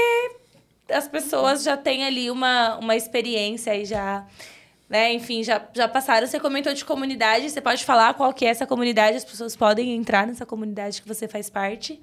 [0.93, 4.27] as pessoas já têm ali uma, uma experiência e já,
[4.89, 6.27] né, enfim, já, já passaram.
[6.27, 9.95] Você comentou de comunidade, você pode falar qual que é essa comunidade, as pessoas podem
[9.97, 12.01] entrar nessa comunidade que você faz parte.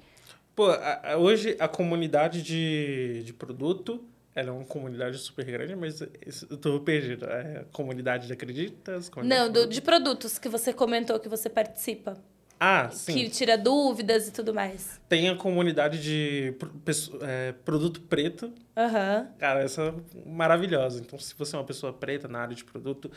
[0.54, 4.04] Pô, a- a- hoje a comunidade de, de produto,
[4.34, 7.26] ela é uma comunidade super grande, mas eu tô perdido.
[7.26, 9.08] É a comunidade de acreditas?
[9.08, 12.16] comunidade Não, do, de produtos que você comentou que você participa.
[12.60, 13.12] Ah, sim.
[13.12, 15.00] Que tira dúvidas e tudo mais.
[15.08, 16.54] Tem a comunidade de
[17.22, 18.52] é, produto preto.
[18.76, 19.28] Aham.
[19.38, 19.94] Cara, essa é
[20.28, 21.00] maravilhosa.
[21.00, 23.10] Então, se você é uma pessoa preta na área de produto,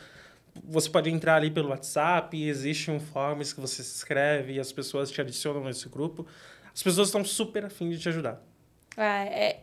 [0.64, 4.70] você pode entrar ali pelo WhatsApp, existe um forms que você se inscreve e as
[4.70, 6.26] pessoas te adicionam nesse grupo.
[6.72, 8.40] As pessoas estão super afim de te ajudar.
[8.96, 9.60] Ah, é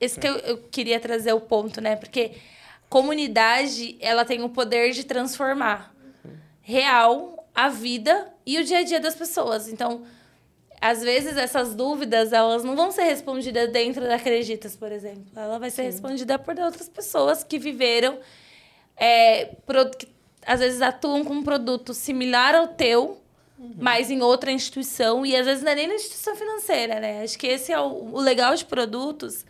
[0.00, 1.94] esse que eu, eu queria trazer o ponto, né?
[1.94, 2.32] Porque
[2.88, 5.94] comunidade, ela tem o poder de transformar
[6.60, 9.68] real a vida e o dia a dia das pessoas.
[9.68, 10.02] Então,
[10.80, 15.26] às vezes essas dúvidas, elas não vão ser respondidas dentro da Acreditas, por exemplo.
[15.36, 18.18] Ela vai ser respondida por outras pessoas que viveram,
[18.96, 20.08] é, pro- que
[20.44, 23.18] às vezes atuam com um produto similar ao teu,
[23.78, 27.22] mas em outra instituição, e às vezes não é nem na instituição financeira, né?
[27.22, 29.44] Acho que esse é o, o legal de produtos,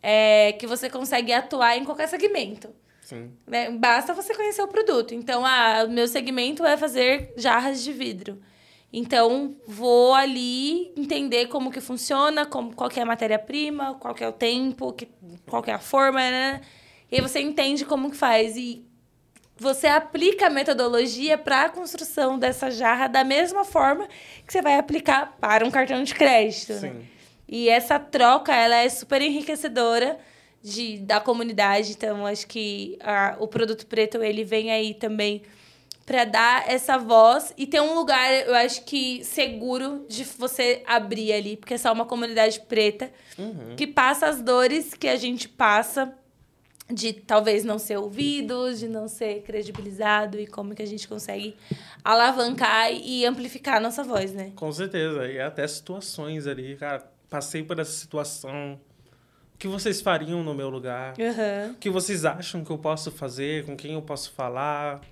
[0.00, 2.68] é que você consegue atuar em qualquer segmento.
[3.10, 3.32] Sim.
[3.44, 3.70] né?
[3.72, 5.12] Basta você conhecer o produto.
[5.12, 8.40] Então, ah, o meu segmento é fazer jarras de vidro.
[8.92, 14.22] Então, vou ali entender como que funciona, como, qual que é a matéria-prima, qual que
[14.22, 15.08] é o tempo, que,
[15.48, 16.60] qual que é a forma, né?
[17.10, 18.56] E aí você entende como que faz.
[18.56, 18.84] E
[19.56, 24.08] você aplica a metodologia para a construção dessa jarra da mesma forma
[24.46, 26.74] que você vai aplicar para um cartão de crédito.
[26.74, 26.78] né?
[26.78, 27.08] Sim.
[27.48, 30.16] E essa troca, ela é super enriquecedora
[30.62, 31.92] de, da comunidade.
[31.92, 35.42] Então, acho que a, o Produto Preto, ele vem aí também
[36.04, 41.32] para dar essa voz e ter um lugar, eu acho que seguro de você abrir
[41.32, 43.12] ali, porque é só uma comunidade preta
[43.76, 46.12] que passa as dores que a gente passa
[46.92, 51.54] de talvez não ser ouvido, de não ser credibilizado e como que a gente consegue
[52.04, 54.52] alavancar e amplificar a nossa voz, né?
[54.56, 55.30] Com certeza.
[55.30, 57.08] E até situações ali, cara.
[57.28, 58.80] passei por essa situação.
[59.60, 61.12] O que vocês fariam no meu lugar?
[61.18, 61.72] Uhum.
[61.72, 63.66] O que vocês acham que eu posso fazer?
[63.66, 65.02] Com quem eu posso falar?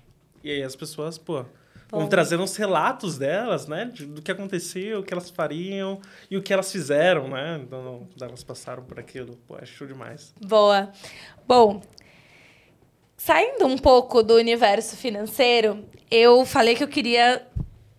[0.43, 1.45] E aí as pessoas, pô,
[1.91, 2.07] vão Bom.
[2.07, 3.85] trazendo os relatos delas, né?
[3.85, 6.01] Do que aconteceu, o que elas fariam
[6.31, 7.61] e o que elas fizeram, né?
[7.63, 9.37] Então, elas passaram por aquilo.
[9.47, 10.33] Pô, é show demais.
[10.41, 10.91] Boa.
[11.47, 11.79] Bom,
[13.15, 17.45] saindo um pouco do universo financeiro, eu falei que eu queria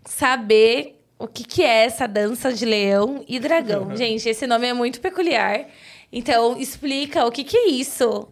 [0.05, 3.95] saber o que, que é essa dança de leão e dragão.
[3.95, 5.67] Gente, esse nome é muito peculiar.
[6.13, 8.29] Então, explica o que, que é isso?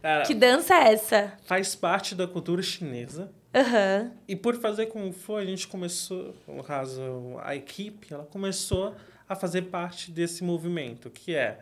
[0.00, 1.32] Cara, Que dança é essa?
[1.44, 3.30] faz parte da cultura chinesa.
[3.54, 4.10] Aham.
[4.26, 7.00] E por fazer como foi, a gente começou, no caso,
[7.42, 8.94] a equipe, ela começou
[9.28, 11.60] a fazer parte desse movimento, que é...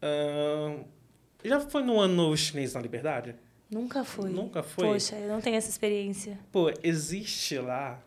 [0.00, 0.84] ahn,
[1.44, 3.34] já foi no Ano Novo Chinês na Liberdade?
[3.70, 4.30] Nunca fui.
[4.30, 4.86] Nunca foi?
[4.86, 6.38] Poxa, eu não tenho essa experiência.
[6.50, 8.00] Pô, existe lá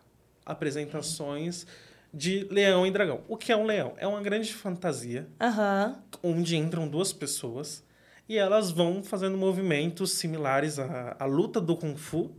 [0.44, 1.66] apresentações
[2.12, 3.22] de leão e dragão.
[3.28, 3.94] O que é um leão?
[3.96, 6.02] É uma grande fantasia Aham.
[6.22, 7.84] onde entram duas pessoas
[8.28, 12.30] e elas vão fazendo movimentos similares à, à luta do Kung Fu,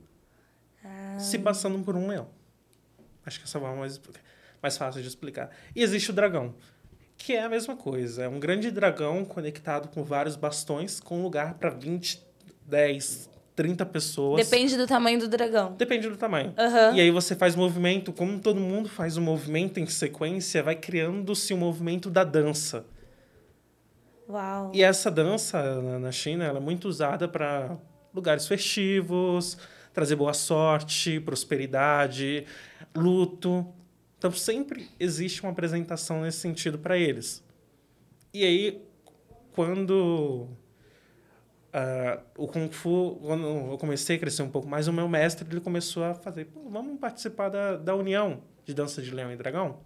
[1.18, 2.28] se passando por um leão.
[3.26, 4.02] Acho que essa é forma mais,
[4.62, 5.50] mais fácil de explicar.
[5.76, 6.56] E existe o dragão,
[7.18, 8.24] que é a mesma coisa.
[8.24, 12.22] É um grande dragão conectado com vários bastões, com lugar para 20,
[12.66, 14.44] 10, 30 pessoas.
[14.50, 15.74] Depende do tamanho do dragão.
[15.78, 16.54] Depende do tamanho.
[16.58, 16.96] Aham.
[16.96, 21.54] E aí você faz movimento, como todo mundo faz o movimento em sequência, vai criando-se
[21.54, 22.86] o movimento da dança.
[24.28, 24.72] Uau.
[24.74, 27.78] E essa dança na- na China ela é muito usada para
[28.14, 29.58] lugares festivos,
[29.94, 32.46] trazer boa sorte, prosperidade,
[32.96, 33.66] luto.
[34.18, 37.44] Então sempre existe uma apresentação nesse sentido para eles.
[38.34, 38.82] E aí,
[39.54, 40.48] quando
[41.74, 45.48] ah, o Kung Fu, quando eu comecei a crescer um pouco mais, o meu mestre
[45.50, 49.36] ele começou a fazer, "Pô, vamos participar da, da união de dança de leão e
[49.36, 49.78] dragão?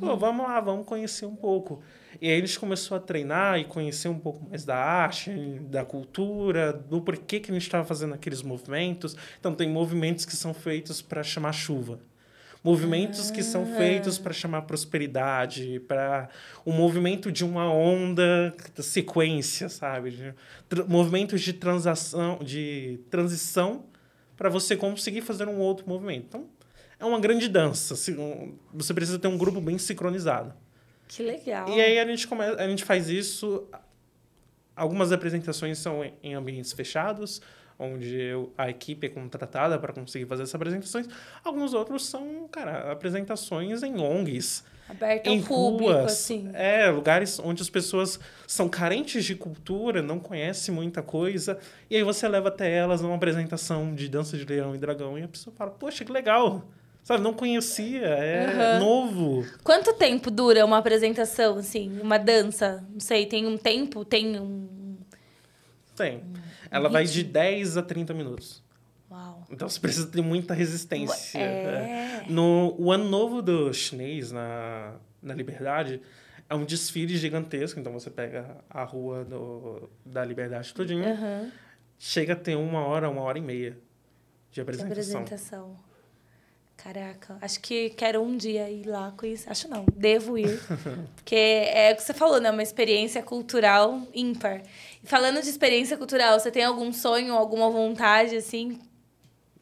[0.00, 1.82] Pô, vamos lá, vamos conhecer um pouco.
[2.20, 5.30] E aí a gente começou a treinar e conhecer um pouco mais da arte,
[5.68, 9.14] da cultura, do porquê que a gente estava fazendo aqueles movimentos.
[9.38, 12.00] Então, tem movimentos que são feitos para chamar chuva.
[12.64, 16.30] Movimentos que são feitos para chamar prosperidade, para
[16.64, 20.10] o movimento de uma onda, sequência, sabe?
[20.10, 20.34] De,
[20.88, 23.84] movimentos de transação, de transição
[24.34, 26.24] para você conseguir fazer um outro movimento.
[26.26, 26.48] Então,
[26.98, 27.94] é uma grande dança.
[28.72, 30.54] Você precisa ter um grupo bem sincronizado.
[31.06, 31.68] Que legal.
[31.68, 32.44] E aí a gente, come...
[32.44, 33.68] a gente faz isso.
[34.74, 37.40] Algumas apresentações são em ambientes fechados,
[37.78, 41.08] onde eu- a equipe é contratada para conseguir fazer essas apresentações.
[41.42, 46.12] Alguns outros são, cara, apresentações em ONGs, Aberto ao em público, ruas.
[46.12, 46.50] assim.
[46.52, 51.58] É, lugares onde as pessoas são carentes de cultura, não conhecem muita coisa.
[51.90, 55.18] E aí você leva até elas uma apresentação de dança de leão e dragão.
[55.18, 56.64] E a pessoa fala, poxa, que legal!
[57.02, 58.78] Sabe, não conhecia, é Aham.
[58.78, 59.44] novo.
[59.62, 62.00] Quanto tempo dura uma apresentação, assim?
[62.00, 62.82] Uma dança?
[62.90, 64.06] Não sei, tem um tempo?
[64.06, 64.66] Tem um...
[65.96, 66.22] Tem.
[66.70, 68.62] Ela vai de 10 a 30 minutos.
[69.10, 69.46] Uau.
[69.50, 71.38] Então você precisa ter muita resistência.
[71.38, 72.24] É.
[72.28, 76.00] No o ano novo do chinês, na, na Liberdade,
[76.48, 77.78] é um desfile gigantesco.
[77.78, 81.52] Então você pega a rua do, da Liberdade todinha, Aham.
[81.98, 83.70] chega a ter uma hora, uma hora e meia
[84.50, 85.76] de De apresentação.
[86.84, 89.50] Caraca, acho que quero um dia ir lá conhecer.
[89.50, 90.60] Acho não, devo ir.
[91.16, 92.50] Porque é o que você falou, né?
[92.50, 94.60] Uma experiência cultural ímpar.
[95.02, 98.78] E falando de experiência cultural, você tem algum sonho, alguma vontade, assim?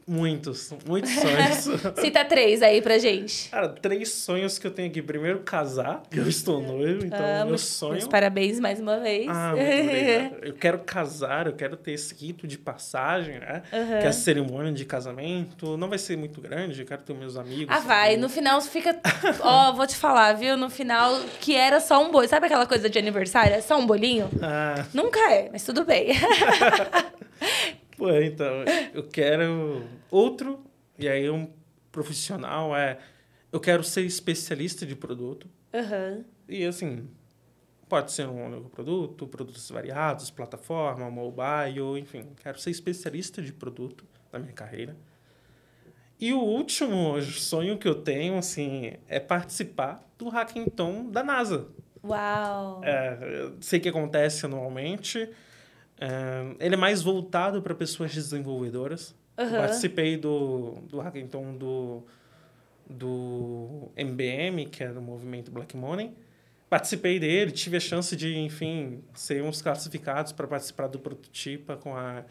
[0.06, 1.94] Muitos, muitos sonhos.
[2.00, 3.48] Cita três aí pra gente.
[3.50, 5.00] Cara, três sonhos que eu tenho aqui.
[5.00, 6.02] Primeiro, casar.
[6.10, 8.08] Eu estou noivo, então Ah, meu meus- sonho...
[8.08, 9.26] parabéns mais uma vez.
[9.28, 10.32] Ah, muito obrigado.
[10.42, 13.62] Eu quero casar, eu quero ter esse rito de passagem, né?
[13.72, 13.98] Aham.
[14.00, 15.76] Que é a cerimônia de casamento.
[15.76, 17.74] Não vai ser muito grande, eu quero ter meus amigos.
[17.74, 18.16] Ah, vai.
[18.16, 18.98] No final fica.
[19.40, 20.56] Ó, vou te falar, viu?
[20.56, 22.26] No final, que era só um bolo.
[22.28, 23.54] Sabe aquela coisa de aniversário?
[23.54, 24.28] É só um bolinho?
[24.42, 26.08] Ah, Nunca é, mas tudo bem.
[28.02, 30.64] Pô, então, eu quero outro,
[30.98, 31.48] e aí um
[31.92, 32.98] profissional é.
[33.52, 35.46] Eu quero ser especialista de produto.
[35.72, 36.24] Aham.
[36.48, 37.06] E assim,
[37.88, 42.30] pode ser um único produto, produtos variados, plataforma, mobile, enfim.
[42.42, 44.96] Quero ser especialista de produto na minha carreira.
[46.18, 51.68] E o último sonho que eu tenho, assim, é participar do hackathon da NASA.
[52.02, 52.82] Uau.
[52.82, 55.28] É, sei que acontece anualmente.
[56.58, 59.14] Ele é mais voltado para pessoas desenvolvedoras.
[59.36, 59.56] Eu Aham.
[59.58, 62.02] participei do, do hackathon do,
[62.88, 66.12] do MBM, que é do movimento Black Money.
[66.68, 71.94] Participei dele, tive a chance de, enfim, ser uns classificados para participar do Prototipa com
[71.94, 72.24] a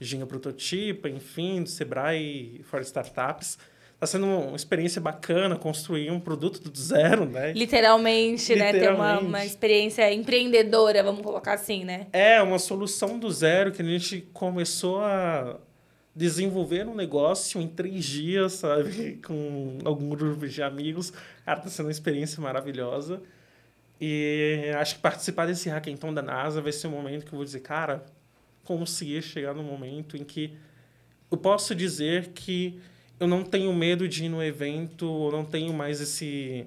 [0.00, 3.58] Ginga Prototipa, enfim, do Sebrae for Startups.
[4.00, 7.52] Tá sendo uma experiência bacana construir um produto do zero, né?
[7.52, 8.72] Literalmente, né?
[8.72, 12.06] Ter uma, uma experiência empreendedora, vamos colocar assim, né?
[12.12, 15.58] É, uma solução do zero que a gente começou a
[16.14, 19.18] desenvolver um negócio em três dias, sabe?
[19.26, 21.12] Com algum grupo de amigos.
[21.44, 23.20] Cara, tá sendo uma experiência maravilhosa.
[24.00, 27.44] E acho que participar desse hackathon da NASA vai ser um momento que eu vou
[27.44, 28.04] dizer, cara,
[28.62, 30.56] consegui chegar no momento em que
[31.30, 32.80] eu posso dizer que
[33.20, 36.66] eu não tenho medo de ir no evento, eu não tenho mais esse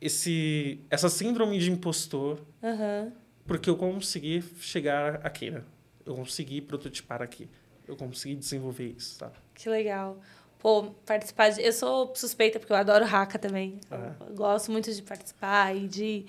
[0.00, 2.40] esse essa síndrome de impostor.
[2.62, 3.12] Uhum.
[3.46, 5.62] Porque eu consegui chegar aqui, né?
[6.04, 7.48] Eu consegui prototipar aqui.
[7.86, 9.32] Eu consegui desenvolver isso, tá?
[9.54, 10.18] Que legal.
[10.58, 11.60] Pô, participar de...
[11.60, 13.80] Eu sou suspeita porque eu adoro haka também.
[13.90, 14.12] É.
[14.28, 16.24] Eu gosto muito de participar e de...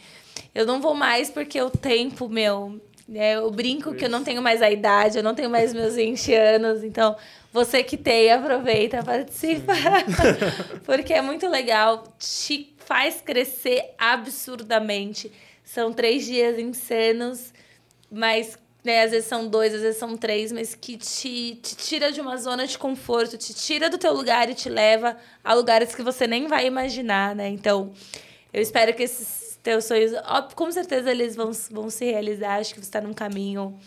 [0.55, 2.81] Eu não vou mais porque o tempo, meu...
[3.13, 3.97] É, eu brinco Isso.
[3.99, 6.83] que eu não tenho mais a idade, eu não tenho mais meus 20 anos.
[6.83, 7.15] Então,
[7.53, 9.73] você que tem, aproveita, participa.
[10.83, 12.03] porque é muito legal.
[12.17, 15.31] Te faz crescer absurdamente.
[15.63, 17.53] São três dias insanos,
[18.11, 19.03] mas né?
[19.03, 22.35] Às vezes são dois, às vezes são três, mas que te, te tira de uma
[22.35, 26.27] zona de conforto, te tira do teu lugar e te leva a lugares que você
[26.27, 27.47] nem vai imaginar, né?
[27.47, 27.93] Então,
[28.51, 32.59] eu espero que esses teus sonhos, ó, com certeza eles vão, vão se realizar.
[32.59, 33.79] Acho que você está num caminho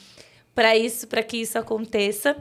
[0.54, 2.34] para isso, para que isso aconteça.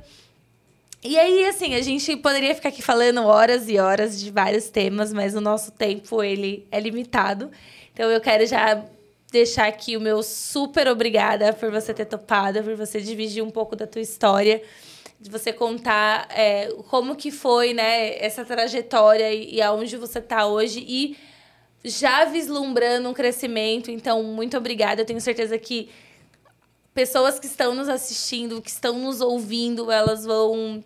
[1.07, 5.14] E aí, assim, a gente poderia ficar aqui falando horas e horas de vários temas,
[5.14, 7.52] mas o nosso tempo ele é limitado.
[7.94, 8.84] Então eu quero já
[9.32, 13.76] deixar aqui o meu super obrigada por você ter topado, por você dividir um pouco
[13.76, 14.64] da tua história,
[15.19, 20.48] de você contar é, como que foi, né, essa trajetória e, e aonde você está
[20.48, 21.15] hoje e
[21.84, 23.91] já vislumbrando um crescimento.
[23.91, 25.03] Então, muito obrigada.
[25.03, 25.88] Eu tenho certeza que
[26.95, 30.84] pessoas que estão nos assistindo, que estão nos ouvindo, elas vão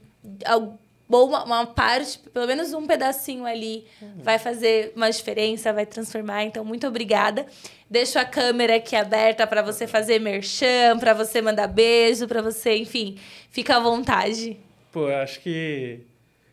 [1.18, 4.22] uma, uma parte, pelo menos um pedacinho ali, uhum.
[4.22, 6.44] vai fazer uma diferença, vai transformar.
[6.44, 7.48] Então, muito obrigada.
[7.90, 12.78] Deixo a câmera aqui aberta para você fazer merchan, para você mandar beijo, para você,
[12.78, 13.18] enfim,
[13.50, 14.58] fica à vontade.
[14.92, 16.02] Pô, eu acho que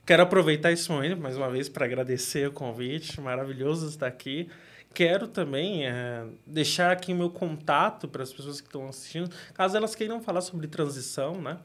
[0.07, 4.49] quero aproveitar esse momento mais uma vez para agradecer o convite, maravilhoso estar aqui.
[4.95, 9.77] Quero também é, deixar aqui o meu contato para as pessoas que estão assistindo, caso
[9.77, 11.59] elas queiram falar sobre transição, né?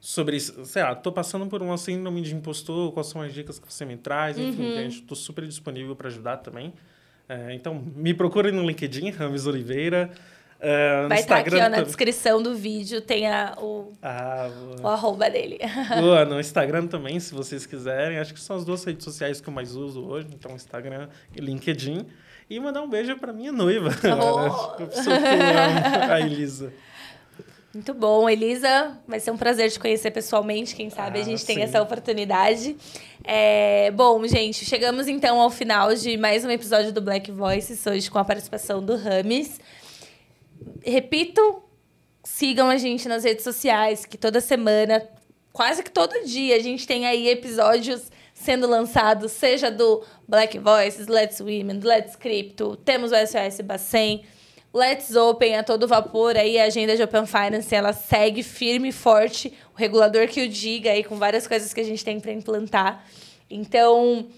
[0.00, 3.70] Sobre, sei lá, tô passando por uma síndrome de impostor, quais são as dicas que
[3.70, 4.74] você me traz, enfim, uhum.
[4.76, 6.72] gente, tô super disponível para ajudar também.
[7.28, 10.10] É, então, me procure no LinkedIn, Rames Oliveira.
[10.58, 14.50] Uh, Vai estar tá aqui ó, na descrição do vídeo, tem a, o, ah,
[14.82, 15.58] o arroba dele.
[16.00, 18.18] Boa, no Instagram também, se vocês quiserem.
[18.18, 20.28] Acho que são as duas redes sociais que eu mais uso hoje.
[20.34, 22.06] Então, Instagram e LinkedIn.
[22.48, 23.90] E mandar um beijo para minha noiva.
[24.20, 24.76] Oh.
[26.12, 26.72] a Elisa.
[27.72, 28.98] Muito bom, Elisa.
[29.06, 30.74] Vai ser um prazer te conhecer pessoalmente.
[30.74, 31.54] Quem sabe ah, a gente sim.
[31.54, 32.76] tem essa oportunidade.
[33.22, 38.10] É, bom, gente, chegamos então ao final de mais um episódio do Black Voices, hoje
[38.10, 39.60] com a participação do Rames.
[40.84, 41.62] Repito,
[42.24, 45.00] sigam a gente nas redes sociais, que toda semana,
[45.52, 51.06] quase que todo dia, a gente tem aí episódios sendo lançados, seja do Black Voices,
[51.06, 54.24] Let's Women, Let's Crypto, temos o SOS Bacen
[54.72, 58.92] Let's Open a todo vapor aí, a agenda de Open Finance, ela segue firme e
[58.92, 62.32] forte, o regulador que o diga aí com várias coisas que a gente tem para
[62.32, 63.04] implantar.
[63.50, 64.28] Então,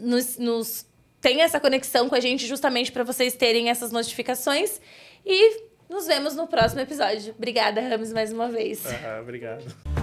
[0.00, 0.86] nos, nos
[1.20, 4.80] tem essa conexão com a gente justamente para vocês terem essas notificações
[5.24, 7.34] e nos vemos no próximo episódio.
[7.36, 8.82] Obrigada, Ramos, mais uma vez.
[9.04, 9.97] Ah, obrigado.